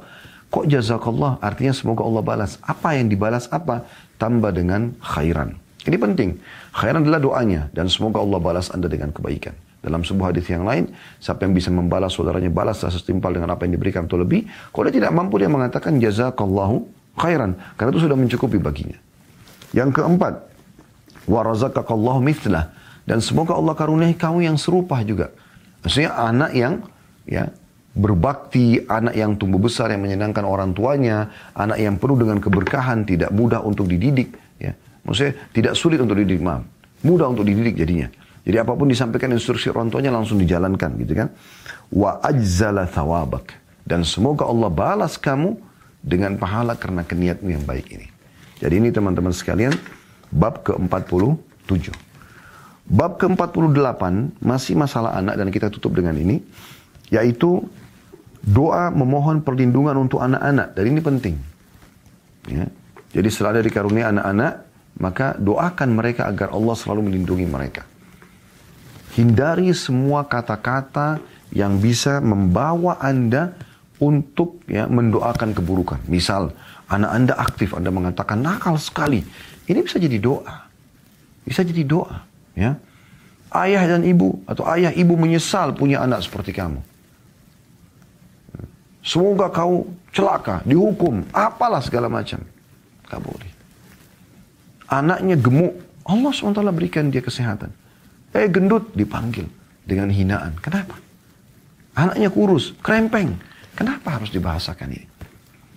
Kok 0.52 0.64
jazakallah? 0.68 1.40
Artinya 1.40 1.72
semoga 1.72 2.04
Allah 2.04 2.22
balas. 2.22 2.60
Apa 2.60 2.94
yang 3.00 3.08
dibalas 3.08 3.48
apa? 3.48 3.88
Tambah 4.20 4.52
dengan 4.52 4.92
khairan. 5.00 5.56
Ini 5.88 5.96
penting. 5.96 6.36
Khairan 6.76 7.02
adalah 7.02 7.18
doanya. 7.18 7.72
Dan 7.72 7.88
semoga 7.88 8.20
Allah 8.20 8.38
balas 8.38 8.68
Anda 8.70 8.86
dengan 8.92 9.10
kebaikan. 9.10 9.56
Dalam 9.84 10.00
sebuah 10.00 10.32
hadis 10.32 10.48
yang 10.48 10.64
lain, 10.64 10.88
siapa 11.20 11.44
yang 11.44 11.52
bisa 11.52 11.68
membalas 11.68 12.16
saudaranya, 12.16 12.48
balas 12.48 12.80
setimpal 12.80 13.36
dengan 13.36 13.52
apa 13.52 13.68
yang 13.68 13.76
diberikan 13.76 14.08
atau 14.08 14.16
lebih. 14.16 14.48
Kalau 14.72 14.88
dia 14.88 14.96
tidak 14.96 15.12
mampu, 15.12 15.36
dia 15.36 15.50
mengatakan 15.52 16.00
jazakallahu 16.00 16.88
khairan 17.20 17.54
karena 17.76 17.90
itu 17.92 18.00
sudah 18.00 18.16
mencukupi 18.16 18.56
baginya. 18.56 18.96
Yang 19.76 20.00
keempat, 20.00 20.34
wa 21.28 21.40
razaqakallahu 21.44 22.20
mithlah 22.24 22.72
dan 23.04 23.20
semoga 23.20 23.52
Allah 23.52 23.76
karuniai 23.76 24.16
kamu 24.16 24.48
yang 24.48 24.56
serupa 24.56 25.04
juga. 25.04 25.32
Maksudnya 25.84 26.16
anak 26.16 26.50
yang 26.56 26.80
ya 27.28 27.52
berbakti, 27.94 28.82
anak 28.90 29.14
yang 29.14 29.38
tumbuh 29.38 29.62
besar 29.62 29.92
yang 29.94 30.02
menyenangkan 30.02 30.42
orang 30.42 30.74
tuanya, 30.74 31.30
anak 31.54 31.78
yang 31.78 31.94
penuh 32.00 32.18
dengan 32.18 32.42
keberkahan, 32.42 33.06
tidak 33.06 33.30
mudah 33.30 33.62
untuk 33.62 33.86
dididik, 33.86 34.34
ya. 34.58 34.74
Maksudnya 35.06 35.36
tidak 35.54 35.78
sulit 35.78 36.02
untuk 36.02 36.18
dididik, 36.18 36.42
maaf. 36.42 36.66
Mudah 37.04 37.30
untuk 37.30 37.46
dididik 37.46 37.76
jadinya. 37.76 38.08
Jadi 38.44 38.56
apa 38.60 38.72
pun 38.76 38.88
disampaikan 38.88 39.32
instruksi 39.32 39.72
orang 39.72 39.88
tuanya 39.88 40.12
langsung 40.12 40.40
dijalankan 40.40 40.90
gitu 41.00 41.12
kan. 41.16 41.28
Wa 41.92 42.20
ajzala 42.24 42.88
thawabak. 42.88 43.56
Dan 43.84 44.04
semoga 44.04 44.48
Allah 44.48 44.72
balas 44.72 45.20
kamu 45.20 45.60
dengan 46.00 46.36
pahala 46.40 46.76
karena 46.76 47.04
keniatmu 47.04 47.48
yang 47.52 47.64
baik 47.64 47.88
ini. 47.92 48.08
Jadi 48.60 48.74
ini 48.80 48.88
teman-teman 48.88 49.32
sekalian, 49.32 49.72
bab 50.32 50.64
ke-47. 50.64 51.92
Bab 52.84 53.16
ke-48 53.16 54.02
masih 54.44 54.76
masalah 54.76 55.16
anak 55.16 55.40
dan 55.40 55.48
kita 55.48 55.72
tutup 55.72 55.96
dengan 55.96 56.12
ini, 56.20 56.44
yaitu 57.08 57.64
doa 58.44 58.92
memohon 58.92 59.40
perlindungan 59.40 59.96
untuk 59.96 60.20
anak-anak. 60.20 60.76
Dan 60.76 60.84
ini 60.92 61.00
penting. 61.00 61.36
Ya. 62.44 62.68
Jadi 63.16 63.28
setelah 63.32 63.56
ada 63.56 63.62
dikaruniai 63.64 64.04
anak-anak, 64.12 64.52
maka 65.00 65.32
doakan 65.40 65.96
mereka 65.96 66.28
agar 66.28 66.52
Allah 66.52 66.76
selalu 66.76 67.08
melindungi 67.08 67.46
mereka. 67.48 67.88
Hindari 69.16 69.70
semua 69.72 70.26
kata-kata 70.26 71.22
yang 71.54 71.78
bisa 71.78 72.18
membawa 72.18 72.98
Anda 72.98 73.54
untuk 74.02 74.66
ya 74.66 74.90
mendoakan 74.90 75.54
keburukan. 75.54 76.02
Misal 76.10 76.50
anak 76.90 77.10
Anda 77.14 77.34
aktif, 77.38 77.72
Anda 77.72 77.94
mengatakan 77.94 78.42
nakal 78.42 78.74
sekali. 78.76 79.22
Ini 79.64 79.80
bisa 79.80 80.02
jadi 80.02 80.18
doa. 80.18 80.66
Bisa 81.46 81.62
jadi 81.62 81.86
doa, 81.86 82.26
ya. 82.58 82.78
Ayah 83.54 83.86
dan 83.86 84.02
ibu 84.02 84.42
atau 84.50 84.66
ayah 84.74 84.90
ibu 84.90 85.14
menyesal 85.14 85.78
punya 85.78 86.02
anak 86.02 86.26
seperti 86.26 86.50
kamu. 86.50 86.82
Semoga 89.04 89.52
kau 89.52 89.86
celaka, 90.10 90.64
dihukum, 90.64 91.28
apalah 91.30 91.78
segala 91.84 92.08
macam. 92.08 92.40
Gak 93.04 93.20
boleh. 93.20 93.50
Anaknya 94.88 95.36
gemuk, 95.36 95.76
Allah 96.08 96.32
SWT 96.32 96.64
berikan 96.72 97.12
dia 97.12 97.20
kesehatan. 97.20 97.68
Eh 98.32 98.48
gendut, 98.48 98.90
dipanggil 98.96 99.46
dengan 99.84 100.08
hinaan. 100.08 100.56
Kenapa? 100.58 100.96
Anaknya 101.94 102.32
kurus, 102.32 102.74
krempeng. 102.80 103.38
Kenapa 103.76 104.18
harus 104.18 104.32
dibahasakan 104.32 104.88
ini? 104.90 105.06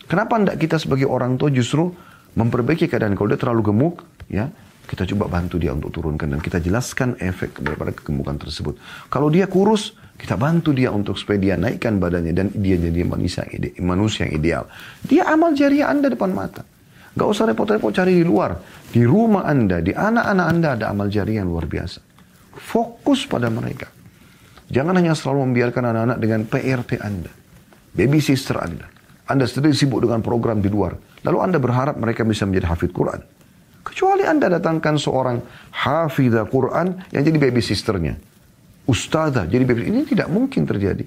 Kenapa 0.08 0.40
tidak 0.40 0.58
kita 0.58 0.78
sebagai 0.80 1.06
orang 1.06 1.36
tua 1.36 1.52
justru 1.52 1.92
memperbaiki 2.34 2.88
keadaan 2.88 3.14
kalau 3.14 3.30
dia 3.36 3.40
terlalu 3.42 3.62
gemuk, 3.70 3.96
ya 4.32 4.48
kita 4.88 5.04
coba 5.04 5.28
bantu 5.28 5.60
dia 5.60 5.76
untuk 5.76 5.92
turunkan 5.92 6.32
dan 6.32 6.40
kita 6.40 6.64
jelaskan 6.64 7.20
efek 7.20 7.60
daripada 7.60 7.92
kegemukan 7.92 8.40
tersebut. 8.40 8.80
Kalau 9.12 9.28
dia 9.28 9.44
kurus, 9.52 9.92
kita 10.16 10.40
bantu 10.40 10.72
dia 10.72 10.96
untuk 10.96 11.20
supaya 11.20 11.36
dia 11.36 11.56
naikkan 11.60 12.00
badannya 12.00 12.32
dan 12.32 12.48
dia 12.56 12.80
jadi 12.80 13.04
manusia 13.04 13.44
yang, 13.46 13.54
ide, 13.60 13.70
manusia 13.84 14.26
yang 14.26 14.34
ideal. 14.40 14.64
Dia 15.04 15.28
amal 15.28 15.52
jariah 15.54 15.92
Anda 15.92 16.08
depan 16.08 16.32
mata. 16.32 16.64
Gak 17.18 17.28
usah 17.28 17.52
repot-repot 17.52 17.92
cari 17.92 18.16
di 18.16 18.26
luar. 18.26 18.56
Di 18.88 19.04
rumah 19.04 19.44
Anda, 19.44 19.84
di 19.84 19.92
anak-anak 19.92 20.46
Anda 20.48 20.68
ada 20.80 20.86
amal 20.96 21.12
jariah 21.12 21.44
yang 21.44 21.52
luar 21.52 21.68
biasa. 21.68 22.00
Fokus 22.56 23.28
pada 23.28 23.52
mereka. 23.52 23.92
Jangan 24.72 24.96
hanya 24.96 25.14
selalu 25.14 25.52
membiarkan 25.52 25.84
anak-anak 25.84 26.18
dengan 26.24 26.42
PRT 26.48 26.92
Anda. 27.04 27.32
Baby 27.92 28.24
sister 28.24 28.56
Anda. 28.64 28.88
Anda 29.28 29.44
sendiri 29.44 29.76
sibuk 29.76 30.00
dengan 30.00 30.24
program 30.24 30.64
di 30.64 30.72
luar. 30.72 30.96
Lalu 31.28 31.38
Anda 31.44 31.58
berharap 31.60 32.00
mereka 32.00 32.24
bisa 32.24 32.48
menjadi 32.48 32.72
hafid 32.72 32.96
Quran. 32.96 33.37
Kecuali 33.98 34.30
Anda 34.30 34.46
datangkan 34.46 35.02
seorang 35.02 35.42
hafidha 35.74 36.46
Quran 36.46 37.02
yang 37.10 37.24
jadi 37.26 37.34
baby 37.42 37.66
sisternya. 37.66 38.14
Ustazah 38.86 39.50
jadi 39.50 39.66
baby 39.66 39.90
Ini 39.90 40.06
tidak 40.06 40.30
mungkin 40.30 40.70
terjadi. 40.70 41.02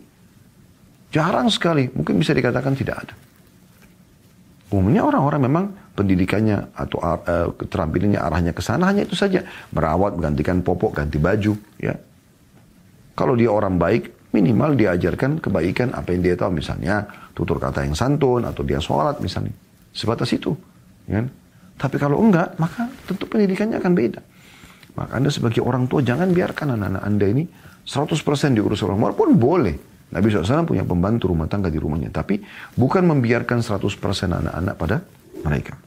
Jarang 1.15 1.47
sekali. 1.55 1.87
Mungkin 1.87 2.19
bisa 2.19 2.35
dikatakan 2.35 2.75
tidak 2.75 3.07
ada. 3.07 3.15
Umumnya 4.75 5.07
orang-orang 5.07 5.39
memang 5.47 5.65
pendidikannya 5.95 6.75
atau 6.75 6.99
uh, 6.99 7.55
keterampilannya 7.55 8.19
arahnya 8.19 8.51
ke 8.51 8.59
sana 8.59 8.91
hanya 8.91 9.07
itu 9.07 9.15
saja. 9.15 9.47
Merawat, 9.71 10.19
menggantikan 10.19 10.59
popok, 10.59 10.99
ganti 10.99 11.23
baju. 11.23 11.55
ya. 11.79 11.95
Kalau 13.15 13.39
dia 13.39 13.55
orang 13.55 13.79
baik, 13.79 14.35
minimal 14.35 14.75
diajarkan 14.75 15.39
kebaikan 15.39 15.95
apa 15.95 16.11
yang 16.11 16.27
dia 16.27 16.35
tahu. 16.35 16.59
Misalnya 16.59 17.07
tutur 17.39 17.63
kata 17.63 17.87
yang 17.87 17.95
santun 17.95 18.51
atau 18.51 18.67
dia 18.67 18.83
sholat 18.83 19.23
misalnya. 19.23 19.55
Sebatas 19.95 20.35
itu. 20.35 20.59
Ya. 21.07 21.23
Tapi 21.81 21.97
kalau 21.97 22.21
enggak, 22.21 22.61
maka 22.61 22.93
tentu 23.09 23.25
pendidikannya 23.25 23.81
akan 23.81 23.93
beda. 23.97 24.21
Maka 25.01 25.17
Anda 25.17 25.33
sebagai 25.33 25.65
orang 25.65 25.89
tua 25.89 26.05
jangan 26.05 26.29
biarkan 26.29 26.77
anak-anak 26.77 27.03
Anda 27.09 27.27
ini 27.33 27.45
100% 27.89 28.21
diurus 28.53 28.85
orang 28.85 29.01
luar 29.01 29.15
pun 29.17 29.33
boleh. 29.33 29.89
Nabi 30.11 30.27
SAW 30.29 30.67
punya 30.69 30.85
pembantu 30.85 31.33
rumah 31.33 31.49
tangga 31.49 31.73
di 31.73 31.81
rumahnya. 31.81 32.13
Tapi 32.13 32.43
bukan 32.77 33.09
membiarkan 33.09 33.65
100% 33.65 33.81
anak-anak 34.29 34.75
pada 34.77 35.01
mereka. 35.41 35.79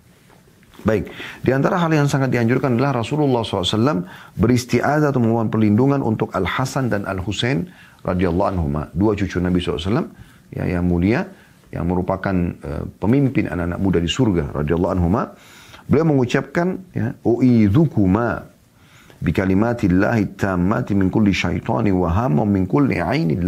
Baik, 0.83 1.07
di 1.39 1.51
antara 1.55 1.79
hal 1.79 1.91
yang 1.95 2.11
sangat 2.11 2.27
dianjurkan 2.27 2.75
adalah 2.75 2.99
Rasulullah 2.99 3.39
SAW 3.47 4.03
beristiadah 4.35 5.15
atau 5.15 5.23
memohon 5.23 5.47
perlindungan 5.47 6.03
untuk 6.03 6.35
Al-Hasan 6.35 6.91
dan 6.91 7.07
Al-Husain 7.07 7.71
radhiyallahu 8.03 8.49
anhuma. 8.51 8.91
Dua 8.91 9.15
cucu 9.15 9.39
Nabi 9.39 9.63
SAW 9.63 10.11
ya, 10.51 10.67
yang 10.67 10.83
mulia, 10.83 11.23
yang 11.71 11.87
merupakan 11.87 12.35
uh, 12.35 12.83
pemimpin 12.99 13.47
anak-anak 13.47 13.79
muda 13.79 13.99
di 14.03 14.11
surga 14.11 14.51
radhiyallahu 14.59 14.91
anhuma 14.91 15.31
Beliau 15.87 16.07
mengucapkan 16.07 16.79
ya, 16.95 17.15
u'idzukuma 17.27 18.47
bikalimatillahi 19.23 20.35
tammati 20.35 20.95
min 20.95 21.07
kulli 21.07 21.31
syaitani 21.31 21.91
wa 21.91 22.11
hamma 22.11 22.43
min 22.43 22.67
kulli 22.67 22.99
ainin. 22.99 23.43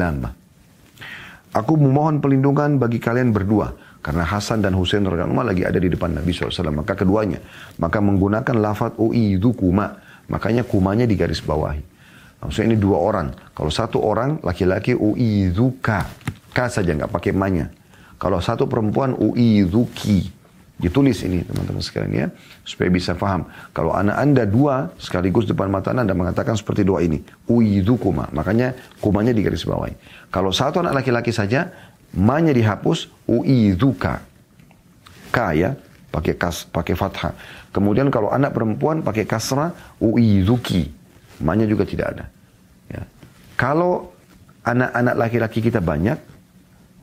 Aku 1.55 1.79
memohon 1.79 2.19
perlindungan 2.19 2.75
bagi 2.75 2.99
kalian 2.99 3.31
berdua. 3.31 3.71
Karena 4.05 4.21
Hasan 4.21 4.61
dan 4.61 4.77
Husain 4.77 5.01
radhiyallahu 5.01 5.49
lagi 5.49 5.65
ada 5.65 5.81
di 5.81 5.89
depan 5.89 6.13
Nabi 6.13 6.29
SAW. 6.29 6.69
Maka 6.69 6.93
keduanya. 6.93 7.41
Maka 7.81 8.03
menggunakan 8.03 8.53
lafaz 8.61 8.93
u'idzukuma. 9.01 9.97
Makanya 10.29 10.61
kumanya 10.61 11.09
di 11.09 11.17
garis 11.17 11.41
bawahi. 11.41 11.81
Maksudnya 12.43 12.75
ini 12.75 12.77
dua 12.77 13.01
orang. 13.01 13.33
Kalau 13.57 13.71
satu 13.73 13.97
orang 14.03 14.37
laki-laki 14.45 14.93
u'idzuka. 14.93 16.05
Ka 16.53 16.69
saja 16.69 16.93
nggak 16.93 17.09
pakai 17.09 17.33
manya. 17.33 17.73
Kalau 18.21 18.37
satu 18.37 18.69
perempuan 18.69 19.17
u'idzuki. 19.17 20.29
Ditulis 20.75 21.23
ini 21.23 21.39
teman-teman 21.47 21.79
sekalian 21.79 22.11
ya. 22.11 22.27
Supaya 22.67 22.91
bisa 22.91 23.15
paham. 23.15 23.47
Kalau 23.71 23.95
anak 23.95 24.15
anda 24.19 24.43
dua 24.43 24.91
sekaligus 24.99 25.47
depan 25.47 25.71
mata 25.71 25.95
anda 25.95 26.11
mengatakan 26.11 26.59
seperti 26.59 26.83
doa 26.83 26.99
ini. 26.99 27.23
Uidukuma. 27.47 28.27
Makanya 28.35 28.75
kumanya 28.99 29.31
di 29.31 29.39
garis 29.39 29.63
bawah. 29.63 29.87
Kalau 30.27 30.51
satu 30.51 30.83
anak 30.83 31.03
laki-laki 31.03 31.31
saja. 31.31 31.71
Manya 32.15 32.51
dihapus. 32.51 33.07
Uiduka. 33.23 34.19
Ka 35.31 35.55
ya. 35.55 35.79
Pakai 36.11 36.35
kas, 36.35 36.67
pakai 36.67 36.95
fathah. 36.95 37.35
Kemudian 37.71 38.11
kalau 38.11 38.31
anak 38.31 38.51
perempuan 38.51 38.99
pakai 38.99 39.23
kasrah. 39.23 39.71
Uiduki. 40.03 40.91
Manya 41.39 41.63
juga 41.71 41.87
tidak 41.87 42.19
ada. 42.19 42.25
Ya. 42.91 43.03
Kalau 43.55 44.11
anak-anak 44.67 45.15
laki-laki 45.15 45.63
kita 45.63 45.79
banyak. 45.79 46.19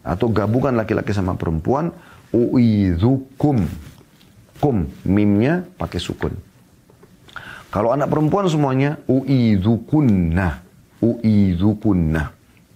Atau 0.05 0.29
gabungan 0.29 0.77
laki-laki 0.77 1.15
sama 1.15 1.39
perempuan 1.41 1.95
uidzukum. 2.33 3.59
Kum, 4.63 4.87
mimnya 5.05 5.67
pakai 5.77 5.99
sukun. 5.99 6.33
Kalau 7.73 7.91
anak 7.91 8.13
perempuan 8.13 8.47
semuanya 8.47 9.01
uidzukunna. 9.09 10.61
Uidzukunna. 11.03 12.23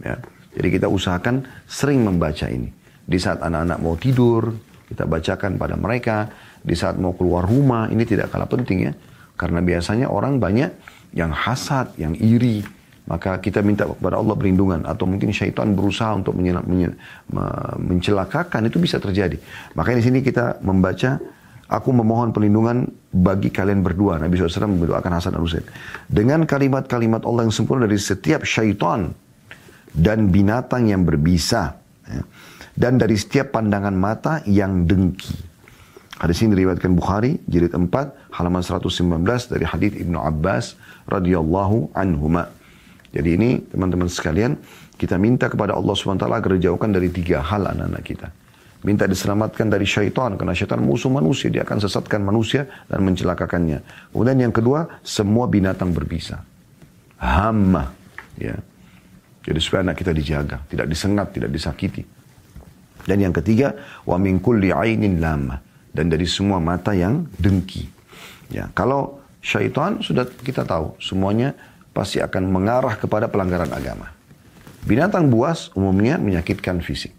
Ya. 0.02 0.16
Jadi 0.56 0.68
kita 0.72 0.88
usahakan 0.88 1.44
sering 1.68 2.00
membaca 2.02 2.48
ini. 2.48 2.72
Di 3.06 3.20
saat 3.20 3.44
anak-anak 3.44 3.78
mau 3.78 3.94
tidur, 3.94 4.56
kita 4.88 5.04
bacakan 5.04 5.60
pada 5.60 5.76
mereka. 5.76 6.32
Di 6.64 6.74
saat 6.74 6.98
mau 6.98 7.14
keluar 7.14 7.46
rumah, 7.46 7.86
ini 7.92 8.02
tidak 8.02 8.32
kalah 8.32 8.48
penting 8.50 8.90
ya. 8.90 8.92
Karena 9.36 9.60
biasanya 9.60 10.10
orang 10.10 10.40
banyak 10.40 10.72
yang 11.12 11.30
hasad, 11.30 11.92
yang 12.00 12.16
iri, 12.16 12.64
maka 13.06 13.38
kita 13.38 13.62
minta 13.62 13.86
kepada 13.86 14.18
Allah 14.18 14.34
perlindungan 14.34 14.82
atau 14.82 15.06
mungkin 15.06 15.30
syaitan 15.30 15.72
berusaha 15.78 16.10
untuk 16.18 16.34
mencelakakan 17.78 18.66
itu 18.66 18.82
bisa 18.82 18.98
terjadi. 18.98 19.38
Maka 19.78 19.94
di 19.94 20.02
sini 20.02 20.18
kita 20.26 20.58
membaca 20.62 21.22
aku 21.70 21.90
memohon 21.94 22.34
perlindungan 22.34 22.90
bagi 23.14 23.54
kalian 23.54 23.82
berdua. 23.86 24.18
Nabi 24.18 24.38
SAW 24.38 24.74
mendoakan 24.74 25.12
Hasan 25.14 25.38
dan 25.38 25.42
Husain. 25.42 25.62
Dengan 26.10 26.42
kalimat-kalimat 26.46 27.22
Allah 27.22 27.46
yang 27.46 27.54
sempurna 27.54 27.86
dari 27.86 28.02
setiap 28.02 28.42
syaitan 28.42 29.14
dan 29.94 30.28
binatang 30.34 30.90
yang 30.90 31.06
berbisa. 31.06 31.78
Ya. 32.06 32.22
Dan 32.76 33.00
dari 33.00 33.16
setiap 33.16 33.56
pandangan 33.56 33.96
mata 33.96 34.44
yang 34.44 34.84
dengki. 34.84 35.32
Hadis 36.16 36.40
ini 36.44 36.56
diriwayatkan 36.56 36.92
Bukhari, 36.96 37.40
jilid 37.44 37.76
4, 37.76 37.88
halaman 38.32 38.64
119 38.64 39.20
dari 39.52 39.64
hadis 39.68 39.92
Ibnu 40.00 40.16
Abbas 40.16 40.76
radhiyallahu 41.08 41.92
anhuma. 41.92 42.55
Jadi 43.16 43.28
ini 43.32 43.50
teman-teman 43.64 44.12
sekalian, 44.12 44.60
kita 45.00 45.16
minta 45.16 45.48
kepada 45.48 45.72
Allah 45.72 45.96
SWT 45.96 46.28
agar 46.28 46.50
dijauhkan 46.60 46.92
dari 46.92 47.08
tiga 47.08 47.40
hal 47.40 47.64
anak-anak 47.64 48.04
kita. 48.04 48.28
Minta 48.84 49.08
diselamatkan 49.08 49.72
dari 49.72 49.88
syaitan, 49.88 50.36
karena 50.36 50.52
syaitan 50.52 50.84
musuh 50.84 51.08
manusia, 51.08 51.48
dia 51.48 51.64
akan 51.64 51.80
sesatkan 51.80 52.20
manusia 52.20 52.68
dan 52.92 53.00
mencelakakannya. 53.08 54.12
Kemudian 54.12 54.36
yang 54.36 54.52
kedua, 54.52 55.00
semua 55.00 55.48
binatang 55.48 55.96
berbisa. 55.96 56.44
Hama. 57.16 57.96
Ya. 58.36 58.60
Jadi 59.48 59.58
supaya 59.64 59.80
anak 59.80 59.96
kita 59.96 60.12
dijaga, 60.12 60.60
tidak 60.68 60.86
disengat, 60.92 61.32
tidak 61.32 61.50
disakiti. 61.56 62.04
Dan 63.08 63.24
yang 63.24 63.32
ketiga, 63.32 63.72
wa 64.04 64.20
min 64.20 64.44
kulli 64.44 64.76
ainin 64.76 65.24
lama. 65.24 65.56
Dan 65.88 66.12
dari 66.12 66.28
semua 66.28 66.60
mata 66.60 66.92
yang 66.92 67.24
dengki. 67.40 67.88
Ya, 68.52 68.68
kalau 68.76 69.24
syaitan 69.40 70.04
sudah 70.04 70.28
kita 70.28 70.68
tahu 70.68 71.00
semuanya 71.00 71.56
pasti 71.96 72.20
akan 72.20 72.52
mengarah 72.52 73.00
kepada 73.00 73.32
pelanggaran 73.32 73.72
agama. 73.72 74.12
Binatang 74.84 75.32
buas 75.32 75.72
umumnya 75.72 76.20
menyakitkan 76.20 76.84
fisik. 76.84 77.16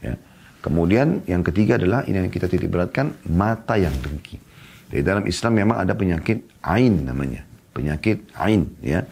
Ya. 0.00 0.16
Kemudian 0.64 1.20
yang 1.28 1.44
ketiga 1.44 1.76
adalah 1.76 2.08
ini 2.08 2.24
yang 2.24 2.32
kita 2.32 2.48
titik 2.48 2.72
beratkan 2.72 3.12
mata 3.28 3.76
yang 3.76 3.92
dengki. 4.00 4.40
Di 4.88 5.04
dalam 5.04 5.28
Islam 5.28 5.60
memang 5.60 5.76
ada 5.84 5.92
penyakit 5.92 6.64
ain 6.64 7.04
namanya. 7.04 7.44
Penyakit 7.76 8.32
ain 8.40 8.64
ya. 8.80 9.04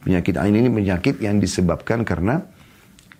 Penyakit 0.00 0.40
ain 0.40 0.54
ini 0.56 0.72
penyakit 0.72 1.20
yang 1.20 1.36
disebabkan 1.36 2.00
karena 2.00 2.40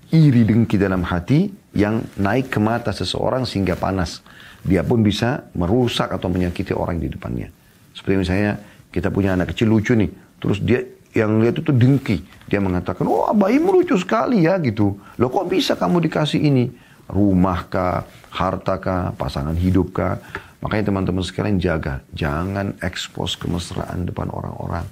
iri 0.08 0.46
dengki 0.48 0.80
dalam 0.80 1.04
hati 1.04 1.52
yang 1.76 2.00
naik 2.16 2.48
ke 2.48 2.58
mata 2.62 2.96
seseorang 2.96 3.44
sehingga 3.44 3.76
panas. 3.76 4.24
Dia 4.64 4.82
pun 4.82 5.04
bisa 5.04 5.52
merusak 5.54 6.10
atau 6.10 6.32
menyakiti 6.32 6.72
orang 6.72 6.98
di 6.98 7.12
depannya. 7.12 7.52
Seperti 7.94 8.14
misalnya 8.18 8.58
kita 8.90 9.12
punya 9.12 9.36
anak 9.36 9.54
kecil 9.54 9.70
lucu 9.70 9.94
nih. 9.94 10.10
Terus 10.40 10.58
dia 10.64 10.80
yang 11.16 11.40
lihat 11.40 11.64
itu 11.64 11.72
dengki. 11.72 12.20
Dia 12.46 12.60
mengatakan, 12.60 13.08
oh 13.08 13.32
bayimu 13.32 13.80
lucu 13.80 13.96
sekali 13.96 14.44
ya 14.44 14.60
gitu. 14.60 15.00
Loh 15.16 15.32
kok 15.32 15.48
bisa 15.48 15.72
kamu 15.74 16.04
dikasih 16.04 16.44
ini? 16.44 16.68
Rumah 17.08 17.60
kah, 17.72 18.04
harta 18.28 18.76
kah, 18.76 19.16
pasangan 19.16 19.56
hidup 19.56 19.96
kah? 19.96 20.20
Makanya 20.60 20.92
teman-teman 20.92 21.24
sekalian 21.24 21.56
jaga. 21.56 22.04
Jangan 22.12 22.76
ekspos 22.84 23.40
kemesraan 23.40 24.04
depan 24.04 24.28
orang-orang. 24.28 24.84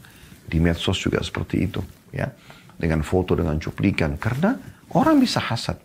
Di 0.44 0.62
medsos 0.62 0.96
juga 0.96 1.20
seperti 1.20 1.66
itu. 1.68 1.82
ya 2.14 2.30
Dengan 2.78 3.04
foto, 3.04 3.36
dengan 3.36 3.58
cuplikan. 3.60 4.16
Karena 4.16 4.56
orang 4.94 5.20
bisa 5.20 5.42
hasad. 5.42 5.76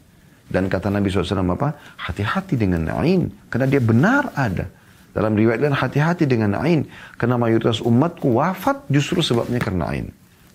Dan 0.49 0.65
kata 0.65 0.89
Nabi 0.89 1.09
SAW 1.09 1.45
apa? 1.53 1.77
Hati-hati 1.97 2.57
dengan 2.57 2.89
ain. 3.01 3.29
Karena 3.49 3.69
dia 3.69 3.81
benar 3.81 4.33
ada. 4.33 4.69
Dalam 5.09 5.33
riwayat 5.33 5.61
lain 5.61 5.77
hati-hati 5.77 6.29
dengan 6.29 6.57
ain. 6.61 6.85
Karena 7.17 7.37
mayoritas 7.41 7.81
umatku 7.81 8.37
wafat 8.37 8.85
justru 8.93 9.25
sebabnya 9.25 9.57
karena 9.57 9.89
ain. 9.89 10.07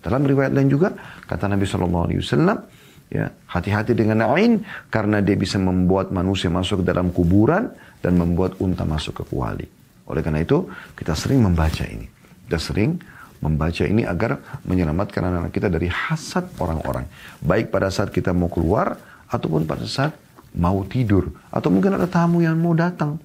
Dalam 0.05 0.21
riwayat 0.21 0.53
lain 0.53 0.69
juga 0.69 0.93
kata 1.25 1.49
Nabi 1.49 1.65
SAW, 1.65 2.05
ya 3.09 3.25
hati-hati 3.49 3.97
dengan 3.97 4.21
ain 4.37 4.61
karena 4.93 5.17
dia 5.25 5.33
bisa 5.33 5.57
membuat 5.57 6.13
manusia 6.13 6.53
masuk 6.53 6.85
ke 6.85 6.93
dalam 6.93 7.09
kuburan 7.09 7.73
dan 8.05 8.13
membuat 8.13 8.61
unta 8.61 8.85
masuk 8.85 9.21
ke 9.21 9.33
kuali. 9.33 9.65
Oleh 10.05 10.21
karena 10.21 10.45
itu 10.45 10.69
kita 10.93 11.17
sering 11.17 11.41
membaca 11.41 11.81
ini. 11.89 12.05
Kita 12.45 12.61
sering 12.61 13.01
membaca 13.41 13.81
ini 13.81 14.05
agar 14.05 14.61
menyelamatkan 14.69 15.25
anak-anak 15.25 15.53
kita 15.53 15.67
dari 15.73 15.89
hasad 15.89 16.53
orang-orang. 16.61 17.09
Baik 17.41 17.73
pada 17.73 17.89
saat 17.89 18.13
kita 18.13 18.29
mau 18.29 18.53
keluar 18.53 18.93
ataupun 19.25 19.65
pada 19.65 19.89
saat 19.89 20.13
mau 20.53 20.85
tidur. 20.85 21.33
Atau 21.49 21.73
mungkin 21.73 21.97
ada 21.97 22.05
tamu 22.05 22.45
yang 22.45 22.53
mau 22.61 22.77
datang. 22.77 23.17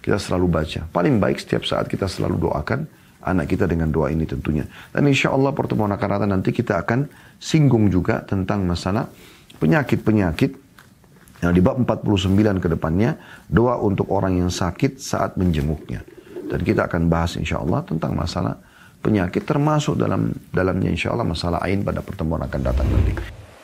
Kita 0.00 0.16
selalu 0.16 0.46
baca. 0.48 0.80
Paling 0.88 1.20
baik 1.20 1.40
setiap 1.40 1.68
saat 1.68 1.88
kita 1.88 2.08
selalu 2.08 2.48
doakan 2.48 3.03
anak 3.24 3.50
kita 3.50 3.64
dengan 3.64 3.88
doa 3.88 4.12
ini 4.12 4.28
tentunya. 4.28 4.68
Dan 4.92 5.08
insya 5.08 5.32
Allah 5.32 5.50
pertemuan 5.56 5.90
akan 5.90 6.08
datang 6.08 6.30
nanti 6.30 6.52
kita 6.52 6.84
akan 6.84 7.08
singgung 7.40 7.88
juga 7.88 8.22
tentang 8.22 8.62
masalah 8.68 9.08
penyakit-penyakit 9.58 10.64
yang 11.44 11.52
di 11.52 11.60
bab 11.60 11.76
49 11.80 12.62
ke 12.62 12.68
depannya 12.72 13.20
doa 13.48 13.76
untuk 13.80 14.08
orang 14.12 14.40
yang 14.40 14.50
sakit 14.52 14.96
saat 15.00 15.36
menjenguknya. 15.36 16.04
Dan 16.44 16.60
kita 16.60 16.88
akan 16.88 17.08
bahas 17.08 17.36
insya 17.40 17.60
Allah 17.60 17.84
tentang 17.84 18.12
masalah 18.16 18.56
penyakit 19.04 19.44
termasuk 19.44 20.00
dalam 20.00 20.32
dalamnya 20.48 20.88
insya 20.88 21.12
Allah 21.12 21.28
masalah 21.28 21.60
ain 21.64 21.84
pada 21.84 22.00
pertemuan 22.00 22.40
akan 22.44 22.60
datang 22.64 22.88
nanti. 22.88 23.43